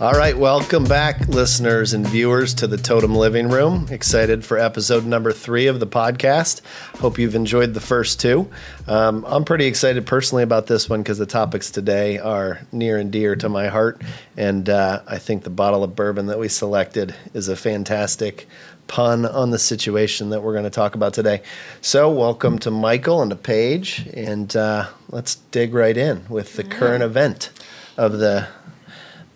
All 0.00 0.12
right, 0.12 0.34
welcome 0.34 0.84
back, 0.84 1.28
listeners 1.28 1.92
and 1.92 2.08
viewers, 2.08 2.54
to 2.54 2.66
the 2.66 2.78
Totum 2.78 3.14
Living 3.14 3.50
Room. 3.50 3.86
Excited 3.90 4.46
for 4.46 4.56
episode 4.56 5.04
number 5.04 5.30
three 5.30 5.66
of 5.66 5.78
the 5.78 5.86
podcast. 5.86 6.62
Hope 7.00 7.18
you've 7.18 7.34
enjoyed 7.34 7.74
the 7.74 7.82
first 7.82 8.18
two. 8.18 8.50
Um, 8.86 9.26
I'm 9.28 9.44
pretty 9.44 9.66
excited 9.66 10.06
personally 10.06 10.42
about 10.42 10.66
this 10.68 10.88
one 10.88 11.02
because 11.02 11.18
the 11.18 11.26
topics 11.26 11.70
today 11.70 12.16
are 12.16 12.60
near 12.72 12.96
and 12.96 13.12
dear 13.12 13.36
to 13.36 13.50
my 13.50 13.68
heart. 13.68 14.00
And 14.38 14.70
uh, 14.70 15.02
I 15.06 15.18
think 15.18 15.44
the 15.44 15.50
bottle 15.50 15.84
of 15.84 15.94
bourbon 15.94 16.28
that 16.28 16.38
we 16.38 16.48
selected 16.48 17.14
is 17.34 17.48
a 17.48 17.56
fantastic 17.56 18.48
pun 18.86 19.26
on 19.26 19.50
the 19.50 19.58
situation 19.58 20.30
that 20.30 20.42
we're 20.42 20.54
going 20.54 20.64
to 20.64 20.70
talk 20.70 20.94
about 20.94 21.12
today. 21.12 21.42
So, 21.82 22.10
welcome 22.10 22.58
to 22.60 22.70
Michael 22.70 23.20
and 23.20 23.28
to 23.32 23.36
Paige, 23.36 24.08
and 24.14 24.56
uh, 24.56 24.88
let's 25.10 25.34
dig 25.34 25.74
right 25.74 25.94
in 25.94 26.24
with 26.30 26.56
the 26.56 26.64
current 26.64 27.02
event 27.02 27.50
of 27.98 28.12
the 28.18 28.48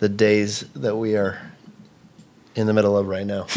the 0.05 0.09
days 0.11 0.61
that 0.75 0.97
we 0.97 1.17
are 1.17 1.41
in 2.55 2.67
the 2.67 2.75
middle 2.75 2.95
of 2.95 3.09
right 3.09 3.27
now. 3.27 3.47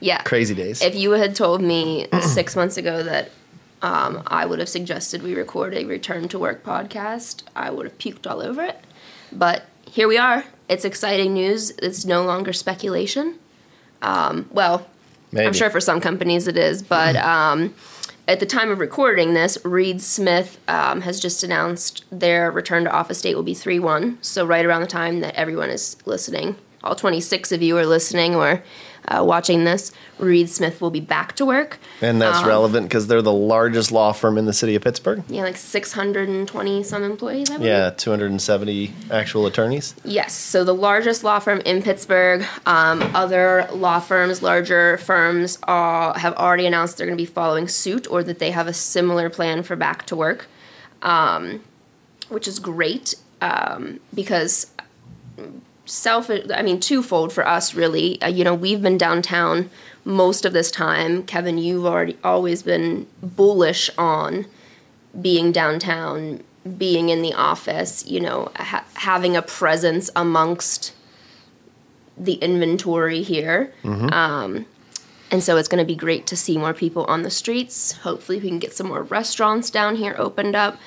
Yeah. 0.00 0.22
Crazy 0.22 0.54
days. 0.54 0.80
If 0.80 0.94
you 0.94 1.10
had 1.12 1.34
told 1.34 1.60
me 1.60 2.06
six 2.22 2.56
months 2.56 2.78
ago 2.78 3.02
that 3.02 3.30
um, 3.82 4.22
I 4.26 4.46
would 4.46 4.58
have 4.58 4.68
suggested 4.68 5.22
we 5.22 5.34
record 5.34 5.74
a 5.74 5.84
return 5.84 6.26
to 6.28 6.38
work 6.38 6.64
podcast, 6.64 7.42
I 7.54 7.70
would 7.70 7.84
have 7.84 7.98
puked 7.98 8.26
all 8.30 8.40
over 8.40 8.62
it. 8.62 8.82
But 9.30 9.66
here 9.86 10.08
we 10.08 10.16
are. 10.16 10.44
It's 10.70 10.86
exciting 10.86 11.34
news. 11.34 11.70
It's 11.82 12.06
no 12.06 12.24
longer 12.24 12.54
speculation. 12.54 13.38
Um, 14.00 14.48
well, 14.50 14.86
Maybe. 15.32 15.46
I'm 15.46 15.52
sure 15.52 15.68
for 15.68 15.80
some 15.80 16.00
companies 16.00 16.48
it 16.48 16.56
is, 16.56 16.82
but 16.82 17.16
um, 17.34 17.74
at 18.30 18.38
the 18.38 18.46
time 18.46 18.70
of 18.70 18.78
recording 18.78 19.34
this, 19.34 19.58
Reed 19.64 20.00
Smith 20.00 20.60
um, 20.68 21.00
has 21.00 21.18
just 21.18 21.42
announced 21.42 22.04
their 22.12 22.48
return 22.52 22.84
to 22.84 22.90
office 22.92 23.20
date 23.20 23.34
will 23.34 23.42
be 23.42 23.54
3 23.54 23.80
1. 23.80 24.18
So, 24.22 24.46
right 24.46 24.64
around 24.64 24.82
the 24.82 24.86
time 24.86 25.18
that 25.20 25.34
everyone 25.34 25.68
is 25.68 25.96
listening, 26.06 26.54
all 26.84 26.94
26 26.94 27.50
of 27.50 27.60
you 27.60 27.76
are 27.76 27.84
listening 27.84 28.36
or 28.36 28.62
uh, 29.08 29.24
watching 29.24 29.64
this, 29.64 29.92
Reed 30.18 30.48
Smith 30.50 30.80
will 30.80 30.90
be 30.90 31.00
back 31.00 31.34
to 31.36 31.44
work. 31.46 31.78
and 32.00 32.20
that's 32.20 32.40
um, 32.40 32.48
relevant 32.48 32.86
because 32.86 33.06
they're 33.06 33.22
the 33.22 33.32
largest 33.32 33.90
law 33.92 34.12
firm 34.12 34.38
in 34.38 34.46
the 34.46 34.52
city 34.52 34.74
of 34.74 34.82
Pittsburgh. 34.82 35.22
Yeah, 35.28 35.42
like 35.42 35.56
620 35.56 36.82
some 36.82 37.02
employees, 37.02 37.50
I 37.50 37.54
believe. 37.54 37.68
Yeah, 37.68 37.90
270 37.90 38.92
actual 39.10 39.46
attorneys. 39.46 39.94
Yes, 40.04 40.32
so 40.34 40.64
the 40.64 40.74
largest 40.74 41.24
law 41.24 41.38
firm 41.38 41.60
in 41.60 41.82
Pittsburgh. 41.82 42.44
Um, 42.66 43.02
other 43.14 43.68
law 43.72 44.00
firms, 44.00 44.42
larger 44.42 44.98
firms, 44.98 45.58
uh, 45.66 46.12
have 46.18 46.34
already 46.34 46.66
announced 46.66 46.98
they're 46.98 47.06
going 47.06 47.16
to 47.16 47.22
be 47.22 47.26
following 47.26 47.68
suit 47.68 48.10
or 48.10 48.22
that 48.22 48.38
they 48.38 48.50
have 48.50 48.66
a 48.66 48.72
similar 48.72 49.30
plan 49.30 49.62
for 49.62 49.76
back 49.76 50.06
to 50.06 50.16
work, 50.16 50.46
um, 51.02 51.62
which 52.28 52.46
is 52.46 52.58
great 52.58 53.14
um, 53.40 54.00
because 54.14 54.66
self. 55.90 56.30
I 56.30 56.62
mean, 56.62 56.80
twofold 56.80 57.32
for 57.32 57.46
us 57.46 57.74
really. 57.74 58.20
Uh, 58.22 58.28
you 58.28 58.44
know, 58.44 58.54
we've 58.54 58.82
been 58.82 58.98
downtown 58.98 59.70
most 60.04 60.44
of 60.44 60.52
this 60.52 60.70
time. 60.70 61.24
Kevin, 61.24 61.58
you've 61.58 61.84
already 61.86 62.16
always 62.24 62.62
been 62.62 63.06
bullish 63.22 63.90
on 63.98 64.46
being 65.20 65.52
downtown, 65.52 66.42
being 66.78 67.08
in 67.08 67.22
the 67.22 67.34
office, 67.34 68.06
you 68.06 68.20
know, 68.20 68.50
ha- 68.56 68.84
having 68.94 69.36
a 69.36 69.42
presence 69.42 70.10
amongst 70.14 70.94
the 72.16 72.34
inventory 72.34 73.22
here. 73.22 73.72
Um, 74.12 74.66
and 75.32 75.42
so 75.42 75.56
it's 75.56 75.68
going 75.68 75.78
to 75.82 75.86
be 75.86 75.94
great 75.96 76.26
to 76.28 76.36
see 76.36 76.58
more 76.58 76.74
people 76.74 77.04
on 77.04 77.22
the 77.22 77.30
streets. 77.30 77.92
Hopefully, 77.92 78.38
we 78.38 78.48
can 78.48 78.58
get 78.58 78.72
some 78.74 78.88
more 78.88 79.02
restaurants 79.02 79.70
down 79.70 79.96
here 79.96 80.14
opened 80.18 80.56
up. 80.56 80.78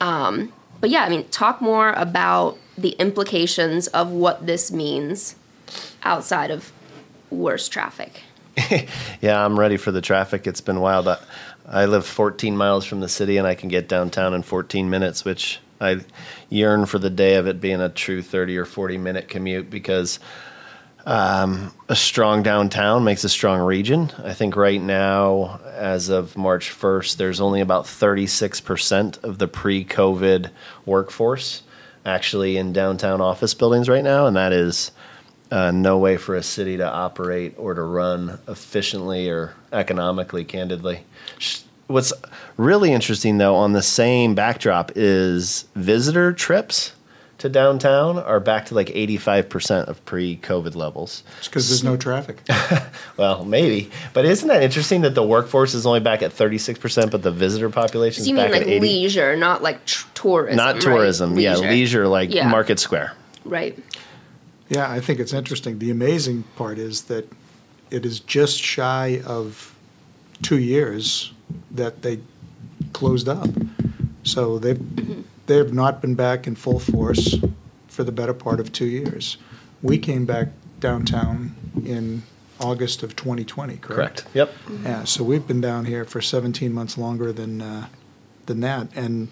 Um, 0.00 0.52
but 0.80 0.90
yeah, 0.90 1.02
I 1.02 1.08
mean, 1.08 1.26
talk 1.28 1.60
more 1.62 1.92
about 1.92 2.58
the 2.76 2.90
implications 2.90 3.86
of 3.88 4.10
what 4.10 4.46
this 4.46 4.70
means 4.70 5.36
outside 6.02 6.50
of 6.50 6.72
worse 7.30 7.68
traffic. 7.68 8.22
Yeah, 9.20 9.44
I'm 9.44 9.58
ready 9.58 9.76
for 9.76 9.90
the 9.90 10.00
traffic. 10.00 10.46
It's 10.46 10.60
been 10.60 10.80
wild. 10.80 11.08
I, 11.08 11.18
I 11.66 11.86
live 11.86 12.06
14 12.06 12.56
miles 12.56 12.84
from 12.84 13.00
the 13.00 13.08
city 13.08 13.38
and 13.38 13.46
I 13.46 13.54
can 13.54 13.68
get 13.68 13.88
downtown 13.88 14.34
in 14.34 14.42
14 14.42 14.88
minutes, 14.88 15.24
which 15.24 15.58
I 15.80 16.00
yearn 16.48 16.86
for 16.86 16.98
the 16.98 17.10
day 17.10 17.36
of 17.36 17.46
it 17.46 17.60
being 17.60 17.80
a 17.80 17.88
true 17.88 18.22
30 18.22 18.56
or 18.58 18.64
40 18.64 18.98
minute 18.98 19.28
commute 19.28 19.70
because 19.70 20.20
um, 21.06 21.72
a 21.88 21.96
strong 21.96 22.42
downtown 22.42 23.04
makes 23.04 23.24
a 23.24 23.28
strong 23.28 23.60
region. 23.60 24.10
I 24.22 24.34
think 24.34 24.56
right 24.56 24.80
now, 24.80 25.60
as 25.72 26.08
of 26.08 26.36
March 26.36 26.70
1st, 26.70 27.16
there's 27.16 27.40
only 27.40 27.60
about 27.60 27.84
36% 27.84 29.22
of 29.22 29.38
the 29.38 29.48
pre 29.48 29.84
COVID 29.84 30.50
workforce 30.84 31.62
actually 32.06 32.56
in 32.56 32.72
downtown 32.72 33.20
office 33.20 33.52
buildings 33.52 33.88
right 33.88 34.04
now, 34.04 34.26
and 34.26 34.36
that 34.36 34.52
is 34.52 34.92
uh, 35.50 35.70
no 35.70 35.98
way 35.98 36.16
for 36.16 36.34
a 36.34 36.42
city 36.42 36.76
to 36.78 36.88
operate 36.88 37.54
or 37.58 37.74
to 37.74 37.82
run 37.82 38.38
efficiently 38.48 39.28
or 39.28 39.54
economically, 39.72 40.44
candidly. 40.44 41.04
What's 41.88 42.12
really 42.56 42.92
interesting, 42.92 43.38
though, 43.38 43.54
on 43.54 43.72
the 43.72 43.82
same 43.82 44.34
backdrop 44.34 44.92
is 44.96 45.66
visitor 45.74 46.32
trips 46.32 46.92
to 47.38 47.48
downtown 47.48 48.18
are 48.18 48.40
back 48.40 48.66
to 48.66 48.74
like 48.74 48.88
85% 48.88 49.86
of 49.86 50.04
pre 50.04 50.36
COVID 50.38 50.74
levels. 50.74 51.22
It's 51.38 51.48
because 51.48 51.68
there's 51.68 51.84
no 51.84 51.96
traffic. 51.96 52.40
Well, 53.16 53.46
maybe. 53.46 53.90
But 54.12 54.26
isn't 54.26 54.46
that 54.48 54.62
interesting 54.62 55.00
that 55.00 55.14
the 55.14 55.22
workforce 55.22 55.72
is 55.72 55.86
only 55.86 56.00
back 56.00 56.20
at 56.20 56.32
36%, 56.32 57.10
but 57.10 57.22
the 57.22 57.30
visitor 57.30 57.70
population 57.70 58.16
So 58.16 58.22
is 58.24 58.28
you 58.28 58.34
mean 58.34 58.44
back 58.44 58.52
like 58.52 58.62
at 58.62 58.68
80 58.68 58.80
leisure, 58.80 59.36
not 59.36 59.62
like 59.62 59.86
tr- 59.86 60.06
tourism? 60.12 60.56
Not 60.56 60.74
right? 60.74 60.82
tourism. 60.82 61.38
Yeah, 61.38 61.56
leisure, 61.56 62.06
like 62.06 62.34
Yeah. 62.34 62.48
Market 62.48 62.78
Square. 62.78 63.14
Right. 63.44 63.78
yeah, 64.68 64.90
I 64.90 65.00
think 65.00 65.18
it's 65.18 65.32
interesting. 65.32 65.78
The 65.78 65.90
amazing 65.90 66.44
part 66.56 66.76
is 66.78 67.02
that 67.04 67.26
it 67.90 68.04
is 68.04 68.20
just 68.20 68.60
shy 68.60 69.22
of 69.24 69.74
two 70.42 70.58
years 70.58 71.32
that 71.70 72.02
they 72.02 72.20
closed 72.92 73.28
up. 73.28 73.48
So 74.24 74.58
they've 74.58 74.76
mm-hmm. 74.76 75.22
They 75.46 75.56
have 75.56 75.72
not 75.72 76.00
been 76.00 76.14
back 76.14 76.46
in 76.46 76.54
full 76.54 76.78
force 76.78 77.36
for 77.88 78.04
the 78.04 78.12
better 78.12 78.34
part 78.34 78.60
of 78.60 78.72
two 78.72 78.86
years. 78.86 79.38
We 79.82 79.98
came 79.98 80.26
back 80.26 80.48
downtown 80.80 81.54
in 81.84 82.22
August 82.60 83.02
of 83.02 83.16
2020, 83.16 83.76
correct? 83.76 83.86
Correct. 83.88 84.26
Yep. 84.34 84.52
Yeah, 84.82 85.04
so 85.04 85.24
we've 85.24 85.46
been 85.46 85.60
down 85.60 85.84
here 85.84 86.04
for 86.04 86.20
17 86.20 86.72
months 86.72 86.96
longer 86.96 87.32
than 87.32 87.60
uh, 87.60 87.86
than 88.46 88.60
that, 88.60 88.88
and 88.94 89.28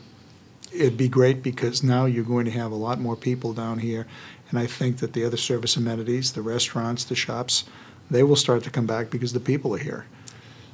it'd 0.73 0.97
be 0.97 1.09
great 1.09 1.43
because 1.43 1.83
now 1.83 2.05
you're 2.05 2.25
going 2.25 2.45
to 2.45 2.51
have 2.51 2.73
a 2.73 2.77
lot 2.77 3.01
more 3.01 3.17
people 3.17 3.53
down 3.53 3.79
here, 3.79 4.07
and 4.51 4.59
I 4.59 4.67
think 4.67 4.99
that 4.99 5.13
the 5.13 5.25
other 5.25 5.37
service 5.37 5.77
amenities, 5.77 6.33
the 6.33 6.43
restaurants, 6.43 7.05
the 7.05 7.15
shops, 7.15 7.65
they 8.11 8.23
will 8.23 8.37
start 8.37 8.65
to 8.65 8.71
come 8.71 8.87
back 8.87 9.11
because 9.11 9.33
the 9.33 9.41
people 9.41 9.75
are 9.75 9.79
here. 9.79 10.07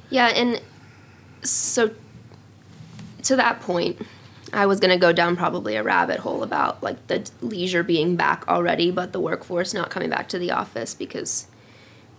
Yeah, 0.09 0.27
and 0.27 0.61
so 1.43 1.91
to 3.23 3.35
that 3.35 3.61
point, 3.61 4.01
I 4.53 4.65
was 4.65 4.79
going 4.79 4.91
to 4.91 4.97
go 4.97 5.13
down 5.13 5.35
probably 5.35 5.75
a 5.75 5.83
rabbit 5.83 6.19
hole 6.19 6.43
about 6.43 6.83
like 6.83 7.07
the 7.07 7.29
leisure 7.41 7.83
being 7.83 8.15
back 8.15 8.47
already, 8.47 8.91
but 8.91 9.13
the 9.13 9.19
workforce 9.19 9.73
not 9.73 9.89
coming 9.89 10.09
back 10.09 10.27
to 10.29 10.39
the 10.39 10.51
office 10.51 10.93
because 10.93 11.47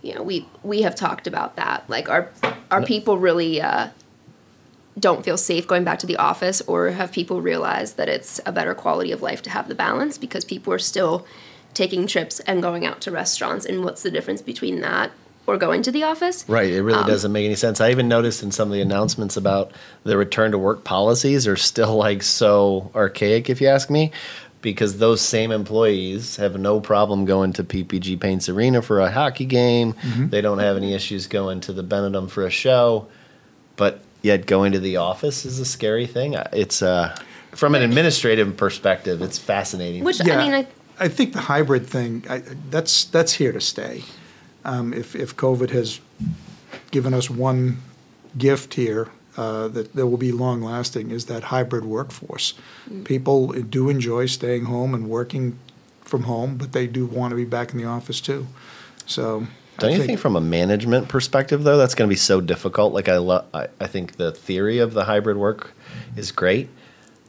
you 0.01 0.15
know 0.15 0.23
we 0.23 0.47
we 0.63 0.81
have 0.81 0.95
talked 0.95 1.27
about 1.27 1.55
that. 1.55 1.87
Like, 1.89 2.09
are 2.09 2.29
are 2.71 2.81
people 2.81 3.17
really 3.17 3.61
uh, 3.61 3.89
don't 4.99 5.23
feel 5.23 5.37
safe 5.37 5.67
going 5.67 5.83
back 5.83 5.99
to 5.99 6.07
the 6.07 6.17
office, 6.17 6.61
or 6.61 6.89
have 6.91 7.11
people 7.11 7.41
realized 7.41 7.97
that 7.97 8.09
it's 8.09 8.39
a 8.45 8.51
better 8.51 8.73
quality 8.73 9.11
of 9.11 9.21
life 9.21 9.41
to 9.43 9.49
have 9.49 9.67
the 9.67 9.75
balance 9.75 10.17
because 10.17 10.43
people 10.43 10.73
are 10.73 10.79
still 10.79 11.25
taking 11.73 12.05
trips 12.07 12.39
and 12.41 12.61
going 12.61 12.85
out 12.85 13.01
to 13.01 13.11
restaurants, 13.11 13.65
and 13.65 13.83
what's 13.83 14.03
the 14.03 14.11
difference 14.11 14.41
between 14.41 14.81
that 14.81 15.11
or 15.45 15.57
going 15.57 15.81
to 15.83 15.91
the 15.91 16.03
office? 16.03 16.45
Right. 16.47 16.69
It 16.71 16.79
Um, 16.79 16.85
really 16.85 17.03
doesn't 17.05 17.31
make 17.31 17.45
any 17.45 17.55
sense. 17.55 17.81
I 17.81 17.91
even 17.91 18.07
noticed 18.07 18.43
in 18.43 18.51
some 18.51 18.69
of 18.69 18.73
the 18.73 18.81
announcements 18.81 19.35
about 19.37 19.71
the 20.03 20.17
return 20.17 20.51
to 20.51 20.57
work 20.57 20.83
policies 20.83 21.47
are 21.47 21.57
still 21.57 21.95
like 21.95 22.23
so 22.23 22.91
archaic, 22.95 23.49
if 23.49 23.59
you 23.59 23.67
ask 23.67 23.89
me, 23.89 24.11
because 24.61 24.97
those 24.99 25.19
same 25.19 25.51
employees 25.51 26.37
have 26.37 26.57
no 26.57 26.79
problem 26.79 27.25
going 27.25 27.51
to 27.53 27.63
PPG 27.63 28.19
Paints 28.19 28.47
Arena 28.47 28.81
for 28.81 29.01
a 29.01 29.11
hockey 29.11 29.45
game. 29.45 29.95
They 30.29 30.39
don't 30.41 30.59
have 30.59 30.77
any 30.77 30.93
issues 30.93 31.27
going 31.27 31.59
to 31.61 31.73
the 31.73 31.83
Benedum 31.83 32.29
for 32.29 32.45
a 32.45 32.49
show, 32.49 33.07
but 33.75 33.99
yet 34.21 34.45
going 34.45 34.71
to 34.71 34.79
the 34.79 34.95
office 34.97 35.43
is 35.45 35.59
a 35.59 35.65
scary 35.65 36.07
thing. 36.07 36.37
It's 36.53 36.81
uh, 36.81 37.13
from 37.51 37.75
an 37.75 37.81
administrative 37.81 38.55
perspective, 38.55 39.21
it's 39.21 39.37
fascinating. 39.37 40.05
Which 40.05 40.23
yeah. 40.23 40.39
I 40.39 40.43
mean, 40.43 40.53
I, 40.53 40.67
I 40.97 41.09
think 41.09 41.33
the 41.33 41.41
hybrid 41.41 41.85
thing 41.85 42.23
I, 42.29 42.41
that's 42.69 43.03
that's 43.05 43.33
here 43.33 43.51
to 43.51 43.59
stay. 43.59 44.03
Um, 44.65 44.93
if 44.93 45.15
if 45.15 45.35
COVID 45.35 45.69
has 45.71 45.99
given 46.91 47.13
us 47.13 47.29
one 47.29 47.77
gift 48.37 48.73
here 48.73 49.09
uh, 49.37 49.67
that 49.69 49.93
that 49.93 50.07
will 50.07 50.17
be 50.17 50.31
long 50.31 50.61
lasting 50.61 51.11
is 51.11 51.25
that 51.25 51.45
hybrid 51.45 51.85
workforce. 51.85 52.53
People 53.03 53.47
do 53.47 53.89
enjoy 53.89 54.27
staying 54.27 54.65
home 54.65 54.93
and 54.93 55.09
working 55.09 55.57
from 56.01 56.23
home, 56.23 56.57
but 56.57 56.71
they 56.71 56.87
do 56.87 57.05
want 57.05 57.31
to 57.31 57.35
be 57.35 57.45
back 57.45 57.71
in 57.71 57.77
the 57.77 57.85
office 57.85 58.21
too. 58.21 58.47
So. 59.05 59.47
Don't 59.79 59.89
I 59.89 59.95
you 59.95 60.03
think, 60.03 60.19
from 60.19 60.35
a 60.35 60.41
management 60.41 61.07
perspective, 61.07 61.63
though, 61.63 61.77
that's 61.77 61.95
going 61.95 62.07
to 62.07 62.13
be 62.13 62.15
so 62.15 62.39
difficult? 62.39 62.93
Like, 62.93 63.09
I, 63.09 63.17
lo- 63.17 63.43
I, 63.55 63.69
I 63.81 63.87
think 63.87 64.17
the 64.17 64.31
theory 64.31 64.77
of 64.77 64.93
the 64.93 65.05
hybrid 65.05 65.35
work 65.35 65.73
is 66.15 66.31
great, 66.31 66.69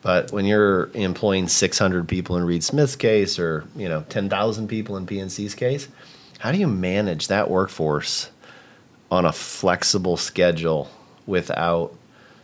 But 0.02 0.30
when 0.30 0.44
you're 0.44 0.90
employing 0.92 1.48
600 1.48 2.06
people 2.06 2.36
in 2.36 2.44
Reed 2.44 2.62
Smith's 2.62 2.96
case, 2.96 3.38
or 3.38 3.64
you 3.74 3.88
know 3.88 4.04
10,000 4.10 4.68
people 4.68 4.98
in 4.98 5.06
PNC's 5.06 5.54
case, 5.54 5.88
how 6.44 6.52
do 6.52 6.58
you 6.58 6.66
manage 6.66 7.28
that 7.28 7.48
workforce 7.48 8.28
on 9.10 9.24
a 9.24 9.32
flexible 9.32 10.18
schedule 10.18 10.90
without 11.24 11.94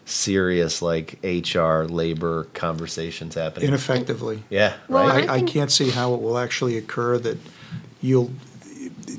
serious 0.06 0.80
like 0.80 1.18
HR 1.22 1.82
labor 1.82 2.44
conversations 2.54 3.34
happening? 3.34 3.68
Ineffectively. 3.68 4.42
yeah, 4.48 4.72
Well, 4.88 5.06
right. 5.06 5.28
I 5.28 5.34
I, 5.34 5.36
I 5.36 5.42
can't 5.42 5.70
see 5.70 5.90
how 5.90 6.14
it 6.14 6.22
will 6.22 6.38
actually 6.38 6.78
occur 6.78 7.18
that 7.18 7.36
you'll, 8.00 8.30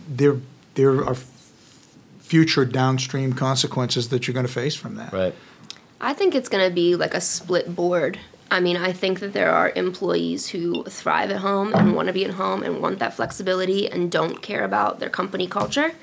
there, 0.10 0.38
there 0.74 1.06
are 1.06 1.16
future 2.22 2.66
downstream 2.66 3.34
consequences 3.34 4.10
that 4.10 4.28
you're 4.28 4.34
gonna 4.34 4.48
face 4.48 4.76
from 4.76 4.96
that. 4.96 5.14
right. 5.14 5.36
I 6.04 6.14
think 6.14 6.34
it's 6.34 6.50
going 6.50 6.68
to 6.68 6.74
be 6.74 6.96
like 6.96 7.14
a 7.14 7.22
split 7.22 7.76
board. 7.76 8.20
I 8.52 8.60
mean, 8.60 8.76
I 8.76 8.92
think 8.92 9.22
that 9.22 9.32
there 9.32 9.50
are 9.50 9.72
employees 9.78 10.50
who 10.50 10.84
thrive 10.84 11.32
at 11.32 11.38
home 11.38 11.74
and 11.74 11.96
want 11.96 12.08
to 12.08 12.14
be 12.14 12.26
at 12.26 12.32
home 12.32 12.64
and 12.64 12.82
want 12.82 13.00
that 13.00 13.14
flexibility 13.14 13.90
and 13.90 14.12
don't 14.12 14.42
care 14.42 14.66
about 14.66 15.00
their 15.00 15.10
company 15.10 15.48
culture. 15.48 15.94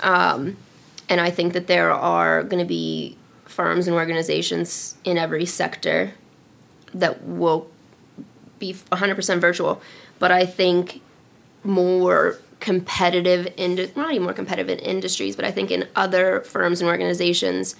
Um, 0.00 0.56
and 1.08 1.20
I 1.20 1.30
think 1.30 1.52
that 1.52 1.68
there 1.68 1.92
are 1.92 2.42
going 2.42 2.58
to 2.58 2.68
be 2.68 3.16
firms 3.44 3.86
and 3.86 3.94
organizations 3.94 4.96
in 5.04 5.16
every 5.16 5.46
sector 5.46 6.14
that 6.92 7.22
will 7.22 7.70
be 8.58 8.74
100% 8.74 9.40
virtual. 9.40 9.80
But 10.18 10.32
I 10.32 10.46
think 10.46 11.00
more 11.62 12.38
competitive, 12.58 13.52
in, 13.56 13.76
not 13.94 14.10
even 14.10 14.24
more 14.24 14.32
competitive 14.32 14.68
in 14.68 14.84
industries, 14.84 15.36
but 15.36 15.44
I 15.44 15.52
think 15.52 15.70
in 15.70 15.86
other 15.94 16.40
firms 16.40 16.80
and 16.80 16.90
organizations, 16.90 17.76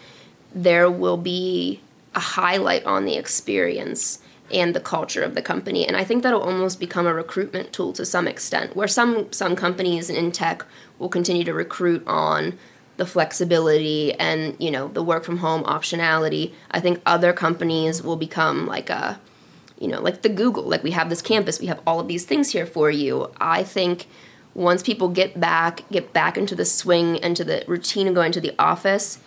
there 0.55 0.89
will 0.89 1.17
be 1.17 1.81
a 2.15 2.21
highlight 2.21 2.85
on 2.85 3.05
the 3.05 3.17
experience 3.17 4.21
and 4.53 4.75
the 4.75 4.81
culture 4.81 5.23
of 5.23 5.35
the 5.35 5.43
company. 5.43 5.87
And 5.87 5.97
i 5.97 6.05
think 6.05 6.23
that'll 6.23 6.43
almost 6.43 6.81
become 6.81 7.07
a 7.07 7.15
recruitment 7.15 7.73
tool 7.73 7.93
to 7.95 8.05
some 8.05 8.29
extent 8.29 8.77
where 8.77 8.89
some 8.89 9.33
some 9.33 9.57
companies 9.57 10.11
in 10.11 10.33
tech 10.33 10.65
will 10.99 11.09
continue 11.09 11.45
to 11.45 11.55
recruit 11.55 12.03
on 12.07 12.59
the 12.97 13.07
flexibility 13.07 14.13
and 14.15 14.57
you 14.59 14.71
know 14.71 14.89
the 14.89 15.03
work 15.03 15.25
from 15.25 15.39
home 15.39 15.65
optionality. 15.65 16.53
I 16.71 16.81
think 16.81 17.01
other 17.05 17.33
companies 17.33 18.03
will 18.03 18.17
become 18.17 18.67
like 18.67 18.91
a 18.91 19.21
you 19.79 19.89
know 19.89 20.01
like 20.01 20.23
the 20.23 20.29
google 20.29 20.65
like 20.65 20.85
we 20.85 20.93
have 20.93 21.11
this 21.11 21.21
campus 21.21 21.61
we 21.61 21.67
have 21.67 21.81
all 21.87 21.99
of 21.99 22.09
these 22.09 22.25
things 22.25 22.53
here 22.53 22.67
for 22.67 22.91
you. 22.91 23.31
I 23.41 23.65
think 23.65 24.07
once 24.55 24.83
people 24.83 25.09
get 25.09 25.41
back 25.41 25.89
get 25.91 26.13
back 26.13 26.37
into 26.39 26.55
the 26.55 26.65
swing 26.65 27.17
into 27.17 27.43
the 27.45 27.65
routine 27.67 28.07
of 28.07 28.15
going 28.15 28.31
to 28.33 28.41
the 28.41 28.55
office 28.59 29.19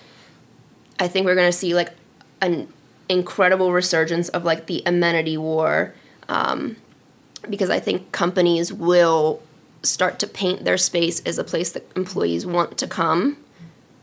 I 0.99 1.07
think 1.07 1.25
we're 1.25 1.35
going 1.35 1.51
to 1.51 1.57
see 1.57 1.73
like 1.75 1.91
an 2.41 2.71
incredible 3.09 3.71
resurgence 3.71 4.29
of 4.29 4.43
like 4.43 4.67
the 4.67 4.83
amenity 4.85 5.37
war 5.37 5.93
um, 6.29 6.75
because 7.49 7.69
I 7.69 7.79
think 7.79 8.11
companies 8.11 8.73
will 8.73 9.41
start 9.83 10.19
to 10.19 10.27
paint 10.27 10.65
their 10.65 10.77
space 10.77 11.21
as 11.21 11.37
a 11.37 11.43
place 11.43 11.71
that 11.71 11.89
employees 11.95 12.45
want 12.45 12.77
to 12.77 12.87
come 12.87 13.37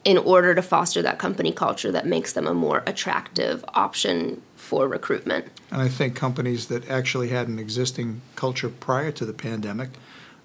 in 0.04 0.18
order 0.18 0.54
to 0.54 0.62
foster 0.62 1.02
that 1.02 1.18
company 1.18 1.50
culture 1.50 1.90
that 1.90 2.06
makes 2.06 2.34
them 2.34 2.46
a 2.46 2.54
more 2.54 2.82
attractive 2.86 3.64
option 3.68 4.40
for 4.54 4.86
recruitment. 4.86 5.46
And 5.70 5.80
I 5.80 5.88
think 5.88 6.14
companies 6.14 6.66
that 6.66 6.88
actually 6.90 7.28
had 7.28 7.48
an 7.48 7.58
existing 7.58 8.20
culture 8.36 8.68
prior 8.68 9.10
to 9.12 9.24
the 9.24 9.32
pandemic 9.32 9.90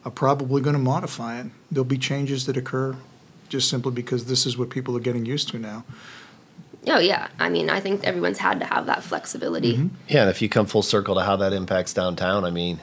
are 0.06 0.12
probably 0.12 0.62
going 0.62 0.74
to 0.74 0.82
modify 0.82 1.40
it. 1.40 1.48
There'll 1.70 1.84
be 1.84 1.98
changes 1.98 2.46
that 2.46 2.56
occur 2.56 2.96
just 3.50 3.70
simply 3.70 3.92
because 3.92 4.26
this 4.26 4.46
is 4.46 4.58
what 4.58 4.70
people 4.70 4.96
are 4.96 5.02
getting 5.02 5.26
used 5.26 5.50
to 5.50 5.60
now. 5.60 5.84
Oh 6.88 7.00
yeah, 7.00 7.28
I 7.40 7.50
mean, 7.50 7.70
I 7.70 7.80
think 7.80 8.04
everyone's 8.04 8.38
had 8.38 8.60
to 8.62 8.66
have 8.66 8.86
that 8.86 9.04
flexibility. 9.04 9.90
Yeah, 10.08 10.22
and 10.22 10.30
if 10.30 10.42
you 10.42 10.50
come 10.50 10.66
full 10.66 10.82
circle 10.82 11.16
to 11.16 11.22
how 11.22 11.36
that 11.38 11.54
impacts 11.54 11.94
downtown, 11.94 12.46
I 12.46 12.52
mean, 12.52 12.80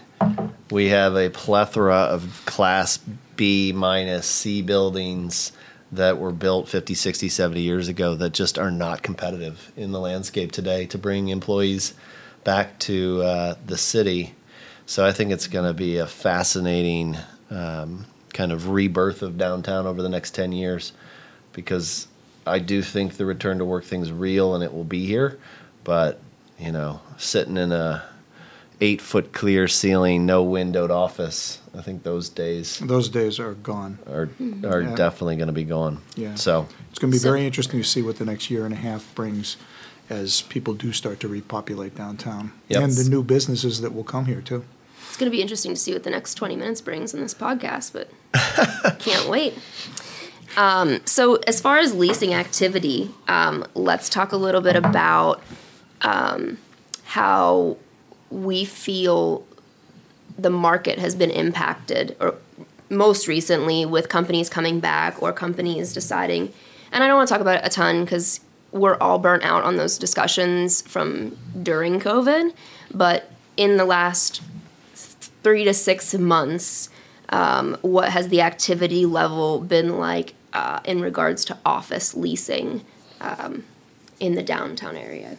we 0.70 0.88
have 0.88 1.16
a 1.16 1.30
plethora 1.30 1.94
of 1.94 2.42
Class 2.44 2.98
B 3.36 3.72
minus 3.72 4.26
C 4.26 4.62
buildings 4.62 5.52
that 5.92 6.18
were 6.18 6.32
built 6.32 6.68
50, 6.68 6.94
60, 6.94 7.28
70 7.28 7.60
years 7.60 7.88
ago 7.88 8.14
that 8.16 8.32
just 8.32 8.58
are 8.58 8.70
not 8.70 9.02
competitive 9.02 9.72
in 9.76 9.92
the 9.92 10.00
landscape 10.00 10.52
today 10.52 10.86
to 10.86 10.98
bring 10.98 11.28
employees 11.28 11.94
back 12.44 12.78
to 12.80 13.22
uh, 13.22 13.54
the 13.66 13.78
city. 13.78 14.34
So 14.86 15.06
I 15.06 15.12
think 15.12 15.30
it's 15.32 15.46
going 15.46 15.66
to 15.66 15.74
be 15.74 15.98
a 15.98 16.06
fascinating 16.06 17.16
um, 17.50 18.06
kind 18.32 18.52
of 18.52 18.68
rebirth 18.68 19.22
of 19.22 19.38
downtown 19.38 19.86
over 19.86 20.02
the 20.02 20.08
next 20.08 20.34
10 20.34 20.52
years 20.52 20.92
because 21.52 22.08
I 22.46 22.58
do 22.58 22.82
think 22.82 23.16
the 23.16 23.26
return 23.26 23.58
to 23.58 23.64
work 23.64 23.84
thing's 23.84 24.12
real 24.12 24.54
and 24.54 24.62
it 24.62 24.72
will 24.72 24.84
be 24.84 25.06
here. 25.06 25.38
But, 25.84 26.20
you 26.58 26.72
know, 26.72 27.00
sitting 27.18 27.56
in 27.56 27.72
a 27.72 28.02
eight 28.80 29.00
foot 29.00 29.32
clear 29.32 29.66
ceiling, 29.68 30.26
no 30.26 30.42
windowed 30.42 30.90
office, 30.90 31.60
I 31.76 31.82
think 31.82 32.02
those 32.02 32.28
days 32.28 32.78
Those 32.78 33.08
days 33.08 33.38
are 33.40 33.54
gone. 33.54 33.98
are 34.06 34.26
mm-hmm. 34.26 34.64
are 34.66 34.82
Yeah. 34.82 34.94
definitely 34.94 35.36
going 35.36 35.48
to 35.48 35.52
be 35.52 35.64
gone. 35.64 35.98
Yeah. 36.14 36.34
So 36.34 36.66
It's 36.90 36.98
going 36.98 37.10
to 37.10 37.14
be 37.14 37.18
So- 37.18 37.28
very 37.30 37.44
interesting 37.46 37.80
to 37.80 37.88
see 37.88 38.02
what 38.02 38.16
the 38.16 38.24
next 38.24 38.50
year 38.50 38.64
and 38.64 38.74
a 38.74 38.76
half 38.78 39.12
brings 39.14 39.56
as 40.08 40.42
people 40.42 40.74
do 40.74 40.92
start 40.92 41.18
to 41.20 41.28
repopulate 41.28 41.96
downtown. 41.96 42.52
Yep. 42.68 42.82
And 42.82 42.92
the 42.92 43.08
new 43.08 43.22
businesses 43.24 43.80
that 43.80 43.92
will 43.92 44.04
come 44.04 44.26
here, 44.26 44.40
too. 44.40 44.64
It's 45.08 45.16
going 45.16 45.30
to 45.32 45.36
be 45.36 45.42
interesting 45.42 45.72
to 45.72 45.80
see 45.80 45.92
what 45.92 46.02
the 46.04 46.10
next 46.10 46.34
20 46.34 46.54
minutes 46.56 46.80
brings 46.80 47.12
in 47.14 47.20
this 47.20 47.34
podcast, 47.34 47.92
but 47.92 48.10
can't 49.00 49.28
wait. 49.28 49.54
Um, 50.56 51.00
so, 51.04 51.36
as 51.46 51.60
far 51.60 51.78
as 51.78 51.94
leasing 51.94 52.32
activity, 52.32 53.10
um, 53.28 53.64
let's 53.74 54.08
talk 54.08 54.32
a 54.32 54.36
little 54.36 54.62
bit 54.62 54.74
about 54.74 55.42
um, 56.00 56.58
how 57.04 57.76
we 58.30 58.64
feel 58.64 59.46
the 60.38 60.50
market 60.50 60.98
has 60.98 61.14
been 61.14 61.30
impacted, 61.30 62.16
or 62.20 62.34
most 62.88 63.28
recently 63.28 63.84
with 63.84 64.08
companies 64.08 64.48
coming 64.48 64.80
back 64.80 65.22
or 65.22 65.32
companies 65.32 65.92
deciding. 65.92 66.52
And 66.92 67.04
I 67.04 67.06
don't 67.06 67.16
want 67.16 67.28
to 67.28 67.34
talk 67.34 67.40
about 67.40 67.58
it 67.58 67.66
a 67.66 67.70
ton 67.70 68.04
because 68.04 68.40
we're 68.72 68.96
all 68.96 69.18
burnt 69.18 69.44
out 69.44 69.64
on 69.64 69.76
those 69.76 69.98
discussions 69.98 70.82
from 70.82 71.36
during 71.62 72.00
COVID. 72.00 72.52
But 72.94 73.30
in 73.56 73.76
the 73.76 73.84
last 73.84 74.42
three 75.42 75.64
to 75.64 75.74
six 75.74 76.14
months, 76.14 76.90
um, 77.30 77.76
what 77.82 78.10
has 78.10 78.28
the 78.28 78.40
activity 78.40 79.04
level 79.04 79.60
been 79.60 79.98
like 79.98 80.34
uh, 80.56 80.80
in 80.84 81.02
regards 81.02 81.44
to 81.44 81.58
office 81.66 82.14
leasing 82.14 82.82
um, 83.20 83.62
in 84.18 84.34
the 84.34 84.42
downtown 84.42 84.96
area? 84.96 85.36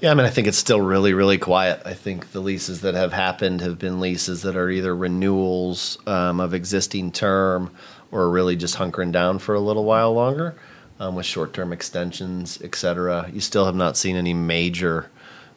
Yeah, 0.00 0.12
I 0.12 0.14
mean, 0.14 0.24
I 0.24 0.30
think 0.30 0.46
it's 0.46 0.56
still 0.56 0.80
really, 0.80 1.12
really 1.12 1.36
quiet. 1.36 1.82
I 1.84 1.92
think 1.92 2.32
the 2.32 2.40
leases 2.40 2.80
that 2.80 2.94
have 2.94 3.12
happened 3.12 3.60
have 3.60 3.78
been 3.78 4.00
leases 4.00 4.40
that 4.42 4.56
are 4.56 4.70
either 4.70 4.96
renewals 4.96 5.98
um, 6.06 6.40
of 6.40 6.54
existing 6.54 7.12
term 7.12 7.70
or 8.10 8.30
really 8.30 8.56
just 8.56 8.76
hunkering 8.76 9.12
down 9.12 9.38
for 9.38 9.54
a 9.54 9.60
little 9.60 9.84
while 9.84 10.14
longer 10.14 10.54
um, 10.98 11.16
with 11.16 11.26
short 11.26 11.52
term 11.52 11.70
extensions, 11.70 12.58
et 12.62 12.74
cetera. 12.74 13.28
You 13.30 13.40
still 13.40 13.66
have 13.66 13.74
not 13.74 13.98
seen 13.98 14.16
any 14.16 14.32
major, 14.32 15.10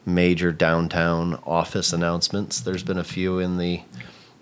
major 0.04 0.52
downtown 0.52 1.40
office 1.46 1.94
announcements. 1.94 2.60
There's 2.60 2.82
been 2.82 2.98
a 2.98 3.04
few 3.04 3.38
in 3.38 3.56
the, 3.56 3.80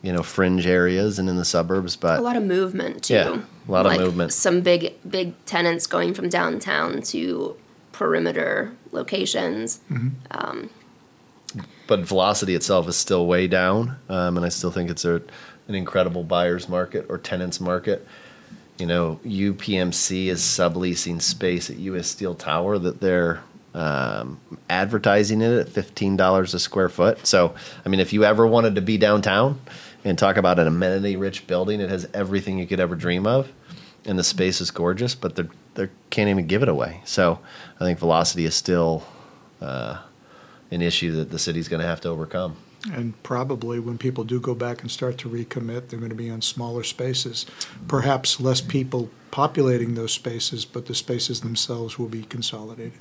you 0.02 0.12
know, 0.12 0.22
fringe 0.22 0.66
areas 0.66 1.18
and 1.18 1.28
in 1.28 1.36
the 1.36 1.44
suburbs, 1.44 1.96
but 1.96 2.18
A 2.18 2.22
lot 2.22 2.36
of 2.36 2.42
movement 2.42 3.04
too. 3.04 3.14
Yeah, 3.14 3.42
a 3.68 3.70
lot 3.70 3.86
of 3.86 3.98
movement. 3.98 4.32
Some 4.32 4.60
big, 4.60 4.94
big 5.08 5.32
tenants 5.46 5.86
going 5.86 6.12
from 6.12 6.28
downtown 6.28 7.02
to 7.02 7.56
perimeter 7.92 8.72
locations. 8.90 9.80
but 11.86 12.00
velocity 12.00 12.54
itself 12.54 12.88
is 12.88 12.96
still 12.96 13.26
way 13.26 13.46
down, 13.46 13.96
um, 14.08 14.36
and 14.36 14.46
I 14.46 14.48
still 14.48 14.70
think 14.70 14.90
it's 14.90 15.04
a, 15.04 15.22
an 15.68 15.74
incredible 15.74 16.24
buyer's 16.24 16.68
market 16.68 17.06
or 17.08 17.18
tenants 17.18 17.60
market. 17.60 18.06
You 18.78 18.86
know, 18.86 19.20
UPMC 19.24 20.26
is 20.26 20.40
subleasing 20.40 21.20
space 21.20 21.68
at 21.70 21.76
US 21.78 22.08
Steel 22.08 22.34
Tower 22.34 22.78
that 22.78 23.00
they're 23.00 23.42
um, 23.74 24.40
advertising 24.68 25.42
it 25.42 25.52
at 25.52 25.68
fifteen 25.68 26.16
dollars 26.16 26.54
a 26.54 26.58
square 26.58 26.88
foot. 26.88 27.26
So, 27.26 27.54
I 27.84 27.88
mean, 27.88 28.00
if 28.00 28.12
you 28.12 28.24
ever 28.24 28.46
wanted 28.46 28.74
to 28.74 28.80
be 28.80 28.96
downtown 28.98 29.60
and 30.04 30.18
talk 30.18 30.36
about 30.36 30.58
an 30.58 30.66
amenity-rich 30.66 31.46
building, 31.46 31.80
it 31.80 31.90
has 31.90 32.08
everything 32.12 32.58
you 32.58 32.66
could 32.66 32.80
ever 32.80 32.96
dream 32.96 33.26
of, 33.26 33.50
and 34.04 34.18
the 34.18 34.24
space 34.24 34.60
is 34.60 34.70
gorgeous, 34.70 35.14
but 35.14 35.36
they 35.36 35.44
they 35.74 35.88
can't 36.10 36.28
even 36.28 36.46
give 36.46 36.62
it 36.62 36.68
away. 36.68 37.00
So, 37.04 37.38
I 37.80 37.84
think 37.84 37.98
velocity 37.98 38.44
is 38.44 38.54
still 38.54 39.04
uh, 39.60 39.98
an 40.70 40.82
issue 40.82 41.12
that 41.12 41.30
the 41.30 41.38
city's 41.38 41.68
going 41.68 41.80
to 41.80 41.86
have 41.86 42.00
to 42.02 42.08
overcome. 42.08 42.56
And 42.92 43.20
probably 43.22 43.78
when 43.78 43.96
people 43.96 44.24
do 44.24 44.40
go 44.40 44.54
back 44.54 44.82
and 44.82 44.90
start 44.90 45.16
to 45.18 45.28
recommit, 45.28 45.88
they're 45.88 46.00
going 46.00 46.10
to 46.10 46.16
be 46.16 46.30
on 46.30 46.42
smaller 46.42 46.82
spaces. 46.82 47.46
Perhaps 47.86 48.40
less 48.40 48.60
people 48.60 49.08
populating 49.30 49.94
those 49.94 50.12
spaces, 50.12 50.64
but 50.64 50.86
the 50.86 50.94
spaces 50.94 51.42
themselves 51.42 51.98
will 51.98 52.08
be 52.08 52.24
consolidated. 52.24 52.98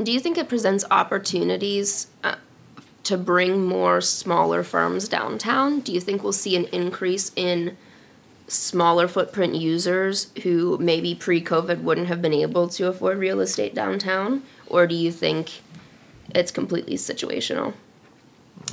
Do 0.00 0.12
you 0.12 0.20
think 0.20 0.38
it 0.38 0.48
presents 0.48 0.84
opportunities 0.90 2.08
uh, 2.22 2.36
to 3.04 3.16
bring 3.16 3.64
more 3.64 4.00
smaller 4.00 4.62
firms 4.62 5.08
downtown? 5.08 5.80
Do 5.80 5.92
you 5.92 6.00
think 6.00 6.22
we'll 6.22 6.32
see 6.32 6.56
an 6.56 6.64
increase 6.66 7.32
in 7.36 7.76
smaller 8.46 9.08
footprint 9.08 9.54
users 9.54 10.30
who 10.42 10.76
maybe 10.78 11.14
pre 11.14 11.42
COVID 11.42 11.82
wouldn't 11.82 12.08
have 12.08 12.20
been 12.20 12.34
able 12.34 12.68
to 12.68 12.88
afford 12.88 13.18
real 13.18 13.40
estate 13.40 13.74
downtown? 13.74 14.42
Or 14.66 14.86
do 14.86 14.94
you 14.94 15.12
think 15.12 15.60
it's 16.34 16.50
completely 16.50 16.96
situational. 16.96 17.74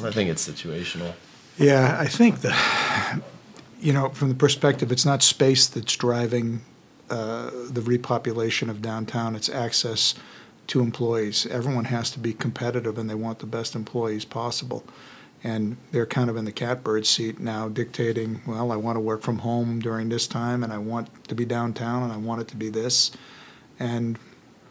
I 0.03 0.11
think 0.11 0.29
it's 0.29 0.47
situational. 0.47 1.13
Yeah, 1.57 1.97
I 2.00 2.07
think 2.07 2.41
that, 2.41 3.21
you 3.79 3.93
know, 3.93 4.09
from 4.09 4.29
the 4.29 4.35
perspective, 4.35 4.91
it's 4.91 5.05
not 5.05 5.21
space 5.21 5.67
that's 5.67 5.95
driving 5.95 6.61
uh, 7.09 7.50
the 7.69 7.81
repopulation 7.81 8.69
of 8.69 8.81
downtown, 8.81 9.35
it's 9.35 9.50
access 9.50 10.15
to 10.71 10.79
employees. 10.79 11.45
Everyone 11.47 11.83
has 11.85 12.11
to 12.11 12.19
be 12.19 12.31
competitive 12.31 12.97
and 12.97 13.09
they 13.09 13.15
want 13.15 13.39
the 13.39 13.45
best 13.45 13.75
employees 13.75 14.23
possible. 14.23 14.85
And 15.43 15.75
they're 15.91 16.05
kind 16.05 16.29
of 16.29 16.37
in 16.37 16.45
the 16.45 16.51
catbird 16.53 17.05
seat 17.05 17.41
now 17.41 17.67
dictating, 17.67 18.41
well, 18.47 18.71
I 18.71 18.77
want 18.77 18.95
to 18.95 19.01
work 19.01 19.21
from 19.21 19.39
home 19.39 19.79
during 19.79 20.07
this 20.07 20.27
time 20.27 20.63
and 20.63 20.71
I 20.71 20.77
want 20.77 21.27
to 21.27 21.35
be 21.35 21.43
downtown 21.43 22.03
and 22.03 22.13
I 22.13 22.17
want 22.17 22.39
it 22.39 22.47
to 22.49 22.55
be 22.55 22.69
this. 22.69 23.11
And 23.79 24.17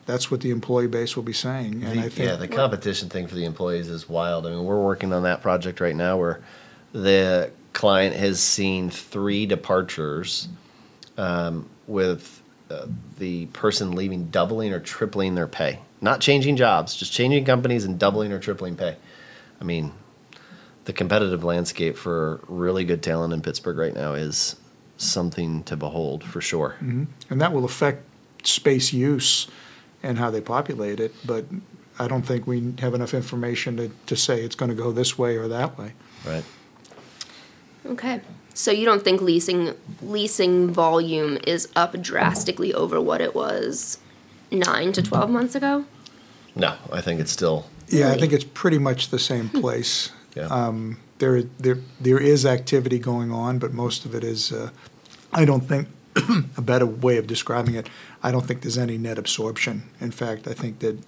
that's 0.06 0.30
what 0.30 0.40
the 0.40 0.50
employee 0.50 0.86
base 0.86 1.16
will 1.16 1.22
be 1.22 1.34
saying. 1.34 1.82
And 1.84 1.98
The- 1.98 2.06
I 2.06 2.08
think 2.08 2.30
yeah, 2.30 2.36
the 2.36 2.48
competition 2.48 3.10
thing 3.10 3.26
for 3.26 3.34
the 3.34 3.44
employees 3.44 3.90
is 3.90 4.08
wild. 4.08 4.46
I 4.46 4.50
mean, 4.50 4.64
we're 4.64 4.82
working 4.82 5.12
on 5.12 5.24
that 5.24 5.42
project 5.42 5.80
right 5.80 5.94
now 5.94 6.16
where 6.16 6.40
the 6.94 7.50
client 7.74 8.16
has 8.16 8.40
seen 8.40 8.88
three 8.88 9.44
departures 9.44 10.48
um, 11.18 11.68
with 11.86 12.40
uh, 12.70 12.86
the 13.18 13.46
person 13.46 13.92
leaving 13.92 14.30
doubling 14.30 14.72
or 14.72 14.80
tripling 14.80 15.34
their 15.34 15.46
pay. 15.46 15.80
Not 16.00 16.20
changing 16.20 16.56
jobs, 16.56 16.96
just 16.96 17.12
changing 17.12 17.44
companies 17.44 17.84
and 17.84 17.98
doubling 17.98 18.32
or 18.32 18.38
tripling 18.38 18.76
pay. 18.76 18.96
I 19.60 19.64
mean, 19.64 19.92
the 20.84 20.92
competitive 20.92 21.44
landscape 21.44 21.96
for 21.96 22.40
really 22.48 22.84
good 22.84 23.02
talent 23.02 23.34
in 23.34 23.42
Pittsburgh 23.42 23.76
right 23.76 23.94
now 23.94 24.14
is 24.14 24.56
something 24.96 25.62
to 25.64 25.76
behold 25.76 26.24
for 26.24 26.40
sure. 26.40 26.76
Mm-hmm. 26.80 27.04
and 27.30 27.40
that 27.40 27.52
will 27.52 27.64
affect 27.64 28.04
space 28.46 28.92
use 28.92 29.46
and 30.02 30.18
how 30.18 30.30
they 30.30 30.40
populate 30.40 31.00
it, 31.00 31.14
but 31.24 31.44
I 31.98 32.08
don't 32.08 32.22
think 32.22 32.46
we 32.46 32.74
have 32.78 32.94
enough 32.94 33.12
information 33.12 33.76
to, 33.76 33.90
to 34.06 34.16
say 34.16 34.42
it's 34.42 34.54
going 34.54 34.70
to 34.70 34.74
go 34.74 34.92
this 34.92 35.18
way 35.18 35.36
or 35.36 35.48
that 35.48 35.78
way. 35.78 35.92
Right. 36.26 36.44
Okay. 37.84 38.20
So 38.54 38.70
you 38.70 38.84
don't 38.84 39.02
think 39.02 39.20
leasing 39.22 39.74
leasing 40.02 40.70
volume 40.70 41.38
is 41.46 41.68
up 41.76 42.00
drastically 42.00 42.74
over 42.74 43.00
what 43.00 43.20
it 43.20 43.34
was 43.34 43.98
nine 44.50 44.92
to 44.92 45.02
twelve 45.02 45.30
months 45.30 45.54
ago? 45.54 45.84
No, 46.54 46.74
I 46.92 47.00
think 47.00 47.20
it's 47.20 47.30
still 47.30 47.66
Yeah, 47.88 48.10
I 48.10 48.18
think 48.18 48.32
it's 48.32 48.44
pretty 48.44 48.78
much 48.78 49.08
the 49.10 49.18
same 49.18 49.48
place. 49.48 50.10
yeah. 50.36 50.46
Um, 50.46 50.98
there, 51.18 51.42
there, 51.58 51.78
there 52.00 52.18
is 52.18 52.46
activity 52.46 52.98
going 52.98 53.30
on, 53.30 53.58
but 53.58 53.72
most 53.74 54.04
of 54.06 54.14
it 54.14 54.24
is, 54.24 54.52
uh, 54.52 54.70
I 55.32 55.44
don't 55.44 55.60
think, 55.60 55.86
a 56.56 56.62
better 56.62 56.86
way 56.86 57.18
of 57.18 57.26
describing 57.26 57.74
it, 57.74 57.88
I 58.22 58.32
don't 58.32 58.46
think 58.46 58.62
there's 58.62 58.78
any 58.78 58.96
net 58.98 59.18
absorption. 59.18 59.82
In 60.00 60.10
fact, 60.12 60.48
I 60.48 60.54
think 60.54 60.78
that 60.78 60.98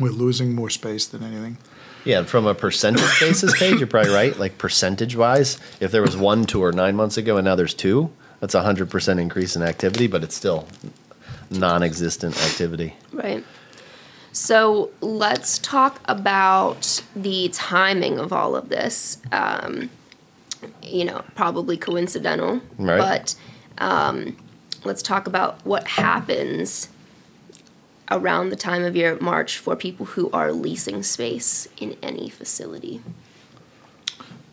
we're 0.00 0.10
losing 0.10 0.54
more 0.54 0.68
space 0.70 1.06
than 1.06 1.22
anything. 1.22 1.56
Yeah, 2.04 2.24
from 2.24 2.46
a 2.46 2.54
percentage 2.54 3.02
basis 3.20 3.58
Paige, 3.58 3.78
you're 3.78 3.86
probably 3.86 4.12
right. 4.12 4.38
Like 4.38 4.58
percentage 4.58 5.16
wise, 5.16 5.58
if 5.80 5.90
there 5.90 6.02
was 6.02 6.16
one 6.16 6.44
tour 6.44 6.70
nine 6.70 6.94
months 6.94 7.16
ago 7.16 7.38
and 7.38 7.44
now 7.46 7.54
there's 7.54 7.74
two, 7.74 8.10
that's 8.40 8.54
a 8.54 8.62
hundred 8.62 8.90
percent 8.90 9.18
increase 9.18 9.56
in 9.56 9.62
activity, 9.62 10.06
but 10.06 10.22
it's 10.22 10.34
still 10.34 10.68
non-existent 11.58 12.36
activity. 12.44 12.94
Right. 13.12 13.44
So 14.32 14.90
let's 15.00 15.58
talk 15.58 16.00
about 16.06 17.02
the 17.14 17.48
timing 17.50 18.18
of 18.18 18.32
all 18.32 18.56
of 18.56 18.68
this. 18.68 19.18
Um, 19.32 19.90
you 20.82 21.04
know, 21.04 21.22
probably 21.34 21.76
coincidental, 21.76 22.60
Right. 22.78 22.98
but 22.98 23.34
um, 23.78 24.36
let's 24.84 25.02
talk 25.02 25.26
about 25.26 25.64
what 25.64 25.86
happens 25.86 26.88
around 28.10 28.48
the 28.50 28.56
time 28.56 28.82
of 28.82 28.96
year 28.96 29.16
March 29.20 29.58
for 29.58 29.76
people 29.76 30.06
who 30.06 30.30
are 30.30 30.52
leasing 30.52 31.02
space 31.02 31.68
in 31.78 31.96
any 32.02 32.28
facility. 32.30 33.00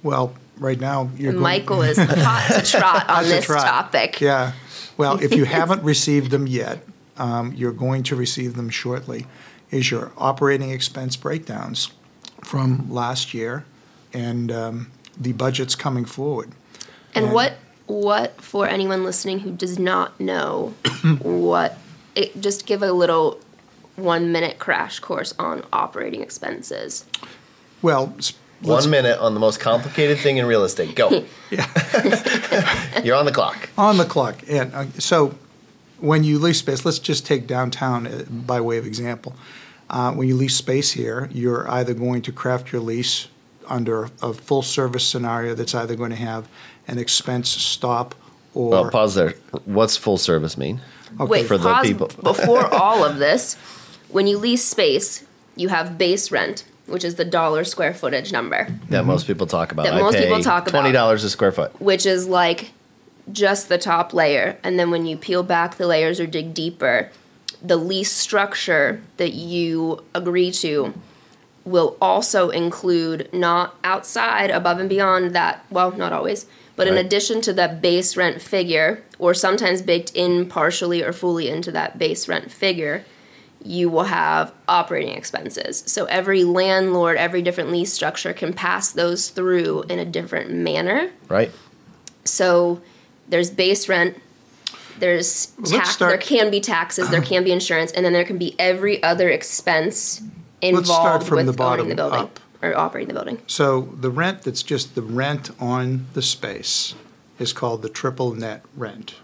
Well, 0.04 0.34
right 0.58 0.80
now, 0.80 1.10
you're 1.18 1.30
And 1.32 1.40
going- 1.40 1.44
Michael 1.44 1.82
is 1.82 1.98
hot 1.98 2.52
to 2.66 2.72
trot 2.80 3.10
on 3.10 3.24
this 3.26 3.46
trot. 3.46 3.66
topic. 3.66 4.20
Yeah. 4.22 4.54
Well, 4.98 5.20
if 5.22 5.34
you 5.34 5.46
haven't 5.46 5.84
received 5.84 6.32
them 6.32 6.46
yet, 6.48 6.86
um, 7.22 7.54
you're 7.54 7.72
going 7.72 8.04
to 8.04 8.16
receive 8.16 8.56
them 8.56 8.70
shortly. 8.70 9.28
Is 9.70 9.90
your 9.92 10.12
operating 10.18 10.72
expense 10.72 11.16
breakdowns 11.16 11.92
from 12.44 12.92
last 12.92 13.34
year 13.34 13.64
and 14.14 14.52
um, 14.52 14.92
the 15.18 15.32
budgets 15.32 15.76
coming 15.76 16.04
forward. 16.06 16.50
And 17.16 17.26
And- 17.26 17.34
what 17.34 17.54
what 17.88 18.42
for 18.42 18.68
anyone 18.68 19.04
listening 19.04 19.40
who 19.40 19.52
does 19.52 19.78
not 19.78 20.18
know 20.20 20.74
what 21.22 21.78
it, 22.16 22.40
just 22.42 22.66
give 22.66 22.82
a 22.84 22.92
little 22.92 23.40
one 23.96 24.32
minute 24.32 24.60
crash 24.60 25.00
course 25.00 25.34
on 25.38 25.64
operating 25.74 26.22
expenses. 26.22 27.06
Well, 27.82 28.16
One 28.62 28.90
minute 28.90 29.20
on 29.20 29.34
the 29.34 29.40
most 29.40 29.60
complicated 29.60 30.20
thing 30.20 30.38
in 30.38 30.46
real 30.46 30.64
estate. 30.64 30.96
Go. 30.96 31.26
yeah. 31.52 33.02
you're 33.04 33.16
on 33.16 33.26
the 33.26 33.32
clock. 33.32 33.70
on 33.78 33.98
the 33.98 34.06
clock. 34.06 34.42
And 34.48 34.74
uh, 34.74 34.86
so 35.00 35.36
when 36.02 36.24
you 36.24 36.40
lease 36.40 36.60
space, 36.60 36.84
let's 36.86 37.00
just 37.00 37.26
take 37.26 37.48
downtown 37.48 38.08
uh, 38.08 38.26
by 38.30 38.60
way 38.60 38.78
of 38.78 38.86
example. 38.86 39.36
Uh, 39.90 40.12
when 40.14 40.28
you 40.28 40.36
lease 40.36 40.56
space 40.56 40.92
here, 40.92 41.30
you're 41.32 41.70
either 41.70 41.94
going 41.94 42.22
to 42.24 42.32
craft 42.32 42.72
your 42.72 42.82
lease 42.82 43.28
under 43.68 44.10
a 44.22 44.34
full 44.34 44.62
service 44.62 45.06
scenario 45.06 45.54
that's 45.56 45.76
either 45.76 45.96
going 45.96 46.10
to 46.10 46.16
have 46.16 46.48
an 46.88 46.98
expense 46.98 47.50
stop 47.50 48.16
or 48.54 48.70
Well, 48.72 48.90
pause 48.90 49.16
there. 49.16 49.36
What's 49.66 49.96
full 49.98 50.18
service 50.18 50.58
mean? 50.58 50.82
Okay. 51.20 51.30
Wait, 51.30 51.46
For 51.46 51.58
the 51.58 51.74
people. 51.82 52.08
before 52.24 52.66
all 52.74 53.04
of 53.04 53.18
this. 53.18 53.56
When 54.10 54.28
you 54.28 54.38
lease 54.38 54.64
space, 54.64 55.26
you 55.56 55.70
have 55.70 55.98
base 55.98 56.32
rent, 56.32 56.66
which 56.86 57.04
is 57.04 57.16
the 57.16 57.24
dollar 57.26 57.64
square 57.64 57.94
footage 57.94 58.32
number, 58.34 58.68
That 58.90 59.06
most 59.06 59.28
people 59.28 59.48
talk 59.48 59.72
about. 59.72 59.84
That 59.86 59.94
I 59.94 60.02
most 60.02 60.16
pay 60.16 60.24
people 60.24 60.42
talk 60.42 60.68
about. 60.68 60.80
Twenty 60.80 60.92
dollars 60.94 61.24
a 61.24 61.30
square 61.30 61.52
foot. 61.52 61.80
which 61.82 62.06
is 62.06 62.28
like 62.28 62.72
just 63.32 63.70
the 63.70 63.78
top 63.78 64.14
layer. 64.14 64.58
And 64.64 64.80
then 64.80 64.92
when 64.92 65.06
you 65.06 65.18
peel 65.18 65.44
back 65.44 65.76
the 65.76 65.88
layers 65.88 66.20
or 66.20 66.28
dig 66.28 66.54
deeper, 66.54 67.10
the 67.62 67.78
lease 67.78 68.12
structure 68.12 69.02
that 69.18 69.34
you 69.34 70.04
agree 70.16 70.52
to 70.52 70.94
will 71.64 71.96
also 72.02 72.50
include 72.50 73.30
not 73.32 73.76
outside, 73.84 74.50
above 74.50 74.80
and 74.80 74.90
beyond 74.90 75.36
that, 75.36 75.64
well, 75.70 75.92
not 75.92 76.12
always, 76.12 76.48
but 76.76 76.88
in 76.88 76.98
addition 76.98 77.42
to 77.42 77.54
that 77.54 77.80
base 77.82 78.18
rent 78.18 78.42
figure, 78.42 79.04
or 79.20 79.36
sometimes 79.36 79.84
baked 79.84 80.12
in 80.16 80.48
partially 80.48 81.04
or 81.04 81.14
fully 81.14 81.48
into 81.48 81.72
that 81.72 82.00
base 82.00 82.28
rent 82.28 82.50
figure, 82.50 83.06
you 83.64 83.88
will 83.90 84.06
have 84.06 84.52
operating 84.68 85.16
expenses. 85.16 85.84
So 85.86 86.06
every 86.06 86.44
landlord, 86.44 87.18
every 87.18 87.44
different 87.44 87.70
lease 87.70 87.94
structure 87.94 88.34
can 88.34 88.54
pass 88.54 88.92
those 88.92 89.30
through 89.30 89.84
in 89.84 90.00
a 90.00 90.06
different 90.06 90.50
manner. 90.50 91.12
Right. 91.30 91.52
So 92.24 92.82
there's 93.32 93.50
base 93.50 93.90
rent, 93.90 94.22
there's 95.00 95.48
tax, 95.66 95.92
start- 95.92 96.12
there 96.12 96.18
can 96.20 96.52
be 96.52 96.60
taxes, 96.60 97.10
there 97.10 97.22
can 97.22 97.44
be 97.44 97.52
insurance, 97.52 97.92
and 97.92 98.06
then 98.06 98.14
there 98.14 98.26
can 98.26 98.38
be 98.38 98.56
every 98.60 99.02
other 99.02 99.30
expense 99.30 100.22
involved 100.62 100.86
start 100.88 101.24
from 101.24 101.38
with 101.38 101.46
the 101.48 101.54
bottom 101.54 101.86
owning 101.86 101.90
the 101.90 101.96
building 101.96 102.20
up. 102.20 102.40
or 102.62 102.78
operating 102.78 103.08
the 103.08 103.14
building. 103.16 103.42
So 103.48 103.90
the 104.00 104.12
rent 104.12 104.44
that's 104.44 104.62
just 104.62 104.94
the 104.94 105.02
rent 105.02 105.50
on 105.60 106.06
the 106.14 106.22
space 106.22 106.94
is 107.40 107.52
called 107.54 107.82
the 107.82 107.90
triple 107.90 108.36
net 108.36 108.64
rent. 108.78 109.16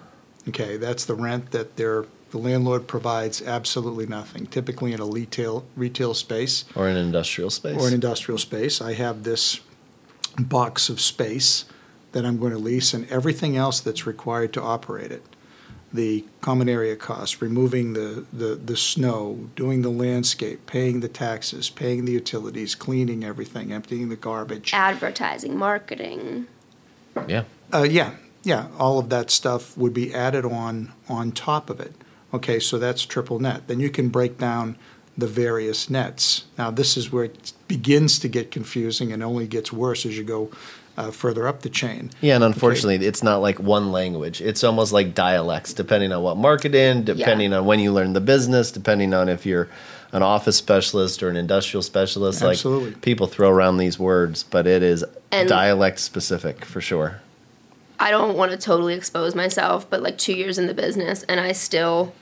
Okay, 0.47 0.77
that's 0.77 1.05
the 1.05 1.13
rent 1.13 1.51
that 1.51 1.75
they're, 1.75 2.05
the 2.31 2.37
landlord 2.39 2.87
provides 2.87 3.41
absolutely 3.43 4.07
nothing. 4.07 4.47
Typically 4.47 4.93
in 4.93 4.99
a 5.01 5.05
retail 5.05 5.65
retail 5.75 6.13
space 6.15 6.63
Or 6.75 6.87
an 6.87 6.97
industrial 6.97 7.49
space. 7.51 7.77
or 7.79 7.87
an 7.87 7.93
industrial 7.93 8.39
space, 8.39 8.81
I 8.81 8.93
have 8.93 9.23
this 9.23 9.59
box 10.39 10.89
of 10.89 10.99
space 11.01 11.65
that 12.11 12.25
I'm 12.25 12.39
going 12.39 12.53
to 12.53 12.57
lease 12.57 12.93
and 12.93 13.09
everything 13.11 13.57
else 13.57 13.79
that's 13.79 14.05
required 14.05 14.53
to 14.53 14.61
operate 14.61 15.11
it. 15.11 15.23
The 15.93 16.25
common 16.41 16.67
area 16.67 16.95
costs, 16.95 17.41
removing 17.41 17.93
the, 17.93 18.25
the, 18.33 18.55
the 18.55 18.75
snow, 18.75 19.49
doing 19.55 19.81
the 19.81 19.89
landscape, 19.89 20.65
paying 20.65 20.99
the 20.99 21.07
taxes, 21.07 21.69
paying 21.69 22.05
the 22.05 22.11
utilities, 22.11 22.75
cleaning 22.75 23.23
everything, 23.23 23.71
emptying 23.71 24.09
the 24.09 24.17
garbage. 24.17 24.73
Advertising, 24.73 25.57
marketing. 25.57 26.47
yeah. 27.27 27.45
Uh, 27.73 27.83
yeah, 27.83 28.15
yeah, 28.43 28.67
all 28.77 28.99
of 28.99 29.09
that 29.09 29.29
stuff 29.29 29.77
would 29.77 29.93
be 29.93 30.13
added 30.13 30.45
on 30.45 30.93
on 31.09 31.31
top 31.31 31.69
of 31.69 31.79
it. 31.79 31.93
Okay, 32.33 32.59
so 32.59 32.77
that's 32.77 33.05
triple 33.05 33.39
net. 33.39 33.67
Then 33.67 33.79
you 33.79 33.89
can 33.89 34.09
break 34.09 34.37
down 34.37 34.77
the 35.17 35.27
various 35.27 35.89
nets. 35.89 36.45
Now, 36.57 36.71
this 36.71 36.95
is 36.95 37.11
where 37.11 37.25
it 37.25 37.53
begins 37.67 38.19
to 38.19 38.27
get 38.27 38.51
confusing 38.51 39.12
and 39.12 39.24
only 39.24 39.47
gets 39.47 39.71
worse 39.71 40.05
as 40.05 40.17
you 40.17 40.24
go 40.24 40.50
uh, 40.97 41.12
further 41.12 41.47
up 41.47 41.62
the 41.62 41.69
chain. 41.69 42.09
Yeah, 42.21 42.36
and 42.36 42.43
unfortunately, 42.43 43.05
it's 43.05 43.21
not 43.21 43.38
like 43.41 43.59
one 43.59 43.91
language. 43.91 44.41
It's 44.41 44.63
almost 44.63 44.91
like 44.91 45.13
dialects, 45.13 45.74
depending 45.74 46.12
on 46.12 46.24
what 46.24 46.38
market 46.38 46.74
in, 46.74 47.03
depending 47.03 47.53
on 47.53 47.65
when 47.65 47.79
you 47.79 47.91
learn 47.93 48.13
the 48.13 48.21
business, 48.21 48.71
depending 48.71 49.13
on 49.13 49.29
if 49.29 49.45
you're 49.45 49.69
an 50.12 50.24
office 50.24 50.55
specialist 50.55 51.21
or 51.21 51.29
an 51.29 51.36
industrial 51.36 51.83
specialist. 51.83 52.41
Absolutely. 52.41 52.91
Like 52.91 53.01
people 53.01 53.27
throw 53.27 53.50
around 53.51 53.77
these 53.77 54.00
words, 54.00 54.43
but 54.43 54.65
it 54.65 54.81
is 54.81 55.05
And- 55.31 55.47
dialect 55.50 56.00
specific 56.00 56.65
for 56.65 56.81
sure. 56.81 57.21
I 58.00 58.12
don't 58.12 58.38
want 58.38 58.51
to 58.51 58.57
totally 58.57 58.93
expose 58.93 59.33
myself, 59.33 59.89
but 59.89 60.03
like 60.03 60.19
two 60.19 60.33
years 60.33 60.59
in 60.59 60.67
the 60.67 60.74
business, 60.74 61.24
and 61.24 61.39
I 61.39 61.51
still 61.51 62.13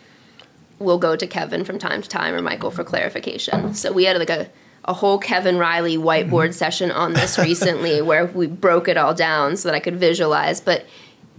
will 0.79 0.97
go 0.97 1.15
to 1.17 1.27
Kevin 1.27 1.63
from 1.65 1.79
time 1.79 2.01
to 2.01 2.07
time 2.09 2.33
or 2.33 2.41
Michael 2.41 2.71
for 2.71 2.83
clarification. 2.83 3.73
So 3.73 3.91
we 3.91 4.05
had 4.05 4.17
like 4.17 4.29
a, 4.29 4.49
a 4.85 4.93
whole 4.93 5.17
Kevin 5.17 5.57
Riley 5.57 5.97
whiteboard 5.97 6.29
mm-hmm. 6.29 6.51
session 6.51 6.91
on 6.91 7.13
this 7.13 7.37
recently 7.39 8.01
where 8.01 8.25
we 8.25 8.47
broke 8.47 8.87
it 8.87 8.97
all 8.97 9.13
down 9.13 9.57
so 9.57 9.67
that 9.67 9.75
I 9.75 9.79
could 9.79 9.97
visualize. 9.99 10.61
But 10.61 10.85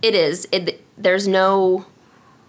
it 0.03 0.15
is 0.15 0.47
it. 0.53 0.83
There's 0.99 1.29
no, 1.29 1.87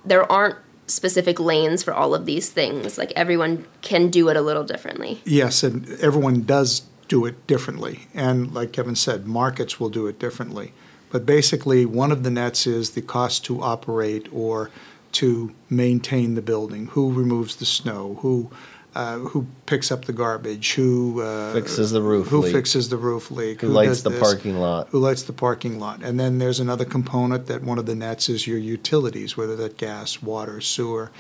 there 0.05 0.29
aren't 0.31 0.57
specific 0.87 1.39
lanes 1.39 1.83
for 1.83 1.93
all 1.93 2.15
of 2.15 2.25
these 2.25 2.49
things. 2.49 2.97
Like 2.97 3.11
everyone 3.15 3.65
can 3.81 4.09
do 4.09 4.29
it 4.29 4.37
a 4.37 4.41
little 4.41 4.63
differently. 4.63 5.21
Yes, 5.25 5.63
and 5.63 5.89
everyone 5.99 6.43
does 6.43 6.83
do 7.07 7.25
it 7.25 7.47
differently. 7.47 8.07
And 8.13 8.53
like 8.53 8.71
Kevin 8.73 8.95
said, 8.95 9.27
markets 9.27 9.79
will 9.79 9.89
do 9.89 10.07
it 10.07 10.19
differently. 10.19 10.73
But 11.09 11.25
basically, 11.25 11.85
one 11.85 12.11
of 12.11 12.23
the 12.23 12.29
nets 12.29 12.67
is 12.67 12.91
the 12.91 13.01
cost 13.01 13.45
to 13.45 13.61
operate 13.61 14.27
or 14.33 14.69
to 15.13 15.53
maintain 15.69 16.35
the 16.35 16.41
building. 16.41 16.87
Who 16.87 17.13
removes 17.13 17.55
the 17.55 17.65
snow? 17.65 18.17
Who 18.21 18.51
uh, 18.97 19.19
who 19.19 19.45
picks 19.67 19.91
up 19.91 20.05
the 20.05 20.11
garbage? 20.13 20.73
Who 20.73 21.21
uh, 21.21 21.53
Fixes 21.53 21.91
the 21.91 22.01
roof 22.01 22.29
Who 22.29 22.39
leak. 22.41 22.51
fixes 22.53 22.89
the 22.89 22.97
roof 22.97 23.29
leak? 23.29 23.61
Who 23.61 23.67
lights 23.67 23.89
does 23.89 24.03
the 24.03 24.09
this? 24.09 24.19
parking 24.19 24.57
lot? 24.57 24.87
Who 24.89 24.97
lights 24.97 25.21
the 25.21 25.33
parking 25.33 25.79
lot? 25.79 26.01
And 26.01 26.19
then 26.19 26.39
there's 26.39 26.59
another 26.59 26.83
component 26.83 27.45
that 27.45 27.61
one 27.61 27.77
of 27.77 27.85
the 27.85 27.93
nets 27.93 28.27
is 28.27 28.47
your 28.47 28.57
utilities, 28.57 29.37
whether 29.37 29.55
that 29.57 29.77
gas, 29.77 30.23
water, 30.23 30.59
sewer, 30.61 31.11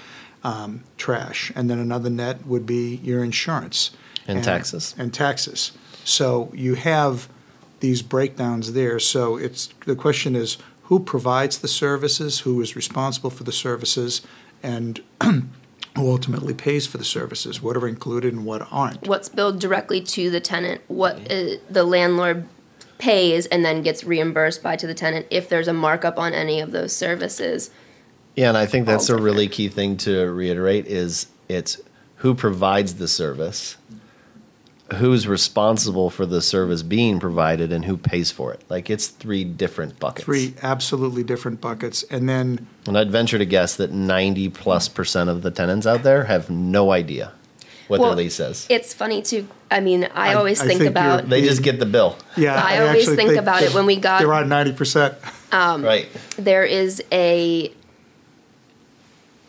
um, 0.43 0.83
trash. 0.97 1.51
And 1.55 1.69
then 1.69 1.77
another 1.77 2.09
net 2.09 2.47
would 2.47 2.65
be 2.65 2.95
your 3.03 3.23
insurance 3.23 3.91
And 4.27 4.43
taxes. 4.43 4.95
and 4.97 5.13
taxes. 5.13 5.71
So 6.03 6.51
you 6.55 6.73
have 6.73 7.29
these 7.79 8.01
breakdowns 8.01 8.73
there. 8.73 8.99
So 8.99 9.37
it's 9.37 9.69
the 9.85 9.95
question 9.95 10.35
is 10.35 10.57
who 10.83 10.99
provides 10.99 11.59
the 11.59 11.67
services, 11.67 12.39
who 12.39 12.59
is 12.59 12.75
responsible 12.75 13.29
for 13.29 13.43
the 13.43 13.51
services, 13.51 14.23
and 14.63 14.99
who 15.97 16.09
ultimately 16.09 16.53
pays 16.53 16.87
for 16.87 16.97
the 16.97 17.03
services. 17.03 17.61
What 17.61 17.75
are 17.75 17.87
included 17.87 18.33
and 18.33 18.45
what 18.45 18.67
aren't. 18.71 19.07
What's 19.07 19.29
billed 19.29 19.59
directly 19.59 20.01
to 20.01 20.29
the 20.29 20.39
tenant, 20.39 20.81
what 20.87 21.15
uh, 21.31 21.55
the 21.69 21.83
landlord 21.83 22.47
pays 22.97 23.45
and 23.47 23.63
then 23.63 23.81
gets 23.81 24.03
reimbursed 24.03 24.63
by 24.63 24.75
to 24.75 24.87
the 24.87 24.93
tenant 24.93 25.27
if 25.29 25.49
there's 25.49 25.67
a 25.67 25.73
markup 25.73 26.17
on 26.17 26.33
any 26.33 26.59
of 26.59 26.71
those 26.71 26.95
services. 26.95 27.69
Yeah, 28.35 28.49
and 28.49 28.57
I 28.57 28.65
think 28.65 28.85
that's 28.85 29.09
a 29.09 29.17
really 29.17 29.47
key 29.47 29.67
thing 29.67 29.97
to 29.97 30.31
reiterate 30.31 30.85
is 30.85 31.27
it's 31.49 31.81
who 32.17 32.35
provides 32.35 32.95
the 32.95 33.07
service, 33.07 33.77
who's 34.95 35.27
responsible 35.27 36.09
for 36.09 36.25
the 36.25 36.41
service 36.41 36.81
being 36.81 37.19
provided, 37.19 37.71
and 37.71 37.83
who 37.85 37.97
pays 37.97 38.31
for 38.31 38.53
it. 38.53 38.61
Like 38.69 38.89
it's 38.89 39.07
three 39.07 39.43
different 39.43 39.99
buckets. 39.99 40.25
Three 40.25 40.53
absolutely 40.61 41.23
different 41.23 41.59
buckets. 41.61 42.03
And 42.03 42.27
then 42.29 42.65
And 42.87 42.97
I'd 42.97 43.11
venture 43.11 43.37
to 43.37 43.45
guess 43.45 43.75
that 43.77 43.91
ninety 43.91 44.49
plus 44.49 44.87
percent 44.87 45.29
of 45.29 45.41
the 45.41 45.51
tenants 45.51 45.85
out 45.85 46.03
there 46.03 46.23
have 46.25 46.49
no 46.49 46.91
idea 46.91 47.33
what 47.87 47.99
Well, 47.99 48.09
their 48.09 48.17
lease 48.25 48.35
says. 48.35 48.65
It's 48.69 48.93
funny 48.93 49.21
too. 49.21 49.47
I 49.71 49.79
mean, 49.81 50.05
I, 50.13 50.31
I- 50.31 50.33
always 50.35 50.61
I 50.61 50.67
think, 50.67 50.79
think 50.79 50.89
about 50.91 51.29
They 51.29 51.41
just 51.41 51.63
get 51.63 51.79
the 51.79 51.85
bill, 51.85 52.17
Yeah, 52.35 52.55
I 52.61 52.79
always 52.85 53.03
actually 53.07 53.15
think 53.17 53.37
about 53.37 53.61
it 53.63 53.73
when 53.73 53.85
we 53.85 53.95
got- 53.97 54.19
they're 54.19 54.33
on 54.33 54.47
ninety 54.49 54.73
percent. 54.73 55.15
Um, 55.51 55.83
right? 55.83 56.07
there 56.37 56.63
is 56.65 57.01
a 57.11 57.71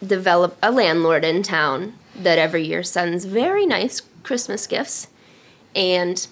develop 0.04 0.56
a 0.62 0.70
landlord 0.70 1.24
in 1.24 1.42
town 1.42 1.94
that 2.14 2.38
every 2.38 2.64
year 2.66 2.82
sends 2.82 3.24
very 3.24 3.66
nice 3.66 4.02
Christmas 4.22 4.66
gifts, 4.66 5.08
and 5.78 6.26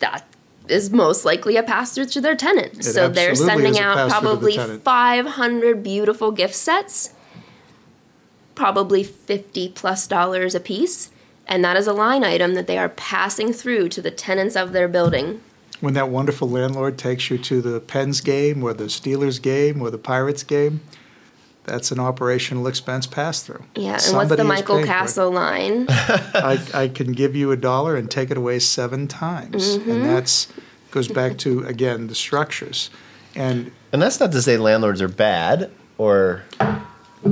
that 0.00 0.26
is 0.68 0.90
most 0.90 1.24
likely 1.24 1.56
a 1.56 1.62
pass 1.62 1.94
through 1.94 2.06
to 2.06 2.20
their 2.20 2.34
tenant. 2.34 2.84
so 2.84 3.08
they're 3.08 3.34
sending 3.34 3.78
out 3.78 3.96
pass-through 3.96 4.30
to 4.30 4.46
the 4.46 4.50
probably 4.58 4.78
500 4.78 5.82
beautiful 5.82 6.32
gift 6.32 6.54
sets, 6.54 7.14
probably 8.54 9.04
50 9.04 9.68
plus 9.70 10.06
dollars 10.06 10.54
a 10.54 10.60
piece. 10.60 11.10
And 11.46 11.64
that 11.64 11.76
is 11.76 11.86
a 11.86 11.92
line 11.92 12.24
item 12.24 12.54
that 12.54 12.66
they 12.66 12.78
are 12.78 12.88
passing 12.88 13.52
through 13.52 13.88
to 13.90 14.02
the 14.02 14.10
tenants 14.10 14.56
of 14.56 14.72
their 14.72 14.88
building. 14.88 15.40
When 15.80 15.94
that 15.94 16.08
wonderful 16.08 16.48
landlord 16.48 16.96
takes 16.98 17.30
you 17.30 17.38
to 17.38 17.60
the 17.60 17.80
Pens 17.80 18.20
game 18.20 18.62
or 18.62 18.72
the 18.72 18.84
Steelers 18.84 19.42
game 19.42 19.82
or 19.82 19.90
the 19.90 19.98
Pirates 19.98 20.44
game, 20.44 20.80
that's 21.64 21.92
an 21.92 22.00
operational 22.00 22.66
expense 22.66 23.06
pass 23.06 23.42
through. 23.42 23.62
Yeah, 23.76 24.00
and 24.04 24.16
what's 24.16 24.34
the 24.34 24.44
Michael 24.44 24.82
Castle 24.84 25.30
line? 25.30 25.86
I, 25.90 26.60
I 26.74 26.88
can 26.88 27.12
give 27.12 27.36
you 27.36 27.52
a 27.52 27.56
dollar 27.56 27.96
and 27.96 28.10
take 28.10 28.30
it 28.30 28.36
away 28.36 28.58
seven 28.58 29.06
times. 29.06 29.76
Mm-hmm. 29.76 29.90
And 29.90 30.04
that's 30.04 30.52
goes 30.90 31.08
back 31.08 31.38
to 31.38 31.64
again 31.64 32.08
the 32.08 32.14
structures. 32.14 32.90
And 33.34 33.72
And 33.92 34.02
that's 34.02 34.20
not 34.20 34.32
to 34.32 34.42
say 34.42 34.56
landlords 34.56 35.00
are 35.00 35.08
bad 35.08 35.70
or 35.98 36.42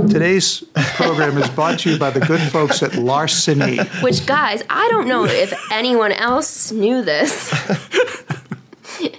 today's 0.09 0.63
program 0.95 1.37
is 1.39 1.49
brought 1.51 1.81
to 1.81 1.91
you 1.91 1.99
by 1.99 2.11
the 2.11 2.21
good 2.21 2.41
folks 2.53 2.83
at 2.83 2.97
Larceny. 2.97 3.79
Which, 4.03 4.27
guys, 4.27 4.63
I 4.71 4.89
don't 4.89 5.09
know 5.09 5.25
if 5.25 5.53
anyone 5.73 6.13
else 6.13 6.71
knew 6.71 7.03
this, 7.03 7.51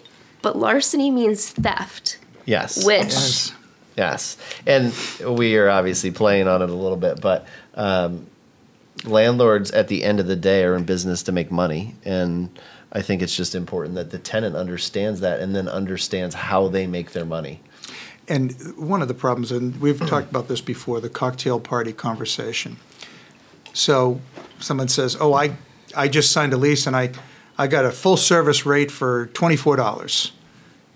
but 0.42 0.58
larceny 0.58 1.12
means 1.12 1.50
theft, 1.50 2.18
yes, 2.46 2.86
which 2.86 3.04
Yes. 3.04 3.54
Yes, 3.98 4.38
and 4.66 4.94
we 5.26 5.58
are 5.58 5.70
obviously 5.70 6.12
playing 6.12 6.48
on 6.48 6.62
it 6.62 6.70
a 6.70 6.74
little 6.74 6.98
bit, 6.98 7.20
but 7.20 7.46
um, 7.76 8.28
landlords 9.04 9.72
at 9.72 9.90
the 9.90 10.04
end 10.04 10.20
of 10.20 10.28
the 10.28 10.36
day 10.36 10.64
are 10.64 10.76
in 10.76 10.86
business 10.86 11.24
to 11.24 11.32
make 11.32 11.52
money, 11.52 11.96
and 12.06 12.58
I 12.94 13.02
think 13.02 13.22
it's 13.22 13.36
just 13.36 13.56
important 13.56 13.96
that 13.96 14.12
the 14.12 14.18
tenant 14.18 14.56
understands 14.56 15.20
that 15.22 15.40
and 15.40 15.56
then 15.56 15.68
understands 15.68 16.36
how 16.36 16.68
they 16.68 16.88
make 16.88 17.12
their 17.12 17.26
money. 17.26 17.62
And 18.28 18.54
one 18.78 19.02
of 19.02 19.08
the 19.08 19.14
problems, 19.14 19.52
and 19.52 19.80
we've 19.82 20.00
talked 20.08 20.30
about 20.30 20.48
this 20.48 20.62
before, 20.62 21.02
the 21.02 21.10
cocktail 21.10 21.60
party 21.60 21.92
conversation. 21.92 22.78
So 23.74 24.22
someone 24.60 24.88
says, 24.88 25.18
"Oh, 25.20 25.34
I, 25.34 25.58
I 25.96 26.08
just 26.08 26.32
signed 26.32 26.54
a 26.54 26.58
lease 26.58 26.88
and 26.88 26.96
I, 26.96 27.12
I 27.58 27.68
got 27.68 27.84
a 27.84 27.92
full 27.92 28.18
service 28.18 28.66
rate 28.66 28.92
for 28.92 29.28
twenty 29.28 29.58
four 29.58 29.76
dollars," 29.76 30.32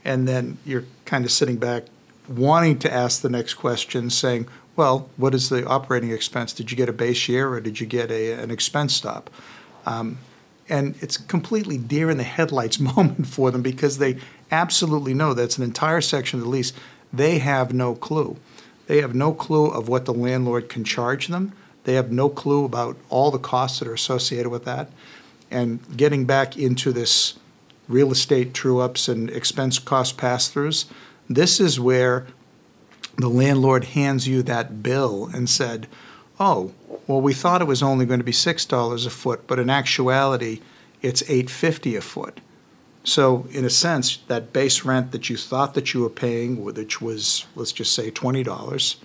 and 0.06 0.28
then 0.28 0.60
you're 0.66 0.86
kind 1.06 1.26
of 1.26 1.32
sitting 1.32 1.58
back, 1.58 1.84
wanting 2.28 2.80
to 2.80 2.94
ask 2.94 3.22
the 3.22 3.30
next 3.30 3.56
question, 3.56 4.10
saying, 4.10 4.48
"Well, 4.76 5.10
what 5.18 5.34
is 5.34 5.50
the 5.50 5.66
operating 5.66 6.12
expense? 6.12 6.54
Did 6.54 6.72
you 6.72 6.78
get 6.78 6.90
a 6.90 6.94
base 6.94 7.28
year 7.28 7.50
or 7.50 7.60
did 7.60 7.80
you 7.80 7.86
get 7.86 8.12
a, 8.12 8.34
an 8.34 8.52
expense 8.52 8.94
stop?" 8.94 9.30
Um, 9.86 10.18
and 10.68 10.96
it's 11.02 11.18
completely 11.18 11.78
deer 11.78 12.10
in 12.10 12.18
the 12.18 12.24
headlights 12.24 12.80
moment 12.96 13.28
for 13.28 13.52
them 13.52 13.62
because 13.62 13.98
they 13.98 14.18
absolutely 14.52 15.14
know 15.14 15.34
that's 15.34 15.58
an 15.58 15.64
entire 15.64 16.02
section 16.02 16.40
of 16.40 16.46
the 16.46 16.52
lease. 16.52 16.74
They 17.14 17.40
have 17.40 17.74
no 17.74 17.96
clue. 17.96 18.38
They 18.88 19.02
have 19.02 19.16
no 19.16 19.34
clue 19.34 19.68
of 19.68 19.88
what 19.88 20.06
the 20.06 20.14
landlord 20.14 20.70
can 20.70 20.84
charge 20.84 21.28
them. 21.28 21.54
They 21.86 21.94
have 21.94 22.12
no 22.12 22.30
clue 22.30 22.66
about 22.66 22.98
all 23.10 23.32
the 23.32 23.40
costs 23.40 23.80
that 23.80 23.88
are 23.88 23.94
associated 23.94 24.50
with 24.50 24.66
that. 24.66 24.90
And 25.50 25.80
getting 25.96 26.26
back 26.26 26.58
into 26.58 26.92
this 26.92 27.38
real 27.88 28.12
estate 28.12 28.54
true 28.54 28.80
ups 28.80 29.08
and 29.08 29.30
expense 29.30 29.80
cost 29.80 30.18
pass 30.18 30.52
throughs, 30.52 30.86
this 31.30 31.60
is 31.60 31.80
where 31.80 32.28
the 33.18 33.30
landlord 33.30 33.86
hands 33.86 34.28
you 34.28 34.44
that 34.44 34.84
bill 34.84 35.30
and 35.34 35.50
said, 35.50 35.88
"Oh, 36.40 36.74
well, 37.08 37.22
we 37.22 37.34
thought 37.34 37.62
it 37.62 37.68
was 37.68 37.84
only 37.84 38.06
going 38.06 38.20
to 38.20 38.26
be 38.26 38.32
six 38.32 38.66
dollars 38.66 39.06
a 39.06 39.10
foot, 39.10 39.48
but 39.48 39.60
in 39.60 39.70
actuality, 39.70 40.62
it's 41.02 41.24
eight 41.30 41.50
fifty 41.50 41.96
a 41.96 42.02
foot." 42.02 42.42
So, 43.04 43.46
in 43.52 43.64
a 43.64 43.70
sense, 43.70 44.18
that 44.28 44.52
base 44.52 44.84
rent 44.84 45.12
that 45.12 45.30
you 45.30 45.38
thought 45.38 45.76
that 45.76 45.94
you 45.94 46.02
were 46.02 46.10
paying, 46.10 46.64
which 46.64 47.02
was 47.02 47.46
let's 47.56 47.72
just 47.72 47.94
say 47.94 48.10
twenty 48.10 48.44
dollars, 48.44 48.98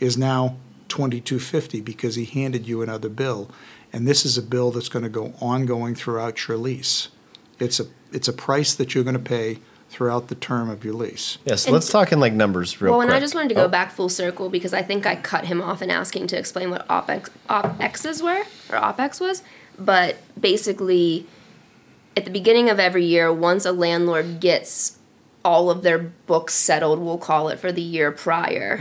is 0.00 0.18
now 0.18 0.56
twenty 0.88 1.20
two 1.20 1.38
fifty 1.38 1.80
because 1.80 2.16
he 2.16 2.24
handed 2.24 2.66
you 2.66 2.82
another 2.82 3.08
bill, 3.08 3.50
and 3.92 4.06
this 4.06 4.24
is 4.24 4.36
a 4.36 4.42
bill 4.42 4.70
that's 4.70 4.88
going 4.88 5.04
to 5.04 5.08
go 5.08 5.32
ongoing 5.40 5.94
throughout 5.94 6.46
your 6.46 6.56
lease. 6.56 7.08
It's 7.58 7.80
a 7.80 7.86
it's 8.12 8.28
a 8.28 8.32
price 8.32 8.74
that 8.74 8.94
you're 8.94 9.04
going 9.04 9.14
to 9.14 9.20
pay 9.20 9.58
throughout 9.88 10.28
the 10.28 10.34
term 10.34 10.68
of 10.68 10.84
your 10.84 10.94
lease. 10.94 11.38
Yeah, 11.44 11.54
so 11.54 11.70
let's 11.70 11.88
talk 11.90 12.12
in 12.12 12.20
like 12.20 12.32
numbers 12.32 12.80
real 12.80 12.92
well, 12.92 12.98
quick. 13.00 13.08
and 13.08 13.16
I 13.16 13.20
just 13.20 13.34
wanted 13.34 13.48
to 13.50 13.54
go 13.54 13.64
Oh, 13.64 13.68
back 13.68 13.92
full 13.92 14.08
circle 14.08 14.48
because 14.50 14.74
I 14.74 14.82
think 14.82 15.06
I 15.06 15.16
cut 15.16 15.44
him 15.46 15.62
off 15.62 15.80
in 15.80 15.90
asking 15.90 16.26
to 16.28 16.38
explain 16.38 16.70
what 16.70 16.86
OPEX, 16.88 17.30
OPEXs 17.48 18.22
were, 18.22 18.40
or 18.74 18.80
OPEX 18.80 19.20
was. 19.20 19.42
But 19.78 20.16
basically, 20.38 21.26
at 22.16 22.24
the 22.24 22.30
beginning 22.30 22.68
of 22.68 22.78
every 22.80 23.04
year, 23.04 23.32
once 23.32 23.64
a 23.64 23.72
landlord 23.72 24.40
gets 24.40 24.98
all 25.44 25.70
of 25.70 25.82
their 25.82 25.98
books 25.98 26.54
settled, 26.54 26.98
we'll 26.98 27.18
call 27.18 27.48
it 27.48 27.58
for 27.58 27.70
the 27.70 27.82
year 27.82 28.10
prior, 28.10 28.78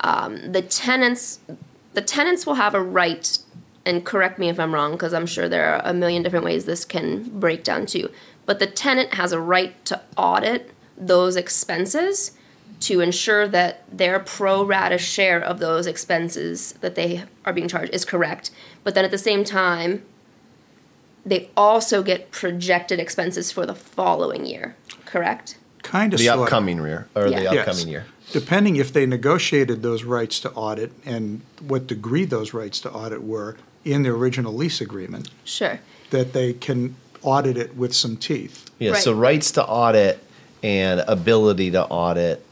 um, 0.00 0.52
the 0.52 0.60
tenants, 0.62 1.40
the 1.94 2.02
tenants 2.02 2.44
will 2.46 2.54
have 2.54 2.74
a 2.74 2.82
right. 2.82 3.38
And 3.86 4.04
correct 4.04 4.38
me 4.38 4.48
if 4.48 4.58
I'm 4.60 4.74
wrong, 4.74 4.92
because 4.92 5.14
I'm 5.14 5.26
sure 5.26 5.48
there 5.48 5.74
are 5.74 5.80
a 5.84 5.94
million 5.94 6.22
different 6.24 6.44
ways 6.44 6.64
this 6.66 6.84
can 6.84 7.22
break 7.40 7.62
down 7.64 7.86
too. 7.86 8.10
But 8.46 8.58
the 8.60 8.66
tenant 8.66 9.14
has 9.14 9.32
a 9.32 9.40
right 9.40 9.84
to 9.86 10.00
audit 10.16 10.70
those 10.96 11.36
expenses 11.36 12.32
to 12.80 13.00
ensure 13.00 13.48
that 13.48 13.84
their 13.90 14.18
pro 14.20 14.64
rata 14.64 14.98
share 14.98 15.40
of 15.40 15.58
those 15.58 15.86
expenses 15.86 16.72
that 16.80 16.94
they 16.94 17.24
are 17.44 17.52
being 17.52 17.68
charged 17.68 17.92
is 17.94 18.04
correct. 18.04 18.50
But 18.84 18.94
then 18.94 19.04
at 19.04 19.10
the 19.10 19.18
same 19.18 19.44
time, 19.44 20.02
they 21.24 21.50
also 21.56 22.02
get 22.02 22.30
projected 22.30 23.00
expenses 23.00 23.50
for 23.50 23.66
the 23.66 23.74
following 23.74 24.46
year, 24.46 24.76
correct? 25.04 25.58
Kind 25.82 26.12
of 26.12 26.18
the 26.18 26.26
sort 26.26 26.40
upcoming 26.40 26.78
year 26.78 27.08
or 27.16 27.26
Yeah. 27.26 27.38
the 27.38 27.54
Yes. 27.54 27.68
upcoming 27.68 27.88
year. 27.88 28.06
Depending 28.32 28.76
if 28.76 28.92
they 28.92 29.06
negotiated 29.06 29.82
those 29.82 30.04
rights 30.04 30.38
to 30.40 30.50
audit 30.52 30.92
and 31.04 31.40
what 31.60 31.86
degree 31.86 32.24
those 32.24 32.52
rights 32.52 32.80
to 32.80 32.90
audit 32.90 33.22
were 33.22 33.56
in 33.84 34.02
the 34.02 34.10
original 34.10 34.52
lease 34.54 34.80
agreement. 34.80 35.30
Sure. 35.44 35.80
that 36.10 36.32
they 36.32 36.52
can 36.52 36.94
audit 37.26 37.56
it 37.58 37.76
with 37.76 37.92
some 37.94 38.16
teeth. 38.16 38.70
Yeah, 38.78 38.92
Right. 38.92 39.02
so 39.02 39.12
rights 39.12 39.50
to 39.52 39.64
audit 39.66 40.22
and 40.62 41.00
ability 41.06 41.72
to 41.72 41.84
audit 41.84 42.44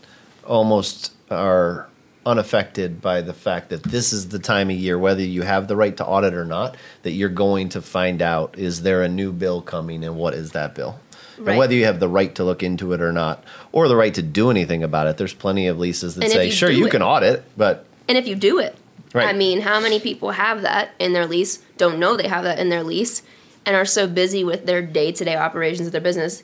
almost 0.47 1.13
are 1.31 1.89
unaffected 2.27 3.01
by 3.01 3.21
the 3.21 3.33
fact 3.35 3.69
that 3.71 3.83
this 3.85 4.13
is 4.13 4.29
the 4.29 4.39
time 4.39 4.71
of 4.71 4.77
year, 4.77 4.99
whether 4.99 5.23
you 5.23 5.43
have 5.43 5.69
the 5.69 5.77
right 5.77 5.97
to 5.97 6.05
audit 6.05 6.35
or 6.35 6.45
not, 6.45 6.75
that 7.03 7.13
you're 7.13 7.29
going 7.29 7.69
to 7.69 7.81
find 7.83 8.21
out 8.23 8.55
is 8.59 8.83
there 8.83 9.03
a 9.03 9.09
new 9.09 9.31
bill 9.33 9.61
coming 9.63 10.03
and 10.05 10.17
what 10.17 10.35
is 10.35 10.51
that 10.53 10.75
bill? 10.75 10.99
Right. 11.39 11.51
And 11.51 11.59
whether 11.59 11.75
you 11.75 11.85
have 11.85 12.01
the 12.01 12.09
right 12.09 12.35
to 12.37 12.45
look 12.45 12.63
into 12.63 12.93
it 12.95 13.01
or 13.01 13.13
not, 13.13 13.45
or 13.73 13.89
the 13.89 13.97
right 13.97 14.15
to 14.15 14.23
do 14.23 14.51
anything 14.51 14.83
about 14.83 15.07
it, 15.07 15.17
there's 15.19 15.35
plenty 15.35 15.67
of 15.67 15.79
leases 15.79 16.15
that 16.15 16.25
And 16.25 16.33
say, 16.33 16.47
you 16.47 16.53
sure, 16.53 16.71
you 16.71 16.87
it- 16.87 16.91
can 16.91 17.03
audit, 17.03 17.45
but 17.57 17.85
And 18.09 18.17
if 18.19 18.27
you 18.27 18.35
do 18.35 18.59
it, 18.59 18.77
Right. 19.13 19.29
I 19.29 19.33
mean, 19.33 19.61
how 19.61 19.79
many 19.79 20.01
people 20.01 20.33
have 20.33 20.63
that 20.63 20.91
in 20.99 21.13
their 21.13 21.27
lease, 21.27 21.61
don't 21.79 21.99
know 22.01 22.17
they 22.17 22.27
have 22.27 22.43
that 22.45 22.59
in 22.59 22.69
their 22.69 22.83
lease, 22.83 23.23
and 23.67 23.77
are 23.77 23.85
so 23.85 24.07
busy 24.07 24.45
with 24.45 24.67
their 24.67 24.83
day 24.83 25.13
to 25.13 25.25
day 25.25 25.37
operations 25.37 25.87
of 25.87 25.93
their 25.93 26.01
business, 26.01 26.43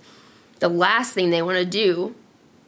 the 0.60 0.68
last 0.68 1.12
thing 1.12 1.30
they 1.30 1.42
want 1.42 1.58
to 1.58 1.64
do 1.64 2.14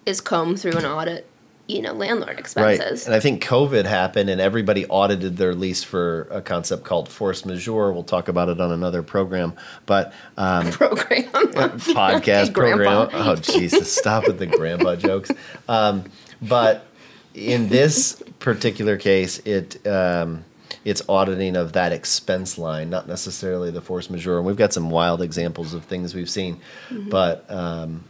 is 0.04 0.20
comb 0.20 0.56
through 0.56 0.76
an 0.76 0.84
audit, 0.84 1.26
you 1.68 1.80
know, 1.80 1.92
landlord 1.92 2.38
expenses. 2.38 3.02
Right. 3.02 3.06
And 3.06 3.14
I 3.14 3.20
think 3.20 3.42
COVID 3.44 3.84
happened 3.84 4.28
and 4.28 4.40
everybody 4.40 4.86
audited 4.86 5.36
their 5.36 5.54
lease 5.54 5.84
for 5.84 6.26
a 6.30 6.42
concept 6.42 6.84
called 6.84 7.08
force 7.08 7.44
majeure. 7.44 7.92
We'll 7.92 8.02
talk 8.02 8.28
about 8.28 8.48
it 8.48 8.60
on 8.60 8.72
another 8.72 9.02
program. 9.02 9.54
But 9.86 10.12
um, 10.36 10.70
Program. 10.72 11.24
podcast 11.24 12.52
program. 12.54 13.08
Oh, 13.12 13.36
Jesus. 13.36 13.94
Stop 13.94 14.26
with 14.26 14.38
the 14.38 14.46
grandpa 14.46 14.96
jokes. 14.96 15.30
Um, 15.68 16.04
but 16.40 16.86
in 17.34 17.68
this 17.68 18.22
particular 18.38 18.96
case, 18.96 19.38
it. 19.40 19.86
Um, 19.86 20.44
it's 20.84 21.02
auditing 21.08 21.56
of 21.56 21.72
that 21.72 21.92
expense 21.92 22.58
line, 22.58 22.90
not 22.90 23.06
necessarily 23.08 23.70
the 23.70 23.80
force 23.80 24.10
majeure. 24.10 24.38
And 24.38 24.46
we've 24.46 24.56
got 24.56 24.72
some 24.72 24.90
wild 24.90 25.22
examples 25.22 25.74
of 25.74 25.84
things 25.84 26.14
we've 26.14 26.30
seen, 26.30 26.60
but 26.90 27.50
um, 27.50 28.04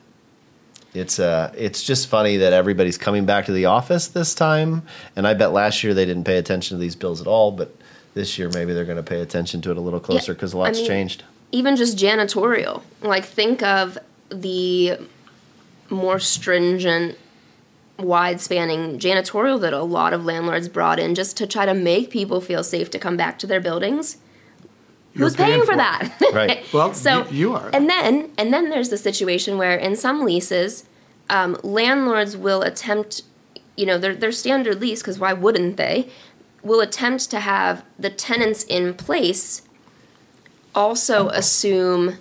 it's 0.94 1.18
uh, 1.18 1.52
it's 1.56 1.82
just 1.82 2.08
funny 2.08 2.38
that 2.38 2.52
everybody's 2.52 2.98
coming 2.98 3.24
back 3.24 3.46
to 3.46 3.52
the 3.52 3.66
office 3.66 4.08
this 4.08 4.34
time. 4.34 4.82
And 5.16 5.26
I 5.26 5.34
bet 5.34 5.52
last 5.52 5.82
year 5.82 5.94
they 5.94 6.04
didn't 6.04 6.24
pay 6.24 6.38
attention 6.38 6.76
to 6.76 6.80
these 6.80 6.96
bills 6.96 7.20
at 7.20 7.26
all, 7.26 7.52
but 7.52 7.74
this 8.14 8.38
year 8.38 8.50
maybe 8.50 8.74
they're 8.74 8.84
going 8.84 8.96
to 8.98 9.02
pay 9.02 9.20
attention 9.20 9.62
to 9.62 9.70
it 9.70 9.76
a 9.76 9.80
little 9.80 10.00
closer 10.00 10.34
because 10.34 10.52
a 10.52 10.58
I 10.58 10.60
lot's 10.60 10.78
mean, 10.78 10.86
changed. 10.86 11.24
even 11.50 11.76
just 11.76 11.96
janitorial. 11.96 12.82
Like 13.00 13.24
think 13.24 13.62
of 13.62 13.98
the 14.28 14.98
more 15.88 16.18
stringent, 16.18 17.18
wide 17.98 18.40
spanning 18.40 18.98
janitorial 18.98 19.60
that 19.60 19.72
a 19.72 19.82
lot 19.82 20.12
of 20.12 20.24
landlords 20.24 20.68
brought 20.68 20.98
in 20.98 21.14
just 21.14 21.36
to 21.36 21.46
try 21.46 21.66
to 21.66 21.74
make 21.74 22.10
people 22.10 22.40
feel 22.40 22.64
safe 22.64 22.90
to 22.90 22.98
come 22.98 23.16
back 23.16 23.38
to 23.38 23.46
their 23.46 23.60
buildings. 23.60 24.16
You're 25.14 25.26
Who's 25.26 25.36
paying, 25.36 25.62
for 25.64 25.72
it. 25.72 25.76
that? 25.76 26.10
Right. 26.32 26.64
Well, 26.72 26.94
so 26.94 27.26
you, 27.30 27.52
are. 27.54 27.68
And 27.72 27.88
then 27.88 28.30
and 28.38 28.52
then 28.52 28.70
there's 28.70 28.88
the 28.88 28.96
situation 28.96 29.58
where 29.58 29.76
in 29.76 29.94
some 29.94 30.24
leases, 30.24 30.84
um, 31.28 31.56
landlords 31.62 32.34
will 32.36 32.62
attempt, 32.62 33.22
you 33.76 33.84
know, 33.84 33.98
their 33.98 34.14
their 34.14 34.32
standard 34.32 34.80
lease 34.80 35.02
because 35.02 35.18
why 35.18 35.34
wouldn't 35.34 35.76
they? 35.76 36.08
Will 36.62 36.80
attempt 36.80 37.30
to 37.30 37.40
have 37.40 37.84
the 37.98 38.08
tenants 38.08 38.62
in 38.64 38.94
place 38.94 39.62
also 40.74 41.28
assume 41.28 42.16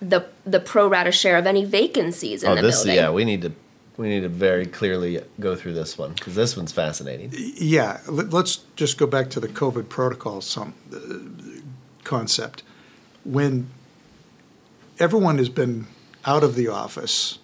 the 0.00 0.24
the 0.46 0.60
pro 0.60 0.86
rata 0.88 1.10
share 1.10 1.36
of 1.36 1.46
any 1.46 1.64
vacancies 1.64 2.42
in 2.44 2.50
Oh, 2.50 2.54
the 2.54 2.62
this 2.62 2.76
building. 2.84 2.94
yeah, 2.94 3.10
we 3.10 3.24
need 3.24 3.42
to 3.42 3.52
we 3.96 4.08
need 4.08 4.20
to 4.20 4.28
very 4.28 4.66
clearly 4.66 5.20
go 5.38 5.54
through 5.54 5.74
this 5.74 5.98
one 5.98 6.12
because 6.12 6.34
this 6.34 6.56
one's 6.56 6.72
fascinating. 6.72 7.30
Yeah, 7.34 8.00
let- 8.08 8.32
let's 8.32 8.60
just 8.76 8.96
go 8.98 9.06
back 9.06 9.30
to 9.30 9.40
the 9.40 9.48
COVID 9.48 9.88
protocol 9.88 10.40
some 10.40 10.74
uh, 10.94 11.60
concept. 12.04 12.62
When 13.24 13.68
everyone 14.98 15.38
has 15.38 15.48
been 15.48 15.86
out 16.24 16.42
of 16.42 16.54
the 16.54 16.68
office, 16.68 17.38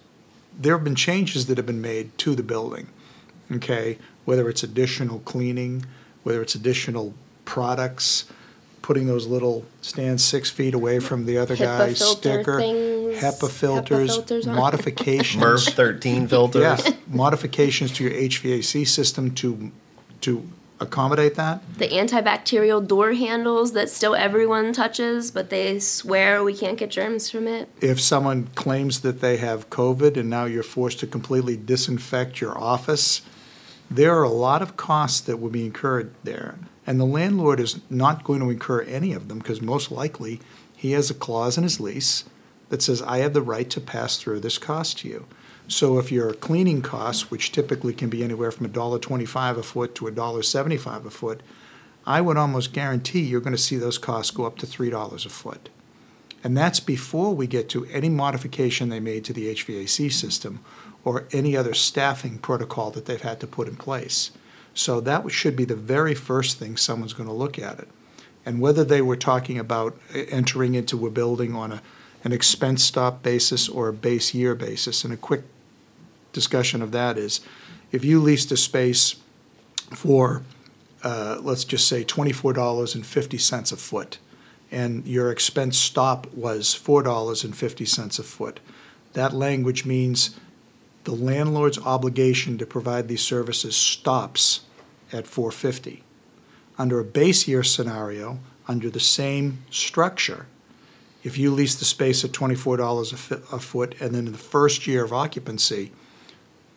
there 0.57 0.75
have 0.75 0.83
been 0.83 0.95
changes 0.95 1.45
that 1.47 1.57
have 1.57 1.65
been 1.65 1.81
made 1.81 2.17
to 2.19 2.35
the 2.35 2.43
building. 2.43 2.87
Okay, 3.51 3.97
whether 4.25 4.47
it's 4.49 4.61
additional 4.63 5.19
cleaning, 5.19 5.85
whether 6.23 6.41
it's 6.41 6.53
additional 6.55 7.13
products, 7.45 8.25
putting 8.83 9.07
those 9.07 9.25
little 9.25 9.65
stands 9.81 10.23
six 10.23 10.49
feet 10.51 10.73
away 10.75 10.99
from 10.99 11.25
the 11.25 11.37
other 11.37 11.55
HIPAA 11.55 11.59
guy, 11.77 11.93
sticker, 12.19 12.59
things, 12.59 12.98
HEPA 13.19 13.39
HEPA 13.39 13.49
filters, 13.51 14.15
filters 14.15 14.47
modifications. 14.47 15.43
MERV 15.43 15.73
thirteen 15.73 16.27
filters. 16.27 16.61
Yeah, 16.61 16.93
modifications 17.07 17.91
to 17.93 18.03
your 18.03 18.13
HVAC 18.13 18.87
system 18.87 19.33
to, 19.35 19.71
to 20.21 20.47
accommodate 20.79 21.35
that. 21.35 21.61
the 21.77 21.89
antibacterial 21.89 22.85
door 22.85 23.13
handles 23.13 23.73
that 23.73 23.89
still 23.89 24.15
everyone 24.15 24.71
touches, 24.73 25.29
but 25.31 25.49
they 25.49 25.79
swear 25.79 26.43
we 26.43 26.53
can't 26.55 26.77
get 26.77 26.89
germs 26.89 27.29
from 27.29 27.47
it. 27.47 27.69
If 27.81 27.99
someone 27.99 28.47
claims 28.55 29.01
that 29.01 29.19
they 29.19 29.37
have 29.37 29.69
COVID 29.69 30.15
and 30.17 30.29
now 30.29 30.45
you're 30.45 30.63
forced 30.63 30.99
to 31.01 31.07
completely 31.07 31.57
disinfect 31.57 32.39
your 32.39 32.57
office, 32.57 33.21
there 33.91 34.15
are 34.17 34.23
a 34.23 34.29
lot 34.29 34.61
of 34.61 34.77
costs 34.77 35.19
that 35.21 35.37
will 35.37 35.49
be 35.49 35.65
incurred 35.65 36.13
there. 36.23 36.57
And 36.87 36.99
the 36.99 37.05
landlord 37.05 37.59
is 37.59 37.81
not 37.89 38.23
going 38.23 38.39
to 38.39 38.49
incur 38.49 38.81
any 38.83 39.13
of 39.13 39.27
them 39.27 39.39
because 39.39 39.61
most 39.61 39.91
likely 39.91 40.39
he 40.75 40.91
has 40.93 41.09
a 41.11 41.13
clause 41.13 41.57
in 41.57 41.63
his 41.63 41.79
lease 41.79 42.23
that 42.69 42.81
says, 42.81 43.01
I 43.01 43.19
have 43.19 43.33
the 43.33 43.41
right 43.41 43.69
to 43.71 43.81
pass 43.81 44.17
through 44.17 44.39
this 44.39 44.57
cost 44.57 44.99
to 44.99 45.07
you. 45.07 45.25
So 45.67 45.99
if 45.99 46.11
your 46.11 46.33
cleaning 46.33 46.81
costs, 46.81 47.29
which 47.29 47.51
typically 47.51 47.93
can 47.93 48.09
be 48.09 48.23
anywhere 48.23 48.51
from 48.51 48.69
$1.25 48.69 49.57
a 49.57 49.63
foot 49.63 49.95
to 49.95 50.05
$1.75 50.05 51.05
a 51.05 51.09
foot, 51.09 51.41
I 52.05 52.21
would 52.21 52.37
almost 52.37 52.73
guarantee 52.73 53.21
you're 53.21 53.41
going 53.41 53.55
to 53.55 53.61
see 53.61 53.77
those 53.77 53.99
costs 53.99 54.31
go 54.31 54.45
up 54.45 54.57
to 54.59 54.65
$3 54.65 55.25
a 55.25 55.29
foot. 55.29 55.69
And 56.43 56.57
that's 56.57 56.79
before 56.79 57.35
we 57.35 57.47
get 57.47 57.69
to 57.69 57.85
any 57.85 58.09
modification 58.09 58.89
they 58.89 58.99
made 58.99 59.25
to 59.25 59.33
the 59.33 59.53
HVAC 59.53 60.11
system 60.11 60.63
or 61.03 61.27
any 61.31 61.55
other 61.55 61.73
staffing 61.73 62.39
protocol 62.39 62.91
that 62.91 63.05
they've 63.05 63.21
had 63.21 63.39
to 63.41 63.47
put 63.47 63.67
in 63.67 63.75
place. 63.75 64.31
So 64.73 65.01
that 65.01 65.29
should 65.31 65.55
be 65.55 65.65
the 65.65 65.75
very 65.75 66.15
first 66.15 66.57
thing 66.57 66.77
someone's 66.77 67.13
going 67.13 67.29
to 67.29 67.35
look 67.35 67.59
at 67.59 67.79
it. 67.79 67.87
And 68.45 68.61
whether 68.61 68.83
they 68.83 69.01
were 69.01 69.17
talking 69.17 69.59
about 69.59 69.99
entering 70.13 70.75
into 70.75 71.05
a 71.05 71.11
building 71.11 71.53
on 71.55 71.73
a, 71.73 71.81
an 72.23 72.31
expense 72.31 72.83
stop 72.83 73.23
basis 73.23 73.69
or 73.69 73.87
a 73.87 73.93
base 73.93 74.33
year 74.33 74.55
basis, 74.55 75.03
and 75.03 75.13
a 75.13 75.17
quick 75.17 75.43
discussion 76.33 76.81
of 76.81 76.91
that 76.91 77.17
is 77.17 77.41
if 77.91 78.03
you 78.03 78.19
leased 78.19 78.51
a 78.51 78.57
space 78.57 79.15
for, 79.91 80.43
uh, 81.03 81.37
let's 81.41 81.63
just 81.63 81.87
say, 81.87 82.03
$24.50 82.03 83.71
a 83.71 83.75
foot, 83.77 84.19
and 84.71 85.05
your 85.07 85.31
expense 85.31 85.77
stop 85.77 86.31
was 86.33 86.73
four 86.73 87.01
dollars 87.01 87.43
and 87.43 87.55
fifty 87.55 87.85
cents 87.85 88.19
a 88.19 88.23
foot. 88.23 88.59
That 89.13 89.33
language 89.33 89.85
means 89.85 90.37
the 91.05 91.15
landlord's 91.15 91.79
obligation 91.79 92.57
to 92.59 92.65
provide 92.65 93.07
these 93.07 93.21
services 93.21 93.75
stops 93.75 94.61
at 95.11 95.25
four 95.25 95.51
fifty. 95.51 96.03
Under 96.77 96.99
a 96.99 97.03
base 97.03 97.47
year 97.47 97.63
scenario, 97.63 98.39
under 98.67 98.89
the 98.89 98.99
same 98.99 99.63
structure, 99.71 100.45
if 101.23 101.37
you 101.37 101.51
lease 101.51 101.75
the 101.75 101.85
space 101.85 102.23
at 102.23 102.33
twenty-four 102.33 102.77
dollars 102.77 103.11
a 103.13 103.17
fi- 103.17 103.55
a 103.55 103.59
foot, 103.59 103.95
and 103.99 104.15
then 104.15 104.25
in 104.27 104.31
the 104.31 104.37
first 104.37 104.87
year 104.87 105.03
of 105.03 105.11
occupancy, 105.11 105.91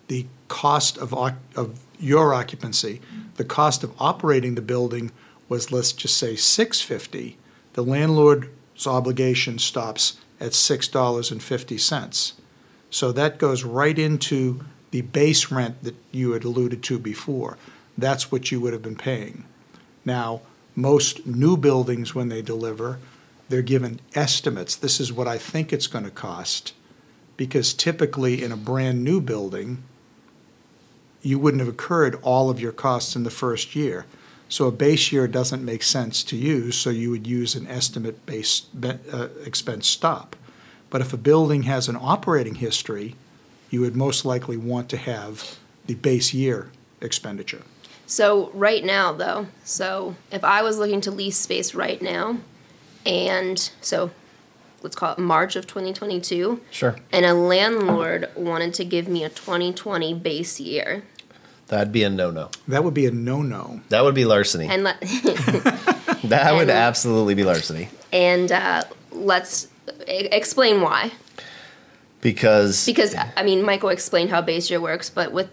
the 0.08 0.26
cost 0.48 0.98
of, 0.98 1.14
of 1.14 1.80
your 1.98 2.34
occupancy, 2.34 3.00
the 3.36 3.44
cost 3.44 3.84
of 3.84 3.92
operating 3.98 4.54
the 4.54 4.62
building 4.62 5.10
was, 5.48 5.70
let's 5.70 5.92
just 5.92 6.16
say, 6.16 6.34
six 6.36 6.80
fifty, 6.80 7.36
the 7.74 7.84
landlord's 7.84 8.86
obligation 8.86 9.58
stops 9.58 10.18
at 10.40 10.54
six 10.54 10.88
dollars 10.88 11.30
and 11.30 11.42
fifty 11.42 11.78
cents. 11.78 12.34
So 12.90 13.12
that 13.12 13.38
goes 13.38 13.64
right 13.64 13.98
into 13.98 14.64
the 14.90 15.02
base 15.02 15.50
rent 15.50 15.82
that 15.84 15.94
you 16.10 16.32
had 16.32 16.44
alluded 16.44 16.82
to 16.82 16.98
before. 16.98 17.56
That's 17.96 18.30
what 18.30 18.50
you 18.50 18.60
would 18.60 18.72
have 18.72 18.82
been 18.82 18.96
paying. 18.96 19.44
Now, 20.04 20.42
most 20.74 21.26
new 21.26 21.56
buildings, 21.56 22.14
when 22.14 22.28
they 22.28 22.42
deliver, 22.42 22.98
they're 23.52 23.60
given 23.60 24.00
estimates. 24.14 24.74
This 24.74 24.98
is 24.98 25.12
what 25.12 25.28
I 25.28 25.36
think 25.36 25.74
it's 25.74 25.86
going 25.86 26.06
to 26.06 26.10
cost. 26.10 26.72
Because 27.36 27.74
typically 27.74 28.42
in 28.42 28.50
a 28.50 28.56
brand 28.56 29.04
new 29.04 29.20
building, 29.20 29.82
you 31.20 31.38
wouldn't 31.38 31.60
have 31.60 31.68
incurred 31.68 32.18
all 32.22 32.48
of 32.48 32.58
your 32.58 32.72
costs 32.72 33.14
in 33.14 33.24
the 33.24 33.30
first 33.30 33.76
year. 33.76 34.06
So 34.48 34.68
a 34.68 34.72
base 34.72 35.12
year 35.12 35.28
doesn't 35.28 35.62
make 35.62 35.82
sense 35.82 36.24
to 36.24 36.36
use, 36.36 36.76
so 36.76 36.88
you 36.88 37.10
would 37.10 37.26
use 37.26 37.54
an 37.54 37.66
estimate 37.66 38.24
based 38.24 38.68
uh, 38.82 39.28
expense 39.44 39.86
stop. 39.86 40.34
But 40.88 41.02
if 41.02 41.12
a 41.12 41.18
building 41.18 41.64
has 41.64 41.90
an 41.90 41.98
operating 42.00 42.54
history, 42.54 43.16
you 43.68 43.82
would 43.82 43.94
most 43.94 44.24
likely 44.24 44.56
want 44.56 44.88
to 44.88 44.96
have 44.96 45.58
the 45.84 45.94
base 45.96 46.32
year 46.32 46.70
expenditure. 47.02 47.64
So 48.06 48.50
right 48.54 48.82
now, 48.82 49.12
though, 49.12 49.48
so 49.62 50.16
if 50.30 50.42
I 50.42 50.62
was 50.62 50.78
looking 50.78 51.02
to 51.02 51.10
lease 51.10 51.36
space 51.36 51.74
right 51.74 52.00
now, 52.00 52.38
and 53.06 53.70
so 53.80 54.10
let's 54.82 54.96
call 54.96 55.12
it 55.12 55.18
March 55.18 55.54
of 55.56 55.66
2022, 55.66 56.60
Sure. 56.70 56.96
and 57.12 57.24
a 57.24 57.34
landlord 57.34 58.28
wanted 58.36 58.74
to 58.74 58.84
give 58.84 59.06
me 59.08 59.24
a 59.24 59.28
2020 59.28 60.14
base 60.14 60.58
year, 60.60 61.02
That'd 61.68 61.90
be 61.92 62.02
a 62.02 62.10
no 62.10 62.30
no. 62.30 62.50
That 62.68 62.84
would 62.84 62.92
be 62.92 63.06
a 63.06 63.10
no 63.10 63.40
no. 63.40 63.80
That 63.88 64.04
would 64.04 64.14
be 64.14 64.26
larceny. 64.26 64.66
and 64.68 64.84
let 64.84 65.00
That 66.24 66.52
would 66.54 66.68
absolutely 66.68 67.34
be 67.34 67.44
larceny 67.44 67.88
And 68.12 68.52
uh, 68.52 68.82
let's 69.10 69.68
e- 70.06 70.28
explain 70.30 70.82
why. 70.82 71.12
because 72.20 72.84
Because 72.86 73.14
I 73.36 73.42
mean, 73.42 73.62
Michael 73.64 73.88
explained 73.88 74.30
how 74.30 74.42
base 74.42 74.68
year 74.70 74.80
works, 74.80 75.08
but 75.10 75.32
with 75.32 75.48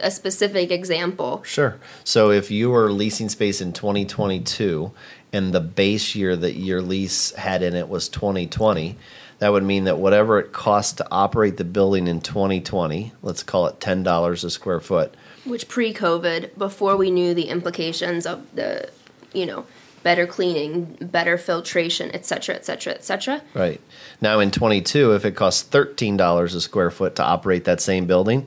a 0.00 0.10
specific 0.10 0.70
example, 0.70 1.42
Sure. 1.44 1.76
So 2.04 2.30
if 2.30 2.50
you 2.50 2.70
were 2.70 2.90
leasing 2.90 3.28
space 3.28 3.60
in 3.60 3.72
2022 3.72 4.92
and 5.32 5.52
the 5.52 5.60
base 5.60 6.14
year 6.14 6.34
that 6.36 6.54
your 6.54 6.80
lease 6.82 7.32
had 7.34 7.62
in 7.62 7.74
it 7.74 7.88
was 7.88 8.08
2020, 8.08 8.96
that 9.38 9.52
would 9.52 9.62
mean 9.62 9.84
that 9.84 9.98
whatever 9.98 10.38
it 10.38 10.52
cost 10.52 10.98
to 10.98 11.06
operate 11.10 11.56
the 11.56 11.64
building 11.64 12.08
in 12.08 12.20
2020, 12.20 13.12
let's 13.22 13.42
call 13.42 13.66
it 13.66 13.78
$10 13.80 14.44
a 14.44 14.50
square 14.50 14.80
foot, 14.80 15.14
which 15.44 15.68
pre-COVID, 15.68 16.56
before 16.58 16.96
we 16.96 17.10
knew 17.10 17.34
the 17.34 17.48
implications 17.48 18.26
of 18.26 18.44
the, 18.54 18.90
you 19.32 19.46
know, 19.46 19.64
better 20.02 20.26
cleaning, 20.26 20.96
better 21.00 21.36
filtration, 21.36 22.10
et 22.12 22.24
cetera, 22.24 22.54
et 22.54 22.64
cetera, 22.64 22.94
et 22.94 23.04
cetera. 23.04 23.42
Right. 23.54 23.80
Now 24.20 24.40
in 24.40 24.50
22, 24.50 25.12
if 25.14 25.24
it 25.24 25.36
costs 25.36 25.68
$13 25.68 26.54
a 26.54 26.60
square 26.60 26.90
foot 26.90 27.16
to 27.16 27.24
operate 27.24 27.64
that 27.64 27.80
same 27.80 28.06
building, 28.06 28.46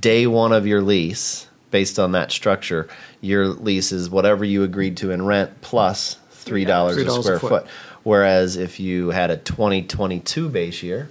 day 0.00 0.26
one 0.26 0.52
of 0.52 0.66
your 0.66 0.82
lease, 0.82 1.48
based 1.70 1.98
on 1.98 2.12
that 2.12 2.30
structure, 2.30 2.88
your 3.20 3.48
lease 3.48 3.92
is 3.92 4.08
whatever 4.08 4.44
you 4.44 4.62
agreed 4.62 4.96
to 4.98 5.10
in 5.10 5.24
rent 5.24 5.60
plus 5.60 6.17
$3, 6.48 6.66
$3 6.66 6.96
a 6.96 7.06
a 7.06 7.22
square 7.22 7.38
foot. 7.38 7.48
foot. 7.48 7.66
Whereas 8.02 8.56
if 8.56 8.80
you 8.80 9.10
had 9.10 9.30
a 9.30 9.36
2022 9.36 10.48
base 10.48 10.82
year, 10.82 11.10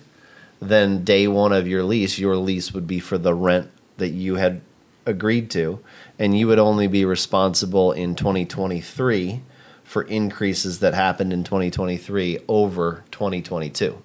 then 0.60 1.04
day 1.04 1.28
one 1.28 1.54
of 1.54 1.68
your 1.68 1.84
lease, 1.84 2.18
your 2.18 2.36
lease 2.36 2.74
would 2.74 2.88
be 2.88 3.00
for 3.00 3.18
the 3.18 3.34
rent 3.34 3.70
that 3.98 4.10
you 4.10 4.36
had 4.36 4.62
agreed 5.06 5.50
to, 5.52 5.80
and 6.20 6.38
you 6.38 6.48
would 6.48 6.60
only 6.60 6.88
be 6.88 7.06
responsible 7.06 7.92
in 7.92 8.16
2023 8.16 9.42
for 9.84 10.04
increases 10.04 10.80
that 10.80 10.94
happened 10.94 11.32
in 11.32 11.44
2023 11.44 12.40
over 12.48 13.04
2022. 13.12 14.02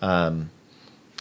Um, 0.00 0.50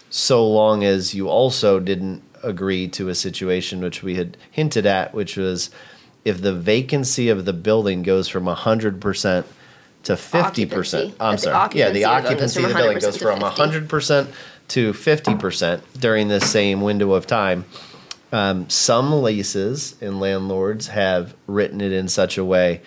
so 0.10 0.48
long 0.48 0.84
as 0.84 1.14
you 1.14 1.30
also 1.30 1.80
didn't 1.80 2.22
agree 2.44 2.88
to 2.90 3.10
a 3.10 3.16
situation 3.16 3.82
which 3.82 4.04
we 4.04 4.16
had 4.16 4.38
hinted 4.52 4.86
at, 4.86 5.14
which 5.14 5.38
was 5.38 5.70
if 6.24 6.42
the 6.42 6.54
vacancy 6.54 7.30
of 7.30 7.46
the 7.46 7.54
building 7.54 8.04
goes 8.04 8.28
from 8.28 8.46
100% 8.46 9.46
to 10.04 10.14
50%. 10.14 10.44
Occupancy. 10.44 11.14
I'm 11.20 11.38
sorry. 11.38 11.70
Yeah, 11.74 11.90
the 11.92 12.06
occupancy 12.06 12.64
of 12.64 12.72
it 12.72 12.74
goes 12.74 12.84
occupancy 13.06 13.20
from 13.20 13.34
of 13.44 13.58
the 13.58 13.64
building 13.64 13.88
goes 13.88 14.08
from 14.08 14.28
100% 14.28 14.34
to 14.70 14.94
50% 14.94 15.82
during 16.00 16.28
this 16.28 16.50
same 16.50 16.82
window 16.82 17.14
of 17.14 17.28
time. 17.28 17.66
Um, 18.32 18.70
some 18.70 19.22
leases 19.22 19.96
and 20.02 20.20
landlords 20.20 20.88
have 20.88 21.36
written 21.48 21.82
it 21.82 21.92
in 21.92 22.08
such 22.08 22.38
a 22.38 22.46
way 22.46 22.82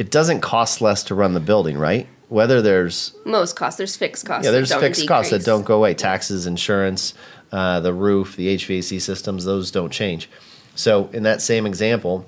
it 0.00 0.10
doesn't 0.10 0.40
cost 0.40 0.80
less 0.80 1.02
to 1.04 1.14
run 1.14 1.34
the 1.34 1.40
building, 1.40 1.76
right? 1.76 2.06
Whether 2.30 2.62
there's 2.62 3.12
Most 3.26 3.54
costs, 3.54 3.76
there's 3.76 3.96
fixed 3.96 4.24
costs. 4.24 4.46
yeah, 4.46 4.50
there's 4.50 4.72
fixed 4.72 5.06
costs 5.06 5.30
that 5.30 5.44
don't 5.44 5.64
go 5.64 5.76
away. 5.76 5.92
Taxes, 5.92 6.46
insurance, 6.46 7.12
uh, 7.52 7.80
the 7.80 7.92
roof, 7.92 8.34
the 8.34 8.56
HVAC 8.56 8.98
systems, 9.02 9.44
those 9.44 9.70
don't 9.70 9.92
change. 9.92 10.30
So 10.74 11.10
in 11.12 11.24
that 11.24 11.42
same 11.42 11.66
example, 11.66 12.24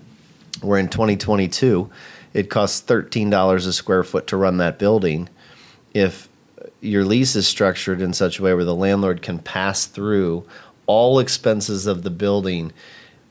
where 0.60 0.78
in 0.78 0.88
2022 0.88 1.90
it 2.34 2.50
costs 2.50 2.82
$13 2.88 3.66
a 3.66 3.72
square 3.72 4.04
foot 4.04 4.26
to 4.28 4.36
run 4.36 4.58
that 4.58 4.78
building, 4.78 5.28
if 5.94 6.28
your 6.80 7.04
lease 7.04 7.36
is 7.36 7.46
structured 7.46 8.00
in 8.00 8.12
such 8.12 8.38
a 8.38 8.42
way 8.42 8.54
where 8.54 8.64
the 8.64 8.74
landlord 8.74 9.22
can 9.22 9.38
pass 9.38 9.86
through 9.86 10.44
all 10.86 11.18
expenses 11.18 11.86
of 11.86 12.02
the 12.02 12.10
building, 12.10 12.72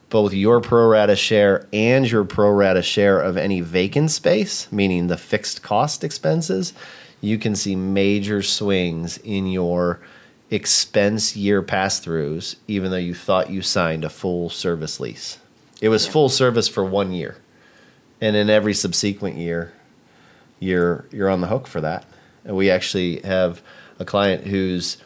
both 0.08 0.32
your 0.32 0.60
pro 0.60 0.88
rata 0.88 1.16
share 1.16 1.66
and 1.72 2.10
your 2.10 2.24
pro 2.24 2.50
rata 2.50 2.82
share 2.82 3.20
of 3.20 3.36
any 3.36 3.60
vacant 3.60 4.10
space, 4.10 4.70
meaning 4.70 5.06
the 5.06 5.16
fixed 5.16 5.62
cost 5.62 6.04
expenses, 6.04 6.72
you 7.20 7.38
can 7.38 7.54
see 7.54 7.76
major 7.76 8.42
swings 8.42 9.18
in 9.18 9.46
your 9.46 10.00
expense 10.50 11.34
year 11.36 11.62
pass 11.62 12.00
throughs, 12.00 12.56
even 12.68 12.90
though 12.90 12.96
you 12.96 13.14
thought 13.14 13.50
you 13.50 13.62
signed 13.62 14.04
a 14.04 14.10
full 14.10 14.50
service 14.50 15.00
lease. 15.00 15.38
It 15.82 15.88
was 15.88 16.06
full 16.06 16.28
service 16.28 16.68
for 16.68 16.84
one 16.84 17.12
year. 17.12 17.36
And 18.20 18.36
in 18.36 18.48
every 18.48 18.72
subsequent 18.72 19.36
year, 19.36 19.72
you're 20.60 21.04
you're 21.10 21.28
on 21.28 21.40
the 21.40 21.48
hook 21.48 21.66
for 21.66 21.80
that. 21.80 22.06
And 22.44 22.56
we 22.56 22.70
actually 22.70 23.20
have 23.22 23.60
a 23.98 24.04
client 24.04 24.46
whose 24.46 24.98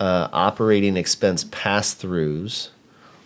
uh, 0.00 0.28
operating 0.32 0.96
expense 0.96 1.44
pass 1.44 1.94
throughs 1.94 2.70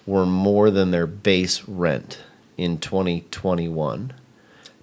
were 0.04 0.26
more 0.26 0.70
than 0.70 0.90
their 0.90 1.06
base 1.06 1.66
rent 1.66 2.18
in 2.58 2.76
2021 2.78 4.12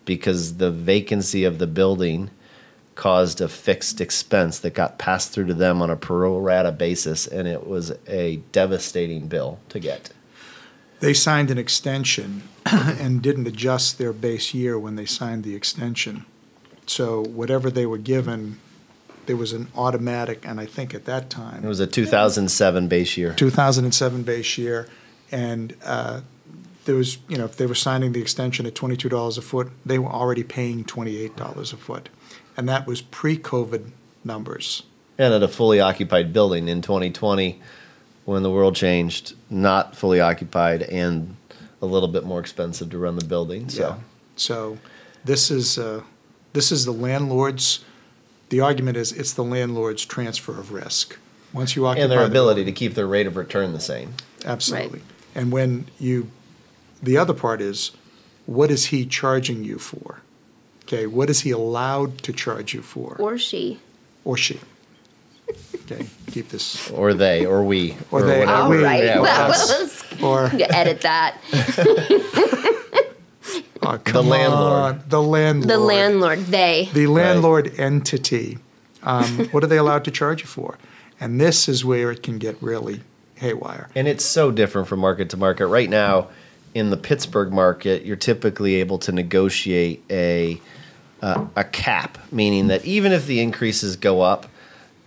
because 0.03 0.57
the 0.57 0.71
vacancy 0.71 1.43
of 1.43 1.59
the 1.59 1.67
building 1.67 2.31
caused 2.95 3.41
a 3.41 3.47
fixed 3.47 4.01
expense 4.01 4.57
that 4.59 4.73
got 4.73 4.97
passed 4.97 5.31
through 5.31 5.45
to 5.45 5.53
them 5.53 5.83
on 5.83 5.91
a 5.91 5.95
pro 5.95 6.39
rata 6.39 6.71
basis, 6.71 7.27
and 7.27 7.47
it 7.47 7.67
was 7.67 7.93
a 8.07 8.37
devastating 8.51 9.27
bill 9.27 9.59
to 9.69 9.79
get. 9.79 10.09
They 10.99 11.13
signed 11.13 11.51
an 11.51 11.57
extension 11.57 12.43
and 12.65 13.21
didn't 13.21 13.47
adjust 13.47 13.97
their 13.97 14.13
base 14.13 14.53
year 14.53 14.79
when 14.79 14.95
they 14.95 15.05
signed 15.05 15.43
the 15.43 15.55
extension. 15.55 16.25
So 16.85 17.23
whatever 17.23 17.69
they 17.69 17.85
were 17.85 17.97
given, 17.97 18.59
there 19.25 19.35
was 19.35 19.53
an 19.53 19.67
automatic, 19.75 20.47
and 20.47 20.59
I 20.59 20.65
think 20.65 20.95
at 20.95 21.05
that 21.05 21.29
time 21.29 21.63
It 21.63 21.67
was 21.67 21.79
a 21.79 21.87
2007 21.87 22.87
base 22.87 23.17
year. 23.17 23.33
2007 23.33 24.23
base 24.23 24.57
year, 24.57 24.87
and 25.31 25.75
uh, 25.83 26.21
there 26.85 26.95
was, 26.95 27.17
you 27.27 27.37
know, 27.37 27.45
if 27.45 27.57
they 27.57 27.65
were 27.65 27.75
signing 27.75 28.13
the 28.13 28.21
extension 28.21 28.65
at 28.65 28.73
$22 28.73 29.37
a 29.37 29.41
foot, 29.41 29.69
they 29.85 29.99
were 29.99 30.09
already 30.09 30.43
paying 30.43 30.85
$28 30.85 31.73
a 31.73 31.77
foot. 31.77 32.09
And 32.55 32.67
that 32.69 32.87
was 32.87 33.01
pre-COVID 33.01 33.91
numbers. 34.23 34.83
and 35.17 35.33
at 35.33 35.43
a 35.43 35.47
fully 35.47 35.79
occupied 35.79 36.31
building 36.33 36.67
in 36.67 36.81
2020 36.81 37.61
when 38.27 38.43
the 38.43 38.51
world 38.51 38.75
changed 38.75 39.33
not 39.49 39.95
fully 39.95 40.19
occupied 40.19 40.81
and 40.83 41.33
a 41.81 41.85
little 41.85 42.09
bit 42.09 42.25
more 42.25 42.41
expensive 42.41 42.89
to 42.89 42.97
run 42.97 43.15
the 43.15 43.23
building 43.23 43.69
so 43.69 43.81
Yeah. 43.81 43.95
So 44.35 44.77
this 45.23 45.49
is, 45.49 45.77
uh, 45.77 46.01
this 46.51 46.69
is 46.71 46.83
the 46.83 46.91
landlord's, 46.91 47.85
the 48.49 48.59
argument 48.59 48.97
is 48.97 49.13
it's 49.13 49.31
the 49.31 49.45
landlord's 49.45 50.05
transfer 50.05 50.51
of 50.59 50.73
risk. 50.73 51.17
Once 51.53 51.77
you 51.77 51.87
occupy. 51.87 52.03
and 52.03 52.11
their 52.11 52.25
ability 52.25 52.59
building- 52.63 52.73
to 52.75 52.79
keep 52.79 52.93
their 52.95 53.07
rate 53.07 53.27
of 53.27 53.37
return 53.37 53.71
the 53.71 53.79
same 53.79 54.13
Absolutely. 54.45 55.01
And 55.33 55.49
when 55.51 55.87
you, 55.97 56.29
the 57.01 57.17
other 57.17 57.33
part 57.33 57.61
is, 57.61 57.91
what 58.45 58.69
is 58.69 58.87
he 58.87 59.05
charging 59.05 59.63
you 59.63 59.77
for? 59.79 60.19
Okay, 60.83 61.07
what 61.07 61.29
is 61.29 61.41
he 61.41 61.51
allowed 61.51 62.17
to 62.23 62.33
charge 62.33 62.73
you 62.73 62.81
for? 62.81 63.15
Or 63.19 63.37
she. 63.37 63.79
Or 64.25 64.35
she? 64.35 64.59
Okay, 65.89 66.05
keep 66.31 66.49
this, 66.49 66.91
or 66.91 67.13
they 67.13 67.45
or 67.45 67.63
we 67.63 67.95
Or 68.11 68.21
they, 68.21 68.39
whatever. 68.39 68.51
All 68.51 68.69
we, 68.69 68.83
right. 68.83 69.03
yeah, 69.05 69.21
that 69.21 69.49
us. 69.49 70.03
or, 70.21 70.51
edit 70.69 70.99
that. 71.01 71.37
oh, 73.81 73.97
come 74.03 74.27
landlord. 74.27 74.73
on, 74.73 75.03
the 75.07 75.21
landlord. 75.21 75.69
The 75.69 75.77
landlord, 75.79 76.39
they. 76.47 76.89
the 76.93 77.07
landlord 77.07 77.73
entity, 77.79 78.57
um, 79.03 79.47
what 79.51 79.63
are 79.63 79.67
they 79.67 79.77
allowed 79.77 80.03
to 80.05 80.11
charge 80.11 80.41
you 80.41 80.47
for? 80.47 80.77
And 81.19 81.39
this 81.39 81.69
is 81.69 81.85
where 81.85 82.11
it 82.11 82.21
can 82.21 82.37
get 82.37 82.61
really 82.61 83.01
haywire. 83.35 83.87
and 83.95 84.07
it's 84.07 84.25
so 84.25 84.51
different 84.51 84.87
from 84.87 84.99
market 84.99 85.29
to 85.29 85.37
market 85.37 85.67
right 85.67 85.89
now 85.89 86.27
in 86.73 86.89
the 86.89 86.97
Pittsburgh 86.97 87.53
market 87.53 88.03
you're 88.03 88.15
typically 88.15 88.75
able 88.75 88.97
to 88.97 89.11
negotiate 89.11 90.03
a 90.09 90.59
uh, 91.21 91.45
a 91.55 91.63
cap 91.63 92.17
meaning 92.31 92.65
that 92.67 92.83
even 92.83 93.11
if 93.11 93.27
the 93.27 93.39
increases 93.39 93.95
go 93.95 94.21
up 94.21 94.47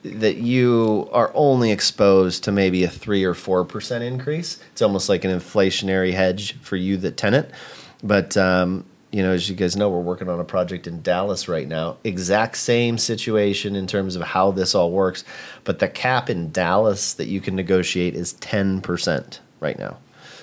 that 0.02 0.36
you 0.36 1.08
are 1.12 1.30
only 1.34 1.72
exposed 1.72 2.44
to 2.44 2.52
maybe 2.52 2.84
a 2.84 2.88
three 2.88 3.24
or 3.24 3.34
four 3.34 3.64
percent 3.64 4.02
increase. 4.02 4.58
It's 4.72 4.82
almost 4.82 5.08
like 5.08 5.24
an 5.24 5.30
inflationary 5.30 6.12
hedge 6.12 6.58
for 6.60 6.76
you, 6.76 6.96
the 6.96 7.10
tenant. 7.10 7.50
But 8.02 8.36
um, 8.36 8.84
you 9.10 9.22
know, 9.22 9.32
as 9.32 9.48
you 9.50 9.56
guys 9.56 9.76
know, 9.76 9.90
we're 9.90 10.00
working 10.00 10.28
on 10.28 10.40
a 10.40 10.44
project 10.44 10.86
in 10.86 11.02
Dallas 11.02 11.48
right 11.48 11.68
now. 11.68 11.98
Exact 12.04 12.56
same 12.56 12.96
situation 12.96 13.76
in 13.76 13.86
terms 13.86 14.16
of 14.16 14.22
how 14.22 14.52
this 14.52 14.74
all 14.74 14.90
works, 14.90 15.24
but 15.64 15.80
the 15.80 15.88
cap 15.88 16.30
in 16.30 16.50
Dallas 16.50 17.12
that 17.14 17.26
you 17.26 17.40
can 17.40 17.56
negotiate 17.56 18.14
is 18.14 18.34
ten 18.34 18.80
percent 18.80 19.40
right 19.58 19.78
now. 19.78 19.98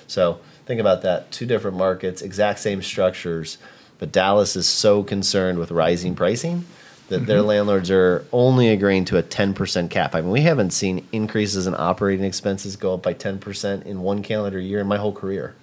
So 0.06 0.40
think 0.66 0.80
about 0.80 1.02
that: 1.02 1.32
two 1.32 1.46
different 1.46 1.76
markets, 1.76 2.22
exact 2.22 2.60
same 2.60 2.82
structures, 2.82 3.58
but 3.98 4.12
Dallas 4.12 4.54
is 4.54 4.68
so 4.68 5.02
concerned 5.02 5.58
with 5.58 5.72
rising 5.72 6.14
pricing 6.14 6.64
that 7.08 7.26
their 7.26 7.42
landlords 7.42 7.90
are 7.90 8.24
only 8.32 8.68
agreeing 8.68 9.04
to 9.06 9.16
a 9.16 9.22
10% 9.22 9.90
cap. 9.90 10.14
I 10.14 10.20
mean, 10.20 10.30
we 10.30 10.42
haven't 10.42 10.70
seen 10.72 11.06
increases 11.12 11.66
in 11.66 11.74
operating 11.74 12.24
expenses 12.24 12.76
go 12.76 12.94
up 12.94 13.02
by 13.02 13.14
10% 13.14 13.84
in 13.86 14.00
one 14.02 14.22
calendar 14.22 14.60
year 14.60 14.80
in 14.80 14.86
my 14.86 14.98
whole 14.98 15.12
career. 15.12 15.54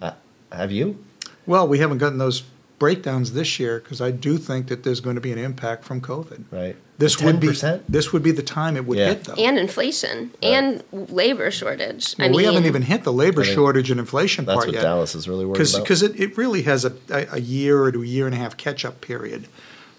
Uh, 0.00 0.12
have 0.50 0.72
you? 0.72 1.04
Well, 1.46 1.68
we 1.68 1.78
haven't 1.78 1.98
gotten 1.98 2.18
those 2.18 2.42
breakdowns 2.78 3.32
this 3.34 3.58
year 3.60 3.78
because 3.80 4.00
I 4.00 4.10
do 4.10 4.36
think 4.38 4.68
that 4.68 4.82
there's 4.82 5.00
going 5.00 5.14
to 5.14 5.20
be 5.20 5.30
an 5.32 5.38
impact 5.38 5.84
from 5.84 6.00
COVID. 6.00 6.44
Right. 6.50 6.76
This 6.96 7.20
would 7.20 7.40
be 7.40 7.48
this 7.88 8.12
would 8.12 8.22
be 8.22 8.30
the 8.30 8.42
time 8.42 8.76
it 8.76 8.86
would 8.86 8.98
Yeah. 8.98 9.08
hit 9.08 9.24
them. 9.24 9.34
and 9.38 9.58
inflation 9.58 10.30
and 10.42 10.82
labor 10.92 11.50
shortage. 11.50 12.14
I 12.18 12.24
mean, 12.24 12.32
we 12.36 12.44
haven't 12.44 12.66
even 12.66 12.82
hit 12.82 13.02
the 13.04 13.12
labor 13.12 13.42
I 13.42 13.44
think 13.44 13.54
shortage 13.56 13.90
and 13.90 13.98
inflation 13.98 14.44
That's 14.44 14.56
part 14.56 14.68
what 14.68 14.74
yet. 14.74 14.82
Dallas 14.82 15.14
is 15.14 15.28
really 15.28 15.44
worried 15.44 15.54
because 15.54 15.74
about. 15.74 15.84
because 15.84 16.02
it, 16.02 16.18
it 16.20 16.36
really 16.36 16.62
has 16.62 16.84
a, 16.84 16.92
a, 17.10 17.26
a 17.32 17.40
year 17.40 17.90
to 17.90 18.02
a 18.02 18.06
year 18.06 18.26
and 18.26 18.34
a 18.34 18.38
half 18.38 18.56
catch 18.56 18.84
up 18.84 19.00
period. 19.00 19.46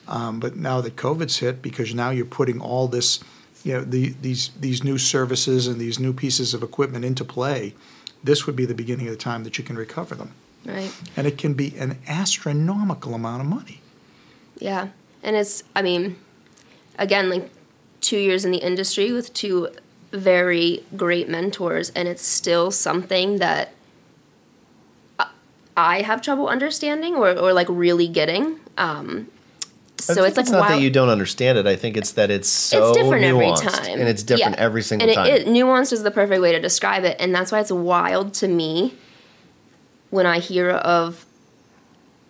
Um, 0.08 0.40
but 0.40 0.56
now 0.56 0.82
that 0.82 0.96
COVID's 0.96 1.38
hit, 1.38 1.62
because 1.62 1.94
now 1.94 2.12
you're 2.12 2.26
putting 2.26 2.62
all 2.62 2.88
this, 2.88 3.20
you 3.64 3.74
know, 3.74 3.84
the, 3.84 4.14
these 4.22 4.50
these 4.60 4.84
new 4.84 4.98
services 4.98 5.68
and 5.68 5.80
these 5.80 6.00
new 6.00 6.14
pieces 6.14 6.54
of 6.54 6.62
equipment 6.62 7.06
into 7.06 7.26
play, 7.26 7.74
this 8.24 8.46
would 8.46 8.56
be 8.56 8.66
the 8.66 8.76
beginning 8.76 9.08
of 9.08 9.12
the 9.12 9.18
time 9.18 9.44
that 9.44 9.58
you 9.58 9.64
can 9.64 9.76
recover 9.76 10.16
them, 10.16 10.32
right. 10.66 10.92
and 11.18 11.26
it 11.26 11.38
can 11.38 11.54
be 11.54 11.76
an 11.78 11.98
astronomical 12.08 13.14
amount 13.14 13.42
of 13.42 13.48
money. 13.48 13.82
Yeah. 14.60 14.90
And 15.24 15.36
it's, 15.36 15.64
I 15.76 15.82
mean, 15.82 16.18
again, 17.00 17.30
like 17.30 17.50
two 18.02 18.20
years 18.20 18.46
in 18.46 18.52
the 18.52 18.60
industry 18.60 19.12
with 19.12 19.34
two 19.34 19.70
very 20.12 20.84
great 20.96 21.28
mentors, 21.28 21.90
and 21.90 22.08
it's 22.08 22.22
still 22.22 22.70
something 22.70 23.38
that 23.38 23.74
I- 25.76 26.02
have 26.04 26.22
trouble 26.22 26.48
understanding 26.48 27.16
or, 27.16 27.38
or 27.38 27.52
like 27.54 27.68
really 27.70 28.08
getting. 28.08 28.60
Um, 28.78 29.28
so 30.00 30.24
it's 30.24 30.38
like 30.38 30.44
it's 30.44 30.52
not 30.52 30.62
wow, 30.62 30.76
that 30.76 30.82
you 30.82 30.90
don't 30.90 31.10
understand 31.10 31.58
it. 31.58 31.66
I 31.66 31.76
think 31.76 31.98
it's 31.98 32.14
that 32.14 32.30
it's 32.30 32.50
so 32.50 32.90
it's 32.90 32.98
different 32.98 33.24
every 33.24 33.52
time, 33.54 34.00
and 34.00 34.08
it's 34.08 34.24
different 34.24 34.58
Yeah. 34.58 34.64
every 34.64 34.82
single 34.82 35.08
and 35.08 35.16
time. 35.16 35.28
It, 35.28 35.44
it, 35.44 35.48
nuanced 35.48 35.94
is 35.94 36.04
the 36.04 36.12
perfect 36.12 36.42
way 36.42 36.52
to 36.52 36.60
describe 36.60 37.04
it, 37.04 37.16
and 37.20 37.34
that's 37.34 37.52
why 37.52 37.60
it's 37.60 37.72
wild 37.72 38.34
to 38.36 38.48
me 38.48 38.94
when 40.10 40.26
I 40.26 40.40
hear 40.40 40.70
of 40.72 41.26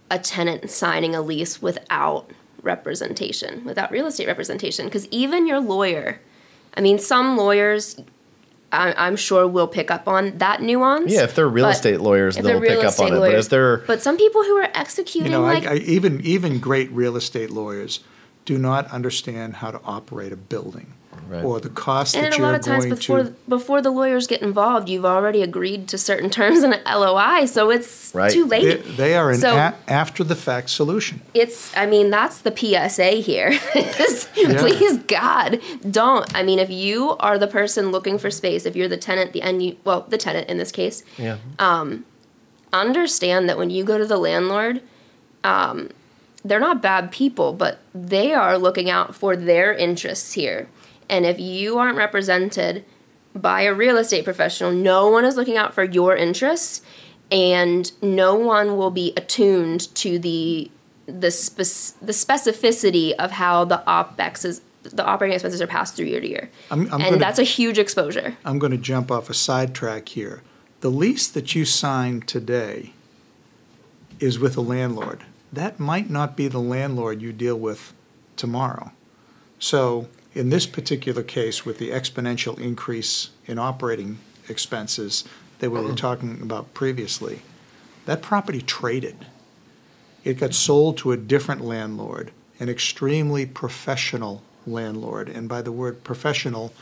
a 0.10 0.20
tenant 0.20 0.70
signing 0.70 1.16
a 1.16 1.22
lease 1.22 1.62
without 1.62 2.30
representation, 2.62 3.64
without 3.66 3.92
real 3.92 4.06
estate 4.06 4.28
representation. 4.28 4.86
Because 4.86 5.08
even 5.10 5.48
your 5.48 5.60
lawyer, 5.60 6.22
I 6.76 6.82
mean, 6.82 7.00
some 7.00 7.38
lawyers, 7.38 8.00
I, 8.76 9.08
I'm 9.08 9.16
sure 9.16 9.48
will 9.48 9.68
pick 9.68 9.90
up 9.92 10.08
on 10.08 10.38
that 10.38 10.62
nuance. 10.62 11.12
yeah, 11.12 11.24
if 11.24 11.36
they're 11.36 11.48
real 11.48 11.66
but 11.66 11.76
estate 11.76 12.02
lawyers, 12.02 12.36
they'll 12.36 12.60
pick 12.62 12.72
up 12.72 12.84
on 12.84 12.88
estate 12.88 13.14
it. 13.14 13.20
But 13.20 13.34
if 13.36 13.50
they're 13.50 13.78
But 13.78 14.02
some 14.02 14.18
people 14.18 14.44
who 14.44 14.56
are 14.58 14.70
executing 14.74 15.32
You 15.32 15.38
know, 15.38 15.44
like 15.44 15.66
I, 15.66 15.74
I, 15.74 15.76
even 15.78 16.22
even 16.22 16.60
great 16.60 16.92
real 16.92 17.16
estate 17.16 17.52
lawyers 17.52 18.02
do 18.46 18.58
not 18.58 18.88
understand 18.92 19.56
how 19.56 19.72
to 19.72 19.82
operate 19.84 20.32
a 20.32 20.36
building 20.36 20.94
Right. 21.28 21.44
or 21.44 21.60
the 21.60 21.70
cost 21.70 22.16
And 22.16 22.24
that 22.26 22.34
a 22.34 22.38
you're 22.38 22.48
going 22.52 22.62
to. 22.62 22.70
And 22.70 22.78
a 22.78 22.80
lot 22.80 22.84
of 22.84 22.90
times 22.90 23.00
before 23.00 23.24
to. 23.24 23.30
before 23.50 23.82
the 23.82 23.90
lawyers 23.92 24.28
get 24.28 24.42
involved, 24.42 24.90
you've 24.90 25.06
already 25.06 25.42
agreed 25.42 25.88
to 25.90 25.98
certain 25.98 26.30
terms 26.40 26.64
in 26.64 26.74
an 26.74 26.82
LOI, 26.86 27.46
so 27.46 27.70
it's 27.72 28.14
Right. 28.14 28.32
too 28.32 28.46
They, 28.48 28.62
late. 28.62 28.98
they 28.98 29.16
are 29.16 29.32
an 29.32 29.40
So- 29.40 29.56
a, 29.56 29.74
after 29.88 30.24
the 30.24 30.36
fact 30.36 30.70
solution. 30.70 31.22
It's 31.34 31.76
I 31.76 31.86
mean 31.86 32.10
that's 32.10 32.40
the 32.42 32.52
PSA 32.56 33.22
here. 33.22 33.50
Is 33.76 34.28
Please 34.34 34.98
God, 35.08 35.60
don't. 35.90 36.34
I 36.36 36.44
mean 36.44 36.60
if 36.60 36.70
you 36.70 37.12
are 37.20 37.38
the 37.40 37.48
person 37.48 37.92
looking 37.92 38.18
for 38.18 38.30
space, 38.30 38.66
if 38.66 38.76
you're 38.76 38.88
the 38.88 38.98
tenant, 38.98 39.34
the 39.34 39.42
end 39.42 39.76
well, 39.84 40.06
the 40.08 40.18
tenant 40.18 40.50
in 40.50 40.58
this 40.58 40.72
case, 40.72 41.04
yeah, 41.18 41.38
understand 42.74 43.48
that 43.50 43.58
when 43.58 43.70
you 43.70 43.84
go 43.84 43.98
to 43.98 44.06
the 44.06 44.18
landlord, 44.18 44.82
um, 45.44 45.90
they're 46.44 46.60
not 46.60 46.82
bad 46.82 47.12
people, 47.12 47.54
but 47.54 47.80
they 47.94 48.34
are 48.34 48.58
looking 48.58 48.90
out 48.90 49.16
for 49.16 49.36
their 49.36 49.74
interests 49.74 50.34
here. 50.34 50.68
And 51.10 51.26
if 51.26 51.40
you 51.40 51.78
aren't 51.78 51.98
represented 51.98 52.86
by 53.34 53.62
a 53.62 53.74
real 53.74 53.98
estate 53.98 54.24
professional, 54.24 54.72
no 54.72 55.10
one 55.10 55.26
is 55.26 55.36
looking 55.36 55.58
out 55.58 55.74
for 55.74 55.84
your 55.84 56.16
interests, 56.16 56.82
and 57.32 57.92
no 58.02 58.36
one 58.36 58.78
will 58.78 58.92
be 58.92 59.14
attuned 59.18 59.94
to 59.96 60.20
the 60.20 60.72
the 61.08 61.30
spec- 61.30 62.00
the 62.02 62.14
specificity 62.14 63.14
of 63.14 63.32
how 63.32 63.64
the 63.64 63.84
opex 63.86 64.44
is 64.44 64.62
the 64.94 65.06
operating 65.06 65.34
expenses 65.34 65.62
are 65.62 65.68
passed 65.68 65.96
through 65.96 66.06
year 66.06 66.22
to 66.22 66.28
year, 66.28 66.50
I'm, 66.70 66.82
I'm 66.88 66.94
and 66.94 67.04
gonna, 67.04 67.18
that's 67.18 67.40
a 67.40 67.44
huge 67.44 67.78
exposure. 67.78 68.38
I'm 68.46 68.60
going 68.60 68.72
to 68.72 68.78
jump 68.78 69.12
off 69.12 69.30
a 69.30 69.34
sidetrack 69.34 70.10
here. 70.10 70.44
The 70.82 70.90
lease 70.90 71.28
that 71.28 71.56
you 71.56 71.66
signed 71.66 72.28
today 72.28 72.94
is 74.20 74.38
with 74.38 74.56
a 74.58 74.62
landlord. 74.62 75.24
That 75.52 75.80
might 75.80 76.10
not 76.10 76.36
be 76.36 76.48
the 76.48 76.60
landlord 76.60 77.22
you 77.22 77.34
deal 77.34 77.58
with 77.58 77.94
tomorrow. 78.36 78.92
So, 79.58 80.08
in 80.36 80.50
this 80.50 80.66
particular 80.68 81.24
case, 81.24 81.66
with 81.66 81.78
the 81.80 81.90
exponential 81.90 82.60
increase 82.60 83.30
in 83.48 83.58
operating 83.58 84.20
expenses 84.50 85.24
that 85.60 85.72
we 85.72 85.80
were 85.80 85.96
talking 85.96 86.42
about 86.42 86.74
previously, 86.74 87.42
that 88.06 88.22
property 88.22 88.62
traded. 88.62 89.26
It 90.26 90.36
got 90.40 90.54
sold 90.54 90.98
to 91.00 91.12
a 91.14 91.18
different 91.18 91.62
landlord, 91.62 92.32
an 92.60 92.68
extremely 92.68 93.46
professional 93.46 94.42
landlord. 94.68 95.30
And 95.30 95.48
by 95.48 95.62
the 95.62 95.72
word 95.72 96.04
professional, 96.04 96.74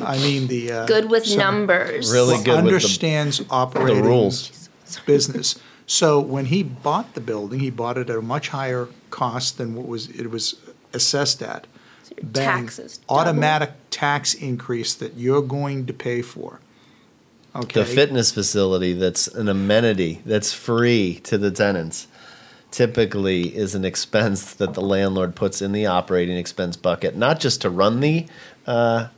I 0.00 0.18
mean 0.20 0.48
the. 0.48 0.70
uh, 0.72 0.86
Good 0.86 1.08
with 1.10 1.24
some- 1.26 1.38
numbers. 1.38 2.12
Really 2.12 2.34
well, 2.34 2.42
good 2.44 2.56
with 2.56 2.64
the- 2.64 2.74
understands 2.74 3.42
operating 3.50 4.04
rules. 4.04 4.68
business. 5.06 5.58
So 5.86 6.20
when 6.20 6.46
he 6.46 6.62
bought 6.62 7.14
the 7.14 7.20
building, 7.20 7.60
he 7.60 7.70
bought 7.70 7.96
it 7.96 8.10
at 8.10 8.16
a 8.16 8.22
much 8.22 8.48
higher 8.48 8.88
cost 9.10 9.56
than 9.58 9.74
what 9.74 9.86
was 9.88 10.08
it 10.10 10.30
was 10.30 10.56
assessed 10.92 11.42
at. 11.42 11.66
your 12.10 12.30
Bang, 12.30 12.64
taxes 12.64 12.98
double. 12.98 13.20
automatic 13.20 13.72
tax 13.90 14.34
increase 14.34 14.94
that 14.94 15.16
you're 15.16 15.42
going 15.42 15.86
to 15.86 15.92
pay 15.92 16.22
for. 16.22 16.60
Okay, 17.54 17.80
the 17.80 17.86
fitness 17.86 18.30
facility 18.30 18.92
that's 18.92 19.26
an 19.26 19.48
amenity 19.48 20.20
that's 20.24 20.52
free 20.52 21.20
to 21.24 21.36
the 21.36 21.50
tenants 21.50 22.06
typically 22.70 23.54
is 23.56 23.74
an 23.74 23.84
expense 23.84 24.54
that 24.54 24.74
the 24.74 24.80
landlord 24.80 25.34
puts 25.34 25.60
in 25.60 25.72
the 25.72 25.86
operating 25.86 26.36
expense 26.36 26.76
bucket, 26.76 27.16
not 27.16 27.40
just 27.40 27.62
to 27.62 27.70
run 27.70 28.00
the 28.00 28.26
uh, 28.66 29.08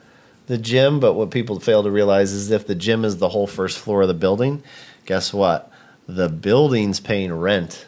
the 0.46 0.58
gym, 0.58 0.98
but 0.98 1.12
what 1.14 1.30
people 1.30 1.60
fail 1.60 1.82
to 1.82 1.90
realize 1.90 2.32
is 2.32 2.50
if 2.50 2.66
the 2.66 2.74
gym 2.74 3.04
is 3.04 3.18
the 3.18 3.28
whole 3.28 3.46
first 3.46 3.78
floor 3.78 4.02
of 4.02 4.08
the 4.08 4.14
building, 4.14 4.62
guess 5.06 5.32
what? 5.32 5.70
The 6.06 6.28
building's 6.28 7.00
paying 7.00 7.32
rent 7.32 7.86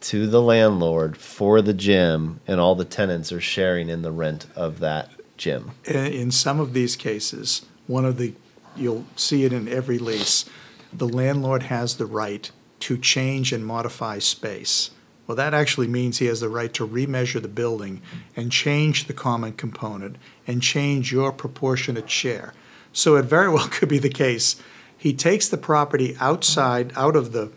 to 0.00 0.26
the 0.26 0.40
landlord 0.40 1.16
for 1.16 1.60
the 1.60 1.74
gym, 1.74 2.40
and 2.46 2.60
all 2.60 2.74
the 2.74 2.84
tenants 2.84 3.32
are 3.32 3.40
sharing 3.40 3.88
in 3.88 4.02
the 4.02 4.12
rent 4.12 4.46
of 4.54 4.80
that 4.80 5.10
gym. 5.36 5.72
in, 5.84 6.30
some 6.30 6.60
of 6.60 6.72
these 6.72 6.96
cases, 6.96 7.66
one 7.86 8.04
of 8.04 8.18
the 8.18 8.34
you'll 8.76 9.04
see 9.16 9.44
it 9.44 9.52
in 9.52 9.68
every 9.68 9.98
lease. 9.98 10.48
The 10.92 11.08
landlord 11.08 11.64
has 11.64 11.96
the 11.96 12.06
right 12.06 12.50
to 12.80 12.96
change 12.96 13.52
and 13.52 13.66
modify 13.66 14.18
space. 14.20 14.90
Well, 15.26 15.36
that 15.36 15.52
actually 15.52 15.88
means 15.88 16.18
he 16.18 16.26
has 16.26 16.40
the 16.40 16.48
right 16.48 16.72
to 16.74 16.88
remeasure 16.88 17.42
the 17.42 17.48
building 17.48 18.00
and 18.34 18.50
change 18.50 19.06
the 19.06 19.12
common 19.12 19.52
component 19.52 20.16
and 20.46 20.62
change 20.62 21.12
your 21.12 21.32
proportionate 21.32 22.08
share. 22.08 22.54
So 22.92 23.16
it 23.16 23.26
very 23.26 23.48
well 23.52 23.68
could 23.68 23.88
be 23.88 23.98
the 23.98 24.08
case. 24.08 24.56
He 24.96 25.12
takes 25.12 25.48
the 25.48 25.58
property 25.58 26.16
outside, 26.18 26.92
out 26.96 27.14
of 27.14 27.32
the, 27.32 27.52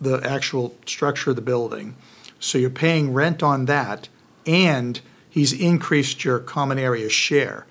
the 0.00 0.20
actual 0.24 0.76
structure 0.86 1.30
of 1.30 1.36
the 1.36 1.42
building. 1.42 1.96
So 2.40 2.58
you're 2.58 2.70
paying 2.70 3.12
rent 3.12 3.42
on 3.42 3.64
that, 3.66 4.08
and 4.46 5.00
he's 5.28 5.52
increased 5.52 6.24
your 6.24 6.38
common 6.38 6.78
area 6.78 7.08
share 7.08 7.66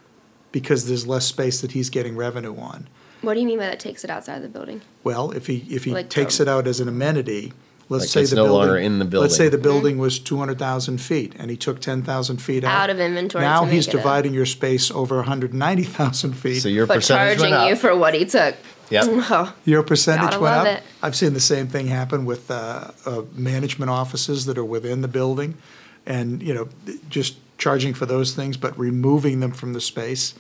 because 0.52 0.88
there's 0.88 1.08
less 1.08 1.26
space 1.26 1.62
that 1.62 1.72
he's 1.72 1.90
getting 1.90 2.16
revenue 2.16 2.58
on. 2.58 2.88
What 3.22 3.34
do 3.34 3.40
you 3.40 3.48
mean 3.48 3.60
by 3.60 3.66
that 3.68 3.80
takes 3.80 4.04
it 4.04 4.10
outside 4.10 4.36
of 4.38 4.42
the 4.44 4.50
building? 4.50 4.82
Well, 5.04 5.32
if 5.32 5.48
he, 5.48 5.66
if 5.70 5.86
he 5.86 5.92
Like 5.92 6.10
takes 6.10 6.38
the- 6.38 6.44
it 6.44 6.48
out 6.50 6.68
as 6.68 6.80
an 6.80 6.88
amenity, 6.88 7.54
let's 7.90 8.04
Like 8.04 8.10
say 8.10 8.22
it's 8.22 8.30
the 8.32 8.36
no 8.38 8.46
building. 8.46 8.60
longer 8.68 8.78
in 8.78 9.00
the 9.00 9.20
Let's 9.20 9.36
say 9.36 9.46
building. 9.50 9.60
the 9.60 9.64
building 9.64 9.98
was 9.98 10.20
two 10.20 10.38
hundred 10.38 10.60
thousand 10.60 11.00
feet, 11.00 11.34
and 11.40 11.50
he 11.52 11.58
took 11.58 11.80
ten 11.80 12.04
thousand 12.04 12.38
feet 12.42 12.64
out. 12.64 12.84
Out 12.84 12.90
of 12.90 13.00
inventory 13.00 13.44
Now 13.44 13.62
to 13.62 13.68
he's 13.72 13.88
make 13.88 13.94
it 13.94 13.98
a- 13.98 14.02
dividing 14.02 14.34
your 14.34 14.46
space 14.46 14.92
over 14.92 15.22
hundred 15.24 15.54
ninety 15.54 15.84
thousand 15.84 16.34
feet. 16.34 16.62
So 16.62 16.70
your 16.70 16.86
But 16.88 16.96
percentage 16.96 17.38
charging 17.38 17.52
went 17.52 17.64
up. 17.64 17.70
you 17.70 17.76
for 17.76 17.96
what 17.96 18.14
he 18.14 18.26
took. 18.26 18.56
Yep. 18.90 19.06
Oh, 19.30 19.54
Your 19.66 19.84
percentage 19.84 20.22
Gotta 20.32 20.40
went 20.40 20.56
love 20.56 20.68
up. 20.68 20.78
it. 20.78 20.84
I've 21.04 21.16
seen 21.16 21.34
the 21.34 21.42
same 21.42 21.68
thing 21.68 21.88
happen 21.88 22.26
with 22.26 22.50
uh, 22.50 22.92
uh, 23.06 23.24
management 23.34 23.92
offices 23.92 24.46
that 24.46 24.58
are 24.58 24.64
within 24.64 25.02
the 25.02 25.10
building, 25.10 25.58
and 26.06 26.42
you 26.42 26.54
know, 26.54 26.70
just 27.10 27.36
charging 27.58 27.94
for 27.94 28.06
those 28.06 28.34
things, 28.34 28.56
but 28.56 28.78
removing 28.80 29.40
them 29.42 29.52
from 29.52 29.74
the 29.74 29.82
space. 29.82 30.34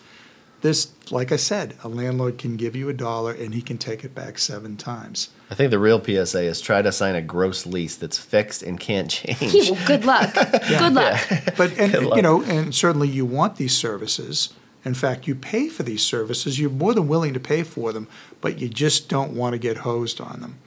This, 0.61 0.91
like 1.11 1.31
I 1.31 1.35
said, 1.35 1.75
a 1.83 1.87
landlord 1.87 2.37
can 2.37 2.57
give 2.57 2.75
you 2.75 2.89
a 2.89 2.93
dollar 2.93 3.31
and 3.31 3.53
he 3.53 3.61
can 3.61 3.77
take 3.77 4.03
it 4.03 4.15
back 4.15 4.39
seven 4.39 4.75
times. 4.75 5.29
I 5.51 5.55
think 5.55 5.69
the 5.69 5.79
real 5.79 6.03
PSA 6.03 6.43
is 6.43 6.61
try 6.61 6.81
to 6.81 6.91
sign 6.91 7.15
a 7.15 7.21
gross 7.21 7.65
lease 7.65 7.95
that's 7.95 8.17
fixed 8.17 8.63
and 8.63 8.79
can't 8.79 9.09
change. 9.09 9.69
well, 9.69 9.87
good 9.87 10.03
luck. 10.03 10.33
Good 10.67 10.93
luck. 10.93 11.19
But 11.55 11.77
and 11.77 11.91
Good 11.93 12.03
luck. 12.03 12.15
you 12.15 12.21
know, 12.21 12.41
and 12.43 12.73
certainly 12.73 13.07
you 13.07 13.25
want 13.25 13.57
these 13.57 13.77
services. 13.77 14.53
In 14.83 14.93
fact, 14.93 15.27
you 15.27 15.35
pay 15.35 15.69
for 15.69 15.83
these 15.83 16.03
services. 16.03 16.59
You're 16.59 16.69
more 16.69 16.93
than 16.93 17.07
willing 17.07 17.33
to 17.33 17.39
pay 17.39 17.63
for 17.63 17.93
them, 17.93 18.07
but 18.41 18.59
you 18.59 18.67
just 18.67 19.09
don't 19.09 19.33
want 19.35 19.53
to 19.53 19.59
get 19.59 19.77
hosed 19.77 20.19
on 20.19 20.41
them. 20.41 20.57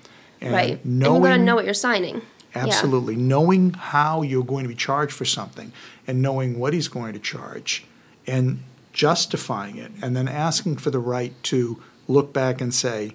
And 0.40 0.52
right. 0.52 0.84
and 0.84 0.98
Knowing, 0.98 1.22
you 1.22 1.28
got 1.28 1.36
to 1.36 1.42
know 1.42 1.54
what 1.56 1.64
you're 1.64 1.74
signing. 1.74 2.22
Yeah. 2.54 2.64
Absolutely. 2.64 3.16
Knowing 3.16 3.72
how 3.74 4.22
you're 4.22 4.44
going 4.44 4.64
to 4.64 4.68
be 4.68 4.74
charged 4.74 5.12
for 5.12 5.24
something 5.24 5.72
and 6.06 6.22
knowing 6.22 6.58
what 6.58 6.72
he's 6.72 6.88
going 6.88 7.12
to 7.12 7.18
charge 7.18 7.84
and 8.26 8.62
justifying 8.92 9.76
it 9.76 9.92
and 10.02 10.16
then 10.16 10.28
asking 10.28 10.76
for 10.76 10.90
the 10.90 10.98
right 10.98 11.40
to 11.44 11.82
look 12.08 12.32
back 12.32 12.60
and 12.60 12.74
say, 12.74 13.14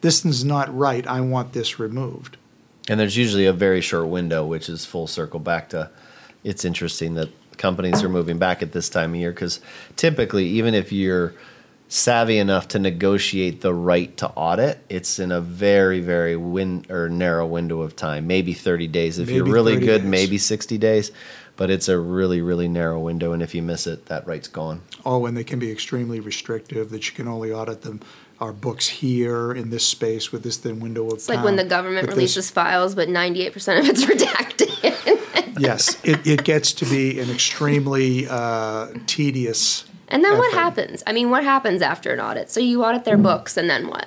this 0.00 0.24
is 0.24 0.44
not 0.44 0.74
right. 0.76 1.06
I 1.06 1.20
want 1.22 1.52
this 1.52 1.78
removed. 1.78 2.36
And 2.88 3.00
there's 3.00 3.16
usually 3.16 3.46
a 3.46 3.52
very 3.52 3.80
short 3.80 4.08
window, 4.08 4.44
which 4.44 4.68
is 4.68 4.84
full 4.84 5.06
circle 5.06 5.40
back 5.40 5.70
to. 5.70 5.90
It's 6.42 6.64
interesting 6.66 7.14
that 7.14 7.30
companies 7.56 8.02
are 8.02 8.08
moving 8.10 8.38
back 8.38 8.62
at 8.62 8.72
this 8.72 8.90
time 8.90 9.14
of 9.14 9.16
year 9.16 9.32
because 9.32 9.60
typically, 9.96 10.46
even 10.46 10.74
if 10.74 10.92
you're 10.92 11.34
savvy 11.88 12.38
enough 12.38 12.68
to 12.68 12.78
negotiate 12.78 13.60
the 13.60 13.72
right 13.72 14.14
to 14.18 14.28
audit, 14.30 14.84
it's 14.88 15.18
in 15.18 15.32
a 15.32 15.40
very, 15.40 16.00
very 16.00 16.36
win 16.36 16.84
or 16.90 17.08
narrow 17.08 17.46
window 17.46 17.80
of 17.80 17.96
time, 17.96 18.26
maybe 18.26 18.52
30 18.52 18.88
days. 18.88 19.18
If 19.18 19.30
you're 19.30 19.44
really 19.46 19.78
good, 19.78 20.02
days. 20.02 20.10
maybe 20.10 20.38
60 20.38 20.76
days, 20.76 21.12
but 21.56 21.70
it's 21.70 21.88
a 21.88 21.98
really, 21.98 22.40
really 22.40 22.68
narrow 22.68 23.00
window. 23.00 23.32
And 23.32 23.42
if 23.42 23.54
you 23.54 23.62
miss 23.62 23.86
it, 23.86 24.06
that 24.06 24.26
right's 24.26 24.48
gone. 24.48 24.82
Oh, 25.04 25.26
and 25.26 25.36
they 25.36 25.44
can 25.44 25.58
be 25.58 25.70
extremely 25.70 26.20
restrictive, 26.20 26.90
that 26.90 27.06
you 27.08 27.14
can 27.14 27.28
only 27.28 27.52
audit 27.52 27.82
them, 27.82 28.00
our 28.40 28.52
books 28.52 28.88
here 28.88 29.52
in 29.52 29.70
this 29.70 29.86
space 29.86 30.32
with 30.32 30.42
this 30.42 30.56
thin 30.56 30.80
window 30.80 31.06
of 31.06 31.14
It's 31.14 31.28
like 31.28 31.44
when 31.44 31.56
the 31.56 31.62
time, 31.62 31.68
government 31.68 32.02
with 32.06 32.10
this- 32.10 32.16
releases 32.16 32.50
files, 32.50 32.94
but 32.94 33.08
98% 33.08 33.78
of 33.78 33.86
it's 33.86 34.04
redacted. 34.10 35.60
Yes, 35.60 35.96
it, 36.04 36.26
it 36.26 36.42
gets 36.44 36.72
to 36.74 36.84
be 36.84 37.20
an 37.20 37.30
extremely 37.30 38.26
uh, 38.28 38.88
tedious. 39.06 39.84
and 40.08 40.24
then 40.24 40.36
what 40.36 40.52
happens? 40.52 41.02
I 41.06 41.12
mean, 41.12 41.30
what 41.30 41.44
happens 41.44 41.80
after 41.80 42.12
an 42.12 42.18
audit? 42.20 42.50
So 42.50 42.58
you 42.58 42.84
audit 42.84 43.04
their 43.04 43.16
books, 43.16 43.56
and 43.56 43.70
then 43.70 43.86
what? 43.86 44.06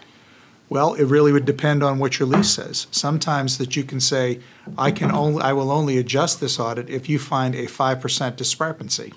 Well, 0.70 0.96
it 0.96 1.06
really 1.06 1.32
would 1.32 1.46
depend 1.46 1.82
on 1.82 1.98
what 1.98 2.20
your 2.20 2.28
lease 2.28 2.50
says. 2.50 2.88
Sometimes 2.92 3.58
that 3.58 3.76
you 3.78 3.84
can 3.84 4.00
say, 4.02 4.40
I 4.78 4.92
can 4.92 5.12
only, 5.12 5.42
I 5.42 5.54
will 5.54 5.72
only 5.72 5.98
adjust 5.98 6.42
this 6.42 6.60
audit 6.60 6.90
if 6.90 7.08
you 7.08 7.20
find 7.20 7.56
a 7.56 7.68
five 7.68 8.02
percent 8.02 8.36
discrepancy. 8.36 9.14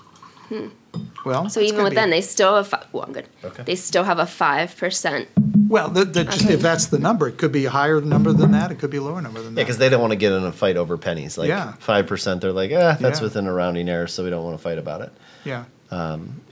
Well, 1.24 1.42
Hmm. 1.42 1.48
So 1.48 1.61
even 1.61 1.82
with 1.84 1.90
be- 1.90 1.96
them, 1.96 2.11
they 2.11 2.20
still 2.20 2.57
have. 2.57 2.68
Fi- 2.68 2.82
well, 2.92 3.05
I'm 3.05 3.12
good. 3.12 3.26
Okay. 3.44 3.62
They 3.64 3.76
still 3.76 4.03
have 4.05 4.18
a 4.18 4.26
five 4.26 4.76
percent. 4.76 5.28
Well, 5.68 5.88
that, 5.90 6.12
that 6.14 6.24
just, 6.26 6.44
Okay. 6.44 6.55
if 6.55 6.61
that's 6.61 6.86
the 6.86 6.98
number, 6.98 7.28
it 7.28 7.38
could 7.38 7.53
be 7.53 7.64
a 7.66 7.70
higher 7.70 8.01
number 8.01 8.32
than 8.32 8.51
that, 8.53 8.72
it 8.72 8.80
could 8.80 8.90
be 8.90 8.96
a 8.96 9.03
lower 9.03 9.22
number 9.22 9.40
than 9.40 9.55
that. 9.55 9.61
Yeah, 9.61 9.64
because 9.64 9.78
they 9.78 9.88
don't 9.88 10.01
want 10.01 10.11
to 10.12 10.16
get 10.16 10.32
in 10.32 10.42
a 10.42 10.51
fight 10.51 10.76
over 10.76 10.96
pennies. 10.98 11.38
Like 11.38 11.48
Yeah. 11.48 11.74
five 11.78 12.07
percent, 12.09 12.40
they're 12.40 12.53
like, 12.53 12.72
ah, 12.74 12.96
that's 12.98 13.20
Yeah. 13.20 13.24
within 13.24 13.46
a 13.46 13.53
rounding 13.53 13.88
error, 13.88 14.09
so 14.09 14.24
we 14.24 14.30
don't 14.30 14.42
want 14.44 14.57
to 14.57 14.62
fight 14.62 14.78
about 14.78 15.01
it. 15.03 15.12
Yeah, 15.44 15.64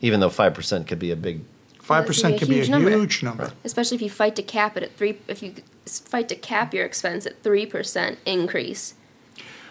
Even 0.00 0.20
though 0.20 0.30
five 0.30 0.54
percent 0.54 0.86
could 0.86 0.98
be 1.00 1.10
a 1.10 1.16
big. 1.16 1.40
Five 1.88 2.06
percent 2.06 2.38
could 2.38 2.48
be 2.48 2.56
a 2.56 2.58
huge 2.58 2.70
number. 2.70 2.90
huge 2.90 3.22
number. 3.22 3.50
Especially 3.64 3.96
if 3.96 4.02
you 4.02 4.10
fight 4.10 4.36
to 4.36 4.42
cap 4.42 4.76
it 4.76 4.82
at 4.84 4.92
three. 4.96 5.18
If 5.26 5.42
you 5.42 5.54
fight 5.86 6.28
to 6.28 6.36
cap 6.36 6.72
your 6.74 6.84
expense 6.84 7.26
at 7.26 7.42
three 7.42 7.66
percent 7.66 8.18
increase. 8.24 8.94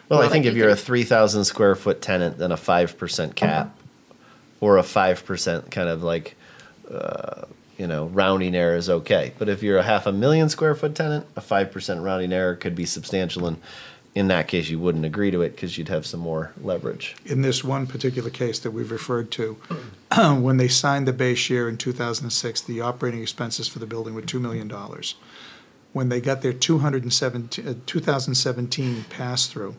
Well, 0.09 0.19
Well, 0.19 0.27
I 0.27 0.31
think 0.31 0.45
if 0.45 0.55
you 0.55 0.61
you're 0.61 0.71
a 0.71 0.75
three 0.75 1.03
thousand 1.03 1.45
square 1.45 1.75
foot 1.75 2.01
tenant, 2.01 2.37
then 2.37 2.51
a 2.51 2.57
five 2.57 2.97
percent 2.97 3.35
cap, 3.35 3.77
or 4.59 4.77
a 4.77 4.83
five 4.83 5.25
percent 5.25 5.69
kind 5.69 5.89
of 5.89 6.01
like, 6.01 6.35
uh, 6.89 7.43
you 7.77 7.87
know, 7.87 8.05
rounding 8.07 8.55
error 8.55 8.75
is 8.75 8.89
okay. 8.89 9.33
But 9.37 9.49
if 9.49 9.61
you're 9.61 9.77
a 9.77 9.83
half 9.83 10.07
a 10.07 10.11
million 10.11 10.49
square 10.49 10.75
foot 10.75 10.95
tenant, 10.95 11.25
a 11.35 11.41
five 11.41 11.71
percent 11.71 12.01
rounding 12.01 12.33
error 12.33 12.55
could 12.55 12.73
be 12.75 12.85
substantial, 12.85 13.45
and 13.47 13.57
in 14.17 14.27
that 14.29 14.47
case, 14.47 14.67
you 14.69 14.79
wouldn't 14.79 15.05
agree 15.05 15.29
to 15.29 15.43
it 15.43 15.51
because 15.51 15.77
you'd 15.77 15.89
have 15.89 16.05
some 16.05 16.19
more 16.19 16.51
leverage. 16.61 17.15
in 17.25 17.43
this 17.43 17.63
one 17.63 17.85
particular 17.85 18.31
case 18.31 18.57
that 18.59 18.71
we've 18.71 18.91
referred 18.91 19.29
to, 19.31 19.53
when 20.17 20.57
they 20.57 20.67
signed 20.67 21.07
the 21.07 21.13
base 21.13 21.49
year 21.51 21.69
in 21.69 21.77
2006, 21.77 22.61
the 22.61 22.81
operating 22.81 23.21
expenses 23.21 23.67
for 23.67 23.77
the 23.77 23.85
building 23.85 24.15
were 24.15 24.23
$2 24.23 24.41
million. 24.41 24.71
When 25.93 26.09
they 26.09 26.19
got 26.19 26.41
their 26.41 26.53
217, 26.53 27.67
uh, 27.67 27.73
2017 27.85 29.05
pass-through, 29.09 29.75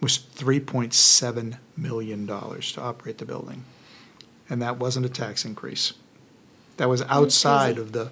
was 0.00 0.18
$3.7 0.18 1.58
million 1.76 2.26
to 2.26 2.80
operate 2.80 3.18
the 3.18 3.24
building. 3.24 3.64
And 4.48 4.62
that 4.62 4.78
wasn't 4.78 5.06
a 5.06 5.08
tax 5.08 5.44
increase. 5.44 5.94
That 6.76 6.88
was 6.88 7.02
outside 7.02 7.78
of 7.78 7.92
the, 7.92 8.10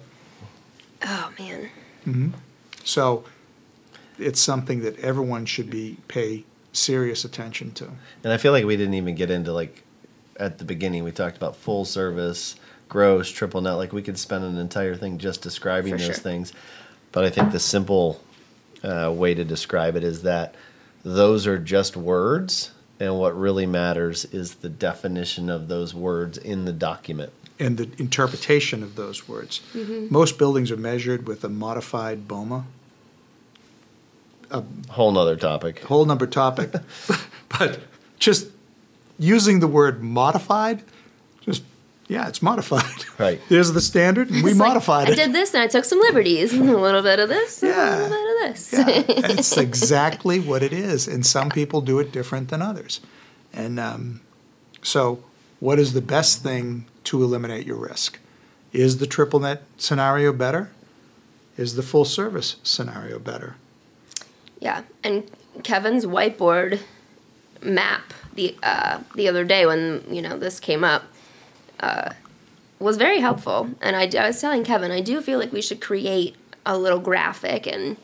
Oh 1.03 1.31
man. 1.39 2.33
so 2.83 3.23
it's 4.21 4.41
something 4.41 4.81
that 4.81 4.99
everyone 4.99 5.45
should 5.45 5.69
be, 5.69 5.97
pay 6.07 6.45
serious 6.73 7.25
attention 7.25 7.71
to. 7.73 7.89
And 8.23 8.31
I 8.31 8.37
feel 8.37 8.51
like 8.51 8.65
we 8.65 8.77
didn't 8.77 8.93
even 8.93 9.15
get 9.15 9.29
into 9.29 9.51
like 9.51 9.83
at 10.39 10.57
the 10.57 10.65
beginning. 10.65 11.03
We 11.03 11.11
talked 11.11 11.37
about 11.37 11.55
full 11.55 11.85
service, 11.85 12.55
gross, 12.89 13.29
triple 13.29 13.61
net. 13.61 13.73
Like 13.73 13.91
we 13.93 14.01
could 14.01 14.17
spend 14.17 14.43
an 14.45 14.57
entire 14.57 14.95
thing 14.95 15.17
just 15.17 15.41
describing 15.41 15.93
For 15.93 15.97
those 15.97 16.05
sure. 16.07 16.15
things. 16.15 16.53
But 17.11 17.25
I 17.25 17.29
think 17.29 17.51
the 17.51 17.59
simple 17.59 18.21
uh, 18.83 19.11
way 19.13 19.33
to 19.33 19.43
describe 19.43 19.95
it 19.95 20.03
is 20.03 20.21
that 20.23 20.55
those 21.03 21.45
are 21.47 21.57
just 21.57 21.97
words, 21.97 22.71
and 22.99 23.17
what 23.17 23.37
really 23.37 23.65
matters 23.65 24.25
is 24.25 24.55
the 24.55 24.69
definition 24.69 25.49
of 25.49 25.67
those 25.67 25.93
words 25.93 26.37
in 26.37 26.65
the 26.65 26.71
document. 26.73 27.33
and 27.59 27.77
the 27.77 27.89
interpretation 28.01 28.81
of 28.81 28.95
those 28.95 29.27
words. 29.27 29.61
Most 30.09 30.37
buildings 30.39 30.71
are 30.71 30.77
measured 30.77 31.27
with 31.27 31.43
a 31.43 31.49
modified 31.49 32.27
BOMA, 32.27 32.63
A 34.51 34.63
whole 34.91 35.11
nother 35.11 35.35
topic. 35.35 35.79
whole 35.79 36.05
number 36.05 36.27
topic, 36.27 36.71
but 37.59 37.79
just 38.19 38.47
using 39.17 39.59
the 39.59 39.67
word 39.67 40.03
modified, 40.03 40.83
just 41.41 41.63
yeah, 42.07 42.27
it's 42.27 42.41
modified. 42.41 43.05
Right. 43.17 43.39
There's 43.49 43.71
the 43.71 43.79
standard, 43.81 44.29
and 44.29 44.43
we 44.43 44.51
It's 44.51 44.59
like, 44.59 44.67
modified 44.69 45.09
I 45.09 45.15
did 45.15 45.31
this 45.33 45.53
and 45.53 45.63
I 45.63 45.67
took 45.67 45.85
some 45.85 45.99
liberties. 45.99 46.53
A 46.53 46.57
little 46.61 47.01
bit 47.01 47.19
of 47.19 47.29
this, 47.29 47.63
and 47.63 47.71
Yeah. 47.71 47.99
a 47.99 48.01
little 48.01 48.09
bit 48.09 48.49
of 48.49 48.53
this. 48.55 48.73
Yeah, 48.73 48.85
it's 49.31 49.55
exactly 49.57 50.39
what 50.39 50.61
it 50.63 50.73
is, 50.73 51.07
and 51.07 51.25
some 51.25 51.49
people 51.49 51.79
do 51.81 51.99
it 51.99 52.11
different 52.11 52.49
than 52.49 52.61
others. 52.61 52.99
And 53.53 53.79
um, 53.79 54.21
so, 54.81 55.23
what 55.59 55.79
is 55.79 55.93
the 55.93 56.01
best 56.01 56.43
thing 56.43 56.85
to 57.05 57.23
eliminate 57.23 57.65
your 57.65 57.77
risk? 57.77 58.19
Is 58.73 58.97
the 58.97 59.07
triple 59.07 59.39
net 59.39 59.63
scenario 59.77 60.33
better? 60.33 60.69
Is 61.57 61.75
the 61.75 61.83
full 61.83 62.05
service 62.05 62.55
scenario 62.63 63.19
better? 63.19 63.55
Yeah, 64.61 64.83
and 65.03 65.29
Kevin's 65.63 66.05
whiteboard 66.05 66.79
map 67.61 68.13
the 68.35 68.55
uh, 68.63 69.01
the 69.15 69.27
other 69.27 69.43
day 69.43 69.65
when 69.65 70.03
you 70.09 70.21
know 70.21 70.37
this 70.37 70.59
came 70.59 70.83
up 70.83 71.03
uh, 71.79 72.13
was 72.79 72.97
very 72.97 73.19
helpful. 73.19 73.69
And 73.81 73.95
I, 73.95 74.09
I 74.17 74.27
was 74.27 74.39
telling 74.39 74.63
Kevin, 74.63 74.91
I 74.91 75.01
do 75.01 75.21
feel 75.21 75.39
like 75.39 75.51
we 75.51 75.61
should 75.61 75.81
create 75.81 76.35
a 76.65 76.77
little 76.77 76.99
graphic 76.99 77.67
and 77.67 77.97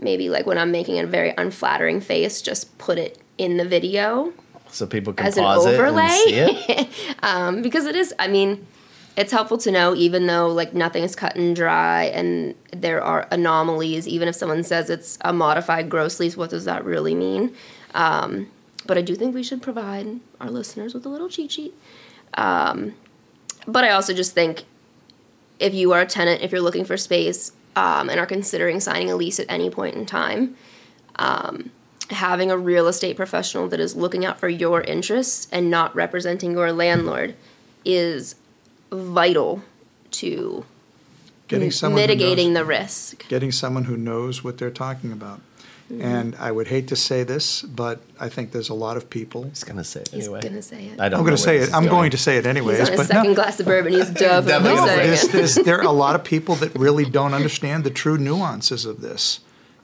maybe 0.00 0.30
like 0.30 0.46
when 0.46 0.58
I'm 0.58 0.72
making 0.72 0.98
a 0.98 1.06
very 1.06 1.34
unflattering 1.36 2.00
face, 2.00 2.40
just 2.40 2.76
put 2.78 2.98
it 2.98 3.18
in 3.38 3.56
the 3.56 3.64
video 3.64 4.32
So 4.70 4.86
people 4.86 5.12
can 5.12 5.26
as 5.26 5.36
an 5.36 5.44
pause 5.44 5.66
it 5.66 5.74
overlay 5.74 6.02
and 6.02 6.12
see 6.12 6.34
it. 6.34 6.88
um, 7.22 7.62
because 7.62 7.86
it 7.86 7.96
is. 7.96 8.14
I 8.18 8.28
mean, 8.28 8.66
it's 9.16 9.32
helpful 9.32 9.58
to 9.58 9.70
know, 9.70 9.94
even 9.94 10.26
though 10.26 10.48
like 10.48 10.74
nothing 10.74 11.02
is 11.02 11.16
cut 11.16 11.36
and 11.36 11.54
dry, 11.54 12.04
and 12.04 12.54
there 12.72 13.02
are 13.02 13.26
anomalies. 13.30 14.06
Even 14.08 14.28
if 14.28 14.34
someone 14.34 14.62
says 14.62 14.88
it's 14.90 15.18
a 15.22 15.32
modified 15.32 15.88
gross 15.90 16.20
lease, 16.20 16.36
what 16.36 16.50
does 16.50 16.64
that 16.64 16.84
really 16.84 17.14
mean? 17.14 17.54
Um, 17.94 18.50
but 18.86 18.96
I 18.96 19.02
do 19.02 19.14
think 19.14 19.34
we 19.34 19.42
should 19.42 19.62
provide 19.62 20.20
our 20.40 20.50
listeners 20.50 20.94
with 20.94 21.04
a 21.06 21.08
little 21.08 21.28
cheat 21.28 21.52
sheet. 21.52 21.74
Um, 22.34 22.94
but 23.66 23.84
I 23.84 23.90
also 23.90 24.14
just 24.14 24.32
think 24.34 24.64
if 25.58 25.74
you 25.74 25.92
are 25.92 26.00
a 26.00 26.06
tenant, 26.06 26.42
if 26.42 26.52
you're 26.52 26.60
looking 26.60 26.84
for 26.84 26.96
space 26.96 27.52
um, 27.76 28.08
and 28.08 28.18
are 28.18 28.26
considering 28.26 28.80
signing 28.80 29.10
a 29.10 29.16
lease 29.16 29.38
at 29.38 29.46
any 29.48 29.70
point 29.70 29.94
in 29.96 30.06
time, 30.06 30.56
um, 31.16 31.70
having 32.10 32.50
a 32.50 32.56
real 32.56 32.88
estate 32.88 33.16
professional 33.16 33.68
that 33.68 33.78
is 33.78 33.94
looking 33.94 34.24
out 34.24 34.40
for 34.40 34.48
your 34.48 34.80
interests 34.82 35.46
and 35.52 35.70
not 35.70 35.94
representing 35.94 36.52
your 36.52 36.72
landlord 36.72 37.34
is 37.84 38.34
vital 38.90 39.62
to 40.12 40.64
Getting 41.48 41.70
someone 41.72 42.00
who 42.00 42.06
mitigating 42.06 42.52
knows, 42.52 42.60
the 42.60 42.64
risk. 42.64 43.28
getting 43.28 43.50
someone 43.52 43.84
who 43.84 43.96
knows 43.96 44.44
what 44.44 44.58
they're 44.58 44.70
talking 44.70 45.10
about. 45.12 45.40
Mm-hmm. 45.90 46.02
And 46.02 46.36
I 46.36 46.52
would 46.52 46.68
hate 46.68 46.86
to 46.88 46.96
say 46.96 47.24
this, 47.24 47.62
but 47.62 48.00
I 48.20 48.28
think 48.28 48.52
there's 48.52 48.68
a 48.68 48.74
lot 48.74 48.96
of 48.96 49.10
people. 49.10 49.46
I 49.46 49.48
was 49.48 49.64
gonna 49.64 49.82
say 49.82 50.02
it 50.02 50.10
anyway. 50.12 50.18
He's 50.18 50.26
anyway. 50.28 50.40
gonna 50.42 50.62
say 50.62 50.84
it. 50.86 51.00
I 51.00 51.08
don't. 51.08 51.18
I'm 51.18 51.24
going 51.26 51.36
to 51.36 51.42
say 51.42 51.58
this 51.58 51.66
it. 51.66 51.70
is 51.70 51.74
I'm 51.74 51.82
going. 51.82 51.94
going 51.94 52.10
to 52.12 52.16
say 52.16 52.36
it 52.36 52.46
anyways. 52.46 52.78
He's 52.78 52.88
on 52.90 52.96
his 52.98 53.08
but 53.08 53.14
no, 53.14 53.20
second 53.22 53.34
glass 53.34 53.58
of 53.58 53.66
bourbon. 53.66 53.92
He's 53.94 54.10
definitely 54.10 54.74
No, 54.74 54.86
saying 54.86 55.28
there's, 55.32 55.56
it. 55.58 55.64
there 55.64 55.78
are 55.80 55.84
a 55.86 55.90
lot 55.90 56.14
of 56.14 56.22
people 56.34 56.54
that 56.56 56.72
really 56.78 57.04
don't 57.04 57.34
understand 57.34 57.82
the 57.82 57.90
true 57.90 58.16
nuances 58.18 58.84
of 58.84 59.00
this. 59.00 59.40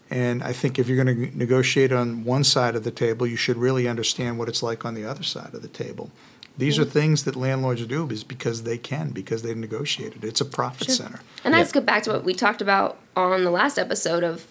And 0.09 0.45
I 0.45 0.53
think 0.53 0.79
if 0.79 0.87
you're 0.87 1.03
going 1.03 1.31
to 1.33 1.37
negotiate 1.37 1.91
on 1.91 2.23
one 2.23 2.45
side 2.45 2.77
of 2.77 2.85
the 2.85 2.93
table, 2.93 3.27
you 3.27 3.35
should 3.37 3.57
really 3.57 3.89
understand 3.89 4.39
what 4.39 4.49
it's 4.49 4.63
like 4.63 4.85
on 4.85 4.95
the 4.95 5.05
other 5.05 5.25
side 5.25 5.53
of 5.55 5.63
the 5.63 5.69
table. 5.69 6.13
These 6.59 6.77
hmm. 6.77 6.83
are 6.83 6.87
things 6.87 7.25
that 7.25 7.37
landlords 7.37 7.85
do 7.87 8.09
is 8.11 8.25
because 8.25 8.63
they 8.63 8.79
can, 8.79 9.11
because 9.11 9.43
they've 9.43 9.57
negotiated. 9.57 10.25
It's 10.25 10.41
a 10.41 10.45
profit 10.45 10.87
Sure. 10.87 10.95
center. 10.95 11.21
And 11.45 11.53
Yeah. 11.53 11.59
let's 11.59 11.73
get 11.73 11.85
back 11.87 12.03
to 12.05 12.13
what 12.13 12.25
we 12.25 12.35
talked 12.35 12.63
about 12.63 12.99
on 13.15 13.45
the 13.45 13.51
last 13.51 13.79
episode 13.79 14.25
of, 14.25 14.47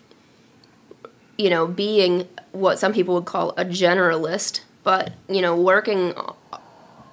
you 1.38 1.50
know, 1.50 1.68
being 1.68 2.28
what 2.52 2.80
some 2.80 2.94
people 2.94 3.16
would 3.16 3.26
call 3.26 3.52
a 3.58 3.66
generalist, 3.66 4.62
but, 4.84 5.14
you 5.28 5.42
know, 5.42 5.56
working, 5.56 6.14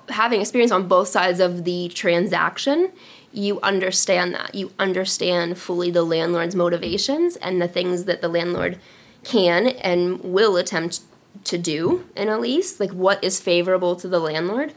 having 0.08 0.40
experience 0.40 0.70
on 0.72 0.86
both 0.86 1.08
sides 1.08 1.40
of 1.40 1.64
the 1.64 1.88
transaction, 1.88 2.90
you 3.32 3.58
understand 3.62 4.34
that. 4.34 4.54
You 4.54 4.72
understand 4.78 5.58
fully 5.58 5.90
the 5.90 6.02
landlord's 6.02 6.54
motivations 6.54 7.36
and 7.36 7.60
the 7.62 7.68
things 7.68 8.04
that 8.04 8.20
the 8.20 8.28
landlord 8.28 8.78
can 9.24 9.68
and 9.68 10.20
will 10.22 10.56
attempt 10.56 11.00
to 11.44 11.58
do 11.58 12.04
in 12.16 12.28
a 12.28 12.38
lease, 12.38 12.78
like 12.80 12.90
what 12.92 13.22
is 13.24 13.40
favorable 13.40 13.96
to 13.96 14.08
the 14.08 14.18
landlord. 14.20 14.72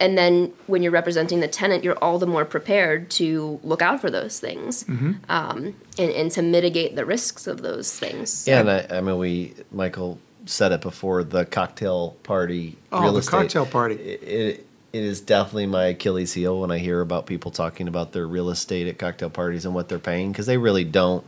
and 0.00 0.18
then 0.18 0.52
when 0.66 0.82
you're 0.82 0.90
representing 0.92 1.38
the 1.40 1.48
tenant, 1.48 1.84
you're 1.84 1.98
all 2.02 2.18
the 2.18 2.26
more 2.26 2.44
prepared 2.44 3.08
to 3.10 3.60
look 3.62 3.80
out 3.82 4.00
for 4.00 4.10
those 4.10 4.40
things 4.40 4.84
Mm-hmm. 4.84 5.12
um, 5.28 5.74
and, 5.98 6.10
and 6.10 6.30
to 6.32 6.42
mitigate 6.42 6.96
the 6.96 7.04
risks 7.04 7.46
of 7.46 7.62
those 7.62 7.96
things. 7.98 8.46
Yeah, 8.48 8.60
and 8.60 8.70
I, 8.70 8.86
I 8.98 9.00
mean, 9.00 9.16
we 9.18 9.54
Michael 9.70 10.18
said 10.46 10.72
it 10.72 10.80
before 10.80 11.22
the 11.22 11.44
cocktail 11.44 12.16
party. 12.24 12.76
Oh, 12.90 13.02
real 13.02 13.12
the 13.12 13.18
estate. 13.20 13.30
cocktail 13.30 13.66
party. 13.66 13.94
It, 13.94 14.22
it 14.22 14.66
it 14.92 15.04
is 15.04 15.20
definitely 15.22 15.66
my 15.66 15.86
Achilles 15.86 16.34
heel 16.34 16.60
when 16.60 16.70
I 16.70 16.78
hear 16.78 17.00
about 17.00 17.24
people 17.26 17.50
talking 17.50 17.86
about 17.88 18.12
their 18.12 18.26
real 18.26 18.50
estate 18.50 18.88
at 18.88 18.98
cocktail 18.98 19.30
parties 19.30 19.64
and 19.64 19.74
what 19.74 19.88
they're 19.88 19.98
paying 19.98 20.32
because 20.32 20.44
they 20.46 20.58
really 20.58 20.84
don't 20.84 21.24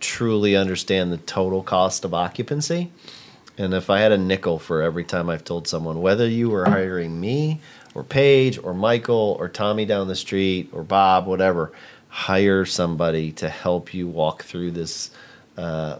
truly 0.00 0.56
understand 0.56 1.12
the 1.12 1.18
total 1.18 1.62
cost 1.62 2.04
of 2.04 2.14
occupancy. 2.14 2.90
And 3.58 3.74
if 3.74 3.90
I 3.90 4.00
had 4.00 4.12
a 4.12 4.18
nickel 4.18 4.58
for 4.58 4.82
every 4.82 5.04
time 5.04 5.28
I've 5.28 5.44
told 5.44 5.68
someone, 5.68 6.00
whether 6.00 6.26
you 6.26 6.48
were 6.50 6.64
hiring 6.64 7.20
me 7.20 7.60
or 7.94 8.02
Paige 8.02 8.58
or 8.62 8.72
Michael 8.74 9.36
or 9.38 9.48
Tommy 9.48 9.84
down 9.84 10.08
the 10.08 10.16
street 10.16 10.70
or 10.72 10.82
Bob, 10.82 11.26
whatever, 11.26 11.70
hire 12.08 12.64
somebody 12.64 13.30
to 13.32 13.48
help 13.48 13.92
you 13.92 14.06
walk 14.08 14.42
through 14.44 14.70
this 14.70 15.10
uh, 15.58 15.98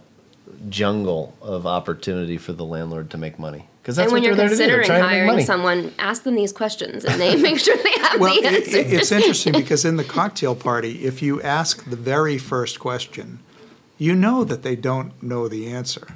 jungle 0.68 1.34
of 1.42 1.66
opportunity 1.66 2.38
for 2.38 2.52
the 2.52 2.64
landlord 2.64 3.10
to 3.10 3.18
make 3.18 3.38
money. 3.38 3.66
Because 3.82 3.96
that's 3.96 4.06
and 4.06 4.12
when 4.12 4.22
what 4.22 4.26
you're 4.28 4.36
they're 4.36 4.48
to 4.48 4.54
do. 4.56 4.58
They're 4.66 4.78
considering 4.82 5.00
to 5.02 5.06
make 5.06 5.26
hiring 5.28 5.44
someone, 5.44 5.92
ask 5.98 6.22
them 6.22 6.34
these 6.36 6.52
questions 6.52 7.04
and 7.04 7.20
they 7.20 7.34
make 7.42 7.58
sure 7.58 7.76
they 7.76 7.90
have 8.00 8.20
Well, 8.20 8.34
the 8.34 8.46
it, 8.46 8.54
answers. 8.54 8.74
it- 8.74 8.92
it's 8.92 9.12
interesting 9.12 9.52
because 9.52 9.84
in 9.84 9.96
the 9.96 10.04
cocktail 10.04 10.54
party, 10.54 11.04
if 11.04 11.20
you 11.20 11.42
ask 11.42 11.84
the 11.84 11.96
very 11.96 12.38
first 12.38 12.78
question, 12.78 13.40
you 13.98 14.14
know 14.14 14.44
that 14.44 14.62
they 14.62 14.76
don't 14.76 15.20
know 15.22 15.48
the 15.48 15.68
answer. 15.68 16.08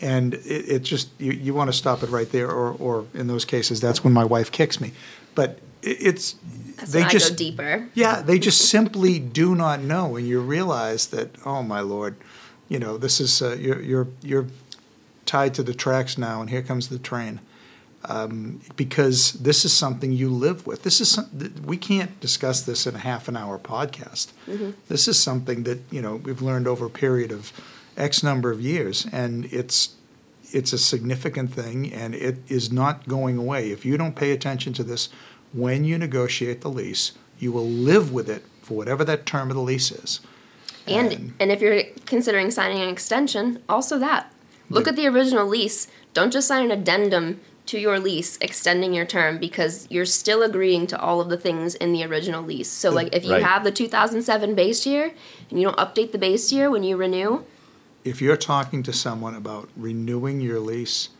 And 0.00 0.34
it, 0.34 0.68
it 0.68 0.82
just, 0.82 1.10
you, 1.18 1.32
you 1.32 1.54
want 1.54 1.68
to 1.68 1.76
stop 1.76 2.02
it 2.02 2.10
right 2.10 2.30
there, 2.32 2.50
or, 2.50 2.72
or 2.72 3.06
in 3.12 3.26
those 3.26 3.44
cases, 3.44 3.80
that's 3.80 4.02
when 4.02 4.12
my 4.14 4.24
wife 4.24 4.50
kicks 4.50 4.80
me. 4.80 4.92
But 5.34 5.58
it, 5.82 5.98
it's, 6.00 6.36
That's 6.76 6.92
they 6.92 7.04
just, 7.04 7.32
go 7.32 7.36
deeper. 7.36 7.88
yeah, 7.94 8.22
they 8.22 8.38
just 8.38 8.70
simply 8.70 9.18
do 9.18 9.54
not 9.54 9.80
know, 9.82 10.16
and 10.16 10.26
you 10.26 10.40
realize 10.40 11.08
that, 11.08 11.28
oh 11.44 11.62
my 11.62 11.80
lord, 11.80 12.16
you 12.68 12.78
know, 12.78 12.96
this 12.96 13.20
is 13.20 13.42
uh, 13.42 13.56
you're 13.58 13.80
you're 13.82 14.06
you're 14.22 14.46
tied 15.26 15.52
to 15.54 15.62
the 15.62 15.74
tracks 15.74 16.16
now, 16.16 16.40
and 16.40 16.48
here 16.48 16.62
comes 16.62 16.88
the 16.88 16.98
train, 16.98 17.40
um, 18.04 18.60
because 18.76 19.32
this 19.34 19.64
is 19.64 19.72
something 19.72 20.12
you 20.12 20.30
live 20.30 20.66
with. 20.66 20.82
This 20.82 21.00
is 21.00 21.10
some, 21.10 21.28
we 21.64 21.76
can't 21.76 22.18
discuss 22.20 22.62
this 22.62 22.86
in 22.86 22.94
a 22.94 22.98
half 22.98 23.28
an 23.28 23.36
hour 23.36 23.58
podcast. 23.58 24.32
This 24.88 25.08
is 25.08 25.18
something 25.18 25.64
that 25.64 25.80
you 25.90 26.00
know 26.00 26.16
we've 26.16 26.40
learned 26.42 26.66
over 26.66 26.86
a 26.86 26.90
period 26.90 27.32
of 27.32 27.52
X 28.00 28.22
number 28.22 28.50
of 28.50 28.60
years, 28.60 29.06
and 29.12 29.44
it's 29.52 29.90
it's 30.52 30.72
a 30.72 30.78
significant 30.78 31.52
thing, 31.54 31.92
and 31.92 32.12
it 32.14 32.38
is 32.48 32.72
not 32.72 33.06
going 33.06 33.36
away. 33.38 33.70
If 33.70 33.84
you 33.84 33.96
don't 33.96 34.16
pay 34.16 34.32
attention 34.32 34.72
to 34.74 34.82
this 34.82 35.08
when 35.52 35.84
you 35.84 35.96
negotiate 35.98 36.60
the 36.62 36.70
lease, 36.70 37.12
you 37.38 37.52
will 37.52 37.66
live 37.68 38.12
with 38.12 38.28
it 38.28 38.44
for 38.62 38.74
whatever 38.76 39.04
that 39.04 39.26
term 39.26 39.50
of 39.50 39.56
the 39.56 39.62
lease 39.62 39.92
is. 39.92 40.20
And 40.88 41.34
and 41.38 41.52
if 41.52 41.60
you're 41.60 41.82
considering 42.06 42.50
signing 42.50 42.80
an 42.82 42.88
extension, 42.88 43.62
also 43.68 43.98
that. 43.98 44.32
Look 44.70 44.84
The- 44.84 44.90
at 44.90 44.96
the 44.96 45.06
original 45.06 45.46
lease. 45.46 45.86
Don't 46.14 46.32
just 46.32 46.48
sign 46.48 46.64
an 46.64 46.70
addendum 46.70 47.40
to 47.66 47.78
your 47.78 48.00
lease 48.00 48.36
extending 48.40 48.92
your 48.94 49.04
term 49.04 49.38
because 49.38 49.86
you're 49.90 50.06
still 50.06 50.42
agreeing 50.42 50.86
to 50.88 50.98
all 51.00 51.20
of 51.20 51.28
the 51.28 51.36
things 51.36 51.76
in 51.76 51.92
the 51.92 52.02
original 52.04 52.42
lease. 52.42 52.70
So 52.70 52.90
like 52.90 53.14
if 53.14 53.24
you 53.24 53.32
Right. 53.32 53.42
have 53.44 53.62
the 53.62 53.70
2007 53.70 54.54
base 54.56 54.86
year 54.86 55.12
and 55.50 55.60
you 55.60 55.66
don't 55.68 55.76
update 55.76 56.10
the 56.10 56.18
base 56.18 56.50
year 56.50 56.68
when 56.70 56.82
you 56.82 56.96
renew, 56.96 57.44
If 58.04 58.22
you're 58.22 58.36
talking 58.36 58.82
to 58.84 58.92
someone 58.92 59.34
about 59.34 59.68
renewing 59.76 60.40
your 60.40 60.58
lease, 60.60 61.10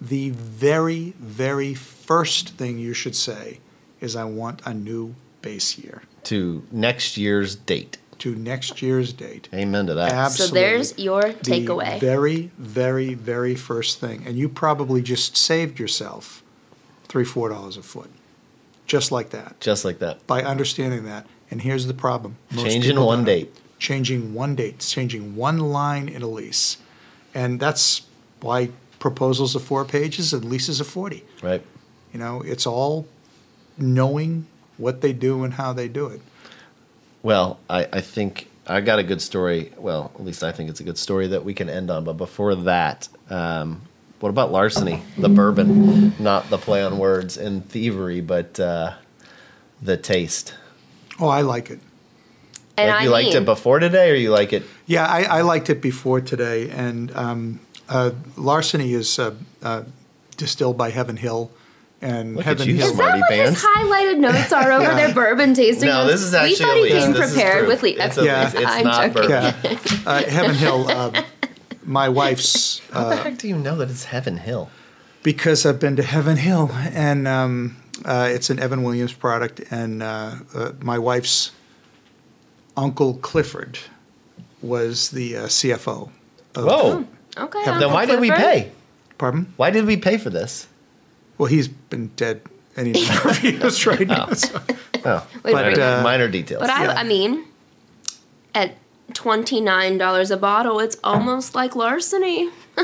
the 0.00 0.30
very, 0.30 1.14
very 1.18 1.74
first 1.74 2.50
thing 2.50 2.78
you 2.78 2.92
should 2.92 3.16
say 3.16 3.60
is, 4.00 4.14
I 4.14 4.24
want 4.24 4.60
a 4.66 4.74
new 4.74 5.14
base 5.40 5.78
year 5.78 6.02
to 6.24 6.66
next 6.70 7.16
year's 7.16 7.56
date. 7.56 7.98
to 8.18 8.34
next 8.34 8.82
year's 8.82 9.12
date. 9.12 9.48
Amen 9.54 9.86
to 9.86 9.94
that. 9.94 10.12
Absolutely. 10.12 10.60
so 10.60 10.66
there's 10.66 10.98
your 10.98 11.22
takeaway. 11.22 11.42
the 11.42 11.50
takeaway. 11.52 12.00
very, 12.00 12.50
very, 12.58 13.14
very 13.14 13.54
first 13.54 14.00
thing. 14.00 14.24
And 14.26 14.36
you 14.36 14.48
probably 14.48 15.00
just 15.02 15.36
saved 15.36 15.78
yourself 15.78 16.42
three, 17.08 17.24
four 17.24 17.48
dollars 17.48 17.76
a 17.76 17.82
foot. 17.82 18.10
Just 18.86 19.10
like 19.10 19.30
that. 19.30 19.58
Just 19.60 19.84
like 19.84 19.98
that. 20.00 20.24
By 20.26 20.42
understanding 20.42 21.04
that. 21.06 21.26
And 21.50 21.62
here's 21.62 21.86
the 21.86 21.94
problem. 21.94 22.36
Most 22.52 22.66
Changing 22.66 22.92
people 22.92 23.06
one 23.06 23.18
don't. 23.18 23.24
date. 23.26 23.56
Changing 23.78 24.34
one 24.34 24.54
date, 24.54 24.78
changing 24.80 25.36
one 25.36 25.58
line 25.58 26.08
in 26.08 26.22
a 26.22 26.26
lease. 26.26 26.78
And 27.34 27.60
that's 27.60 28.06
why 28.40 28.70
proposals 28.98 29.54
are 29.54 29.60
four 29.60 29.84
pages 29.84 30.32
and 30.32 30.44
leases 30.44 30.80
are 30.80 30.84
forty. 30.84 31.24
Right. 31.42 31.62
You 32.12 32.18
know, 32.18 32.40
it's 32.40 32.66
all 32.66 33.06
knowing 33.76 34.46
what 34.78 35.02
they 35.02 35.12
do 35.12 35.44
and 35.44 35.54
how 35.54 35.74
they 35.74 35.88
do 35.88 36.06
it. 36.06 36.20
Well, 37.22 37.58
I, 37.68 37.86
I 37.92 38.00
think 38.00 38.48
I 38.66 38.80
got 38.80 38.98
a 38.98 39.02
good 39.02 39.20
story. 39.20 39.72
Well, 39.76 40.10
at 40.14 40.24
least 40.24 40.42
I 40.42 40.52
think 40.52 40.70
it's 40.70 40.80
a 40.80 40.84
good 40.84 40.98
story 40.98 41.26
that 41.28 41.44
we 41.44 41.52
can 41.52 41.68
end 41.68 41.90
on. 41.90 42.04
But 42.04 42.14
before 42.14 42.54
that, 42.54 43.08
um, 43.28 43.82
what 44.20 44.30
about 44.30 44.50
larceny? 44.50 45.02
The 45.18 45.28
bourbon, 45.28 46.14
not 46.18 46.48
the 46.48 46.56
play 46.56 46.82
on 46.82 46.96
words 46.98 47.36
and 47.36 47.68
thievery, 47.68 48.22
but 48.22 48.58
uh, 48.58 48.94
the 49.82 49.98
taste. 49.98 50.54
Oh, 51.20 51.28
I 51.28 51.42
like 51.42 51.70
it. 51.70 51.80
And 52.76 52.88
like 52.90 53.00
I 53.00 53.04
you 53.04 53.10
liked 53.10 53.28
mean, 53.28 53.36
it 53.38 53.44
before 53.44 53.78
today, 53.78 54.10
or 54.10 54.14
you 54.14 54.30
like 54.30 54.52
it? 54.52 54.62
Yeah, 54.86 55.06
I, 55.06 55.22
I 55.24 55.40
liked 55.42 55.70
it 55.70 55.80
before 55.80 56.20
today, 56.20 56.68
and 56.70 57.14
um, 57.16 57.60
uh, 57.88 58.10
Larceny 58.36 58.92
is 58.92 59.18
uh, 59.18 59.34
uh, 59.62 59.82
distilled 60.36 60.76
by 60.76 60.90
Heaven 60.90 61.16
Hill, 61.16 61.50
and 62.02 62.36
Look 62.36 62.46
at 62.46 62.58
Heaven 62.58 62.68
you, 62.68 62.74
Hill. 62.76 62.86
Is 62.90 62.96
that 62.96 62.96
Smarty 62.96 63.20
what 63.20 63.32
his 63.48 63.64
highlighted 63.64 64.18
notes 64.18 64.52
are 64.52 64.70
over 64.76 64.82
Yeah. 64.84 64.94
their 64.94 65.14
bourbon 65.14 65.54
tasting? 65.54 65.88
No, 65.88 66.06
this 66.06 66.20
is 66.22 66.34
actually 66.34 66.50
We 66.50 66.56
thought 66.56 66.76
he 66.76 66.88
came 66.88 67.12
This 67.12 67.30
is 67.30 67.34
prepared 67.34 67.68
with 67.68 67.82
le- 67.82 67.88
It's 67.90 68.18
a 68.18 68.24
Yeah. 68.24 68.44
lease. 68.44 68.54
It's 68.54 68.64
I'm 68.66 68.84
not 68.84 69.12
joking. 69.14 69.28
bourbon. 69.28 69.30
Yeah, 69.62 70.00
uh, 70.06 70.22
Heaven 70.24 70.54
Hill. 70.56 70.86
Uh, 70.90 71.22
my 71.84 72.08
wife's 72.08 72.80
How 72.92 73.04
the 73.08 73.14
uh, 73.14 73.22
heck 73.22 73.38
do 73.38 73.48
you 73.48 73.56
know 73.56 73.76
that 73.76 73.90
it's 73.90 74.04
Heaven 74.04 74.36
Hill? 74.38 74.70
because 75.22 75.66
I've 75.66 75.80
been 75.80 75.96
to 75.96 76.04
Heaven 76.04 76.36
Hill, 76.36 76.70
and 76.92 77.26
um, 77.26 77.76
uh, 78.04 78.28
it's 78.30 78.48
an 78.50 78.60
Evan 78.60 78.84
Williams 78.84 79.12
product, 79.12 79.60
and 79.72 80.00
uh, 80.02 80.34
uh, 80.54 80.72
my 80.80 80.98
wife's 81.00 81.50
uncle 82.76 83.14
Clifford 83.14 83.78
was 84.62 85.10
the 85.10 85.36
uh, 85.36 85.42
CFO. 85.46 86.10
Of, 86.54 86.64
Whoa! 86.64 87.06
Okay. 87.38 87.64
Then 87.64 87.74
Then 87.74 87.74
Uncle 87.74 87.90
why 87.90 88.06
did 88.06 88.20
we 88.20 88.28
Clifford. 88.28 88.44
pay? 88.44 88.72
Pardon? 89.18 89.52
Why 89.56 89.70
did 89.70 89.84
we 89.86 89.96
pay 89.96 90.16
for 90.18 90.30
this? 90.30 90.66
Well, 91.38 91.46
he's 91.46 91.68
been 91.68 92.08
dead 92.16 92.42
any 92.76 92.92
number 92.92 93.28
of 93.30 93.42
years 93.44 93.86
right 93.86 94.06
now. 94.06 94.30
so- 94.32 94.60
Oh, 95.04 95.24
Wait, 95.44 95.52
minor, 95.52 95.70
but, 95.70 95.78
uh, 95.80 96.02
minor 96.02 96.26
details. 96.28 96.60
But 96.60 96.70
I, 96.70 96.84
Yeah. 96.84 96.94
I 96.96 97.04
mean, 97.04 97.44
at 98.56 98.74
twenty 99.14 99.60
nine 99.60 99.98
dollars 99.98 100.32
a 100.32 100.36
bottle, 100.36 100.80
it's 100.80 100.96
almost 101.04 101.54
like 101.54 101.76
larceny. 101.76 102.50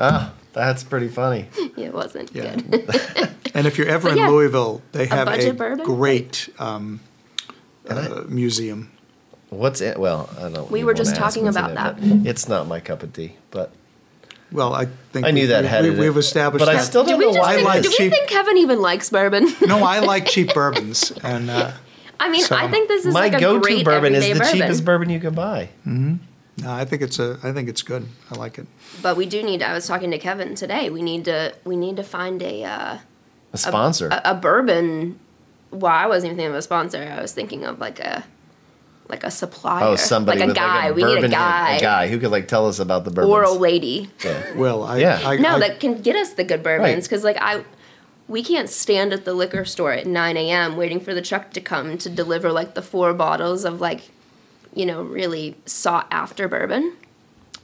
ah, 0.00 0.32
that's 0.52 0.82
pretty 0.82 1.06
funny. 1.06 1.46
it 1.76 1.92
wasn't 1.94 2.34
Yeah. 2.34 2.56
good. 2.56 3.30
And 3.54 3.66
if 3.66 3.78
you're 3.78 3.86
ever 3.88 4.08
But 4.08 4.12
in 4.12 4.18
yeah, 4.18 4.28
Louisville, 4.28 4.82
they 4.92 5.06
have 5.06 5.28
a, 5.28 5.30
budget 5.30 5.56
bourbon? 5.56 5.86
great 5.86 6.48
um, 6.58 7.00
uh, 7.88 8.24
museum. 8.28 8.90
What's 9.50 9.80
it? 9.80 9.98
Well, 9.98 10.28
I 10.38 10.48
don't. 10.50 10.70
We 10.70 10.82
were 10.84 10.94
just 10.94 11.14
talking 11.16 11.46
about 11.48 11.74
that. 11.74 11.96
but 12.00 12.26
It's 12.26 12.48
not 12.48 12.66
my 12.66 12.80
cup 12.80 13.02
of 13.02 13.12
tea, 13.12 13.36
but 13.50 13.70
Well, 14.52 14.74
I 14.74 14.86
think 15.12 15.26
I 15.26 15.30
knew 15.30 15.42
we, 15.42 15.46
that 15.46 15.62
we, 15.62 15.68
headed 15.68 15.92
we, 15.92 15.98
it. 15.98 16.00
we've 16.00 16.16
established 16.16 16.64
But 16.64 16.74
I 16.74 16.80
still 16.80 17.04
do 17.04 17.10
don't 17.10 17.18
we 17.20 17.24
know 17.26 17.32
just 17.34 17.42
why. 17.46 17.52
I 17.52 17.54
think, 17.56 17.66
like 17.68 17.82
do 17.82 17.88
we 17.90 17.94
cheap- 17.96 18.12
think 18.12 18.28
Kevin 18.28 18.56
even 18.58 18.80
likes 18.82 19.08
bourbon? 19.10 19.52
no, 19.66 19.84
I 19.84 20.00
like 20.00 20.26
cheap 20.26 20.52
bourbons, 20.54 21.12
and 21.22 21.48
uh, 21.50 21.70
I 22.18 22.28
mean, 22.28 22.42
So, 22.44 22.56
I 22.56 22.68
think 22.68 22.88
this 22.88 23.04
is 23.06 23.14
my 23.14 23.28
like 23.28 23.38
go-to 23.40 23.60
great 23.60 23.84
bourbon 23.84 24.14
is 24.14 24.24
the 24.26 24.34
bourbon. 24.34 24.52
cheapest 24.52 24.84
bourbon 24.84 25.10
you 25.10 25.20
can 25.20 25.34
buy. 25.34 25.68
no, 25.84 26.18
I 26.64 26.84
think 26.84 27.02
it's 27.02 27.18
a 27.18 27.38
I 27.44 27.52
think 27.52 27.68
it's 27.68 27.82
good. 27.82 28.06
I 28.30 28.34
like 28.36 28.58
it. 28.58 28.66
But 29.02 29.16
we 29.16 29.26
do 29.26 29.42
need. 29.42 29.62
I 29.62 29.74
was 29.74 29.86
talking 29.86 30.10
to 30.10 30.18
Kevin 30.18 30.54
today. 30.54 30.90
We 30.90 31.02
need 31.02 31.24
to. 31.26 31.54
We 31.64 31.76
need 31.76 31.96
to 31.98 32.02
find 32.02 32.42
a 32.42 32.64
uh, 32.64 32.98
A 33.52 33.58
sponsor. 33.58 34.08
a, 34.08 34.22
a 34.24 34.34
bourbon. 34.34 35.20
Well, 35.70 35.92
I 35.92 36.06
wasn't 36.06 36.30
even 36.30 36.36
thinking 36.38 36.52
of 36.52 36.58
a 36.58 36.62
sponsor. 36.62 37.02
I 37.16 37.20
was 37.20 37.32
thinking 37.32 37.64
of 37.64 37.78
like 37.78 38.00
a 38.00 38.24
like 39.08 39.22
a 39.22 39.26
oh, 39.26 39.30
supplier. 39.30 39.84
oh, 39.84 39.96
somebody 39.96 40.40
like 40.40 40.50
a 40.50 40.54
guy. 40.54 40.88
like 40.88 40.90
a 40.90 40.94
we 40.94 41.04
need 41.04 41.24
a 41.24 41.28
guy, 41.28 41.76
a 41.76 41.80
guy 41.80 42.08
who 42.08 42.18
could 42.18 42.30
like 42.30 42.48
tell 42.48 42.66
us 42.66 42.78
about 42.78 43.04
the 43.04 43.10
bourbons. 43.10 43.32
or 43.32 43.42
a 43.44 43.50
lady. 43.52 44.10
Yeah. 44.24 44.52
Well, 44.56 44.82
I, 44.84 44.98
Yeah. 44.98 45.20
I, 45.24 45.36
No, 45.36 45.56
I, 45.56 45.58
that 45.60 45.80
can 45.80 46.00
get 46.02 46.16
us 46.16 46.32
the 46.34 46.44
good 46.44 46.62
bourbons 46.62 46.94
Right. 46.94 47.02
because 47.02 47.24
like 47.24 47.36
I. 47.40 47.64
We 48.28 48.42
can't 48.42 48.68
stand 48.68 49.12
at 49.12 49.24
the 49.24 49.32
liquor 49.34 49.64
store 49.64 49.92
at 49.92 50.04
9 50.04 50.36
a.m. 50.36 50.76
waiting 50.76 50.98
for 50.98 51.14
the 51.14 51.22
truck 51.22 51.52
to 51.52 51.60
come 51.60 51.96
to 51.98 52.10
deliver 52.10 52.50
like 52.50 52.74
the 52.74 52.82
four 52.82 53.14
bottles 53.14 53.64
of 53.64 53.80
like, 53.80 54.10
you 54.74 54.84
know, 54.84 55.02
really 55.02 55.54
sought 55.64 56.08
after 56.10 56.48
bourbon. 56.48 56.96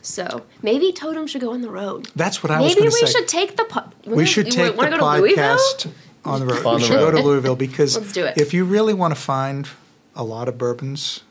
So 0.03 0.43
maybe 0.63 0.93
Totum 0.93 1.27
should 1.29 1.41
go 1.41 1.53
on 1.53 1.63
the 1.63 1.71
road. 1.71 2.09
that's 2.15 2.45
what 2.45 2.53
I 2.53 2.61
was 2.61 2.69
Maybe 2.71 2.83
going 2.83 2.93
we 2.93 3.01
to 3.01 3.07
say. 3.09 3.13
should 3.13 3.27
take 3.29 3.57
the. 3.57 3.65
Po- 3.65 3.91
we 4.07 4.25
should 4.25 4.47
you 4.47 4.53
take 4.53 4.73
the 4.73 4.77
wanna 4.79 4.91
go 4.91 4.99
to 4.99 5.21
Louisville? 5.21 5.57
podcast 5.57 5.91
on 6.25 6.39
the 6.41 6.47
road. 6.47 6.65
On 6.65 6.75
we 6.77 6.81
the 6.83 6.87
should 6.87 6.99
go 7.01 7.11
to 7.11 7.21
Louisville 7.21 7.57
because 7.57 7.97
Let's 7.97 8.13
do 8.13 8.25
it. 8.25 8.39
if 8.39 8.55
you 8.55 8.65
really 8.65 8.95
want 8.95 9.13
to 9.15 9.21
find 9.21 9.69
a 10.15 10.23
lot 10.23 10.47
of 10.49 10.59
bourbons, 10.59 11.25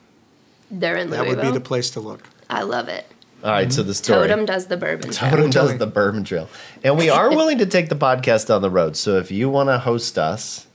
They're 0.71 0.95
in 0.95 1.09
that 1.11 1.27
would 1.27 1.41
be 1.41 1.51
the 1.51 1.59
place 1.61 1.89
to 1.91 1.99
look. 1.99 2.23
I 2.49 2.63
love 2.63 2.87
it. 2.87 3.05
All 3.43 3.49
right, 3.51 3.71
so 3.73 3.81
the 3.83 3.93
story. 3.95 4.27
Totum 4.27 4.45
does 4.45 4.67
the 4.67 4.77
bourbon. 4.77 5.09
Totum 5.09 5.39
Totum. 5.47 5.51
does 5.51 5.77
the 5.79 5.87
bourbon 5.87 6.23
trail. 6.23 6.47
And 6.83 6.97
we 6.97 7.09
are 7.09 7.29
willing 7.35 7.57
to 7.57 7.65
take 7.65 7.89
the 7.89 7.95
podcast 7.95 8.53
on 8.55 8.61
the 8.61 8.69
road. 8.69 8.95
So 8.95 9.17
if 9.17 9.31
you 9.31 9.49
want 9.49 9.69
to 9.69 9.79
host 9.79 10.17
us 10.17 10.67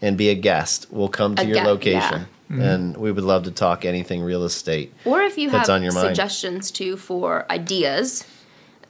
and 0.00 0.16
be 0.18 0.28
a 0.30 0.34
guest. 0.34 0.86
We'll 0.90 1.08
come 1.08 1.36
to 1.36 1.42
A 1.42 1.46
your 1.46 1.54
gue- 1.58 1.64
location, 1.64 2.26
and 2.50 2.96
we 2.96 3.12
would 3.12 3.22
love 3.24 3.44
to 3.44 3.50
talk 3.52 3.84
anything 3.84 4.20
real 4.22 4.42
estate. 4.44 4.92
Or 5.04 5.22
if 5.22 5.38
you 5.38 5.48
That's 5.48 5.68
have 5.68 5.76
on 5.76 5.82
your 5.84 5.92
mind. 5.92 6.08
suggestions 6.08 6.70
too 6.72 6.96
for 6.96 7.46
ideas, 7.50 8.24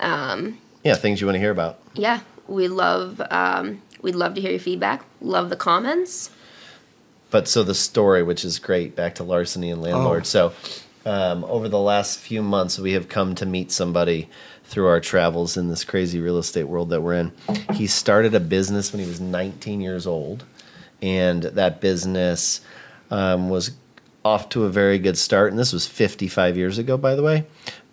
Yeah, 0.01 0.95
things 0.95 1.21
you 1.21 1.27
want 1.27 1.35
to 1.37 1.41
hear 1.41 1.51
about. 1.51 1.79
yeah, 1.95 2.21
we 2.49 2.69
love 2.69 3.21
um, 3.31 3.83
we'd 4.01 4.15
love 4.17 4.35
to 4.35 4.41
hear 4.41 4.51
your 4.51 4.59
feedback. 4.61 5.05
Love 5.21 5.51
the 5.51 5.57
comments. 5.57 6.31
But 7.33 7.49
so 7.49 7.65
the 7.65 7.75
story, 7.75 8.23
which 8.23 8.45
is 8.45 8.61
great, 8.61 8.95
back 8.95 9.17
to 9.17 9.25
larceny 9.25 9.71
and 9.71 9.83
landlord. 9.83 10.23
Oh. 10.23 10.25
So 10.25 10.53
um, 11.05 11.45
over 11.45 11.69
the 11.69 11.81
last 11.81 12.21
few 12.21 12.43
months, 12.43 12.79
we 12.79 12.93
have 12.93 13.09
come 13.09 13.35
to 13.37 13.47
meet 13.47 13.73
somebody 13.73 14.29
through 14.65 14.87
our 14.87 15.01
travels 15.01 15.57
in 15.57 15.69
this 15.69 15.83
crazy 15.83 16.21
real 16.21 16.39
estate 16.39 16.65
world 16.65 16.91
that 16.91 17.01
we're 17.01 17.15
in. 17.15 17.33
He 17.73 17.87
started 17.87 18.35
a 18.35 18.41
business 18.41 18.93
when 18.93 19.03
he 19.03 19.09
was 19.09 19.21
19 19.21 19.81
years 19.81 20.07
old, 20.07 20.45
and 21.01 21.43
that 21.43 21.81
business 21.81 22.61
um, 23.11 23.49
was 23.49 23.73
off 24.25 24.49
to 24.51 24.65
a 24.65 24.69
very 24.69 24.99
good 24.99 25.19
start. 25.19 25.51
And 25.51 25.59
this 25.59 25.73
was 25.73 25.87
55 25.87 26.57
years 26.57 26.79
ago, 26.79 26.97
by 26.97 27.15
the 27.15 27.23
way. 27.23 27.45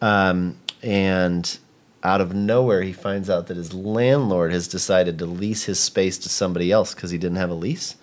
Um, 0.02 0.58
and 0.84 1.58
out 2.04 2.22
of 2.22 2.34
nowhere, 2.34 2.82
he 2.84 2.94
finds 2.94 3.30
out 3.30 3.48
that 3.48 3.58
his 3.58 3.74
landlord 3.74 4.52
has 4.52 4.68
decided 4.68 5.18
to 5.20 5.26
lease 5.26 5.64
his 5.64 5.80
space 5.80 6.18
to 6.20 6.30
somebody 6.30 6.72
else 6.72 6.94
because 6.94 7.12
he 7.12 7.18
didn't 7.18 7.38
have 7.38 7.50
a 7.50 7.56
lease. 7.56 7.96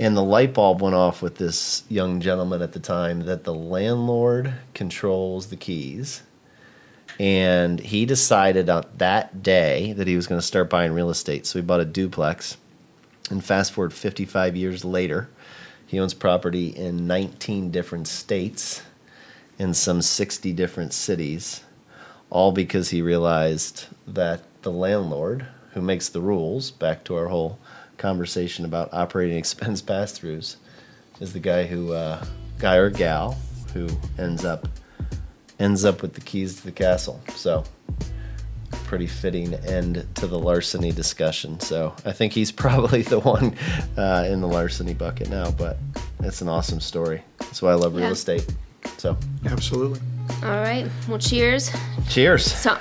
And 0.00 0.16
the 0.16 0.22
light 0.22 0.54
bulb 0.54 0.80
went 0.80 0.94
off 0.94 1.20
with 1.20 1.36
this 1.36 1.82
young 1.90 2.22
gentleman 2.22 2.62
at 2.62 2.72
the 2.72 2.80
time 2.80 3.26
that 3.26 3.44
the 3.44 3.52
landlord 3.52 4.54
controls 4.72 5.48
the 5.48 5.56
keys. 5.56 6.22
And 7.18 7.78
he 7.78 8.06
decided 8.06 8.70
on 8.70 8.86
that 8.96 9.42
day 9.42 9.92
that 9.92 10.06
he 10.06 10.16
was 10.16 10.26
going 10.26 10.40
to 10.40 10.46
start 10.46 10.70
buying 10.70 10.94
real 10.94 11.10
estate. 11.10 11.44
So 11.44 11.58
he 11.58 11.62
bought 11.62 11.80
a 11.80 11.84
duplex. 11.84 12.56
And 13.28 13.44
fast 13.44 13.72
forward 13.72 13.92
55 13.92 14.56
years 14.56 14.86
later, 14.86 15.28
he 15.86 16.00
owns 16.00 16.14
property 16.14 16.68
in 16.68 17.06
19 17.06 17.70
different 17.70 18.08
states 18.08 18.80
in 19.58 19.74
some 19.74 20.00
60 20.00 20.50
different 20.54 20.94
cities, 20.94 21.62
all 22.30 22.52
because 22.52 22.88
he 22.88 23.02
realized 23.02 23.84
that 24.06 24.40
the 24.62 24.72
landlord, 24.72 25.44
who 25.74 25.82
makes 25.82 26.08
the 26.08 26.22
rules, 26.22 26.70
back 26.70 27.04
to 27.04 27.16
our 27.16 27.26
whole 27.26 27.58
conversation 28.00 28.64
about 28.64 28.92
operating 28.92 29.36
expense 29.44 29.80
pass 29.80 30.18
throughs, 30.18 30.56
is 31.20 31.32
the 31.32 31.38
guy 31.40 31.66
who, 31.66 31.92
uh, 31.92 32.24
guy 32.58 32.76
or 32.76 32.90
gal, 32.90 33.38
who 33.74 33.88
ends 34.18 34.44
up 34.44 34.66
ends 35.60 35.84
up 35.84 36.00
with 36.00 36.14
the 36.14 36.20
keys 36.22 36.56
to 36.56 36.64
the 36.64 36.72
castle. 36.72 37.20
So, 37.36 37.64
pretty 38.86 39.06
fitting 39.06 39.52
end 39.54 40.06
to 40.14 40.26
the 40.26 40.38
larceny 40.38 40.90
discussion. 40.90 41.60
So, 41.60 41.94
I 42.06 42.12
think 42.12 42.32
he's 42.32 42.50
probably 42.64 43.02
the 43.02 43.20
one 43.20 43.54
uh, 43.98 44.26
in 44.28 44.40
the 44.40 44.48
larceny 44.48 44.94
bucket 44.94 45.28
now, 45.28 45.50
but 45.50 45.76
it's 46.20 46.40
an 46.40 46.48
awesome 46.48 46.80
story. 46.80 47.22
That's 47.38 47.60
why 47.62 47.70
I 47.72 47.74
love 47.74 47.94
real 47.94 48.06
Yeah. 48.06 48.12
estate. 48.12 48.46
So, 48.96 49.16
Absolutely. 49.44 50.00
All 50.42 50.48
right. 50.50 50.88
Well, 51.08 51.18
cheers 51.18 51.70
cheers. 52.08 52.44
so, 52.50 52.74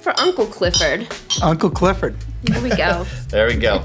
for 0.00 0.18
Uncle 0.18 0.46
Clifford. 0.46 1.06
Uncle 1.42 1.70
Clifford. 1.70 2.16
Here 2.50 2.62
we 2.62 2.70
go. 2.70 3.04
There 3.28 3.46
we 3.46 3.56
go. 3.56 3.84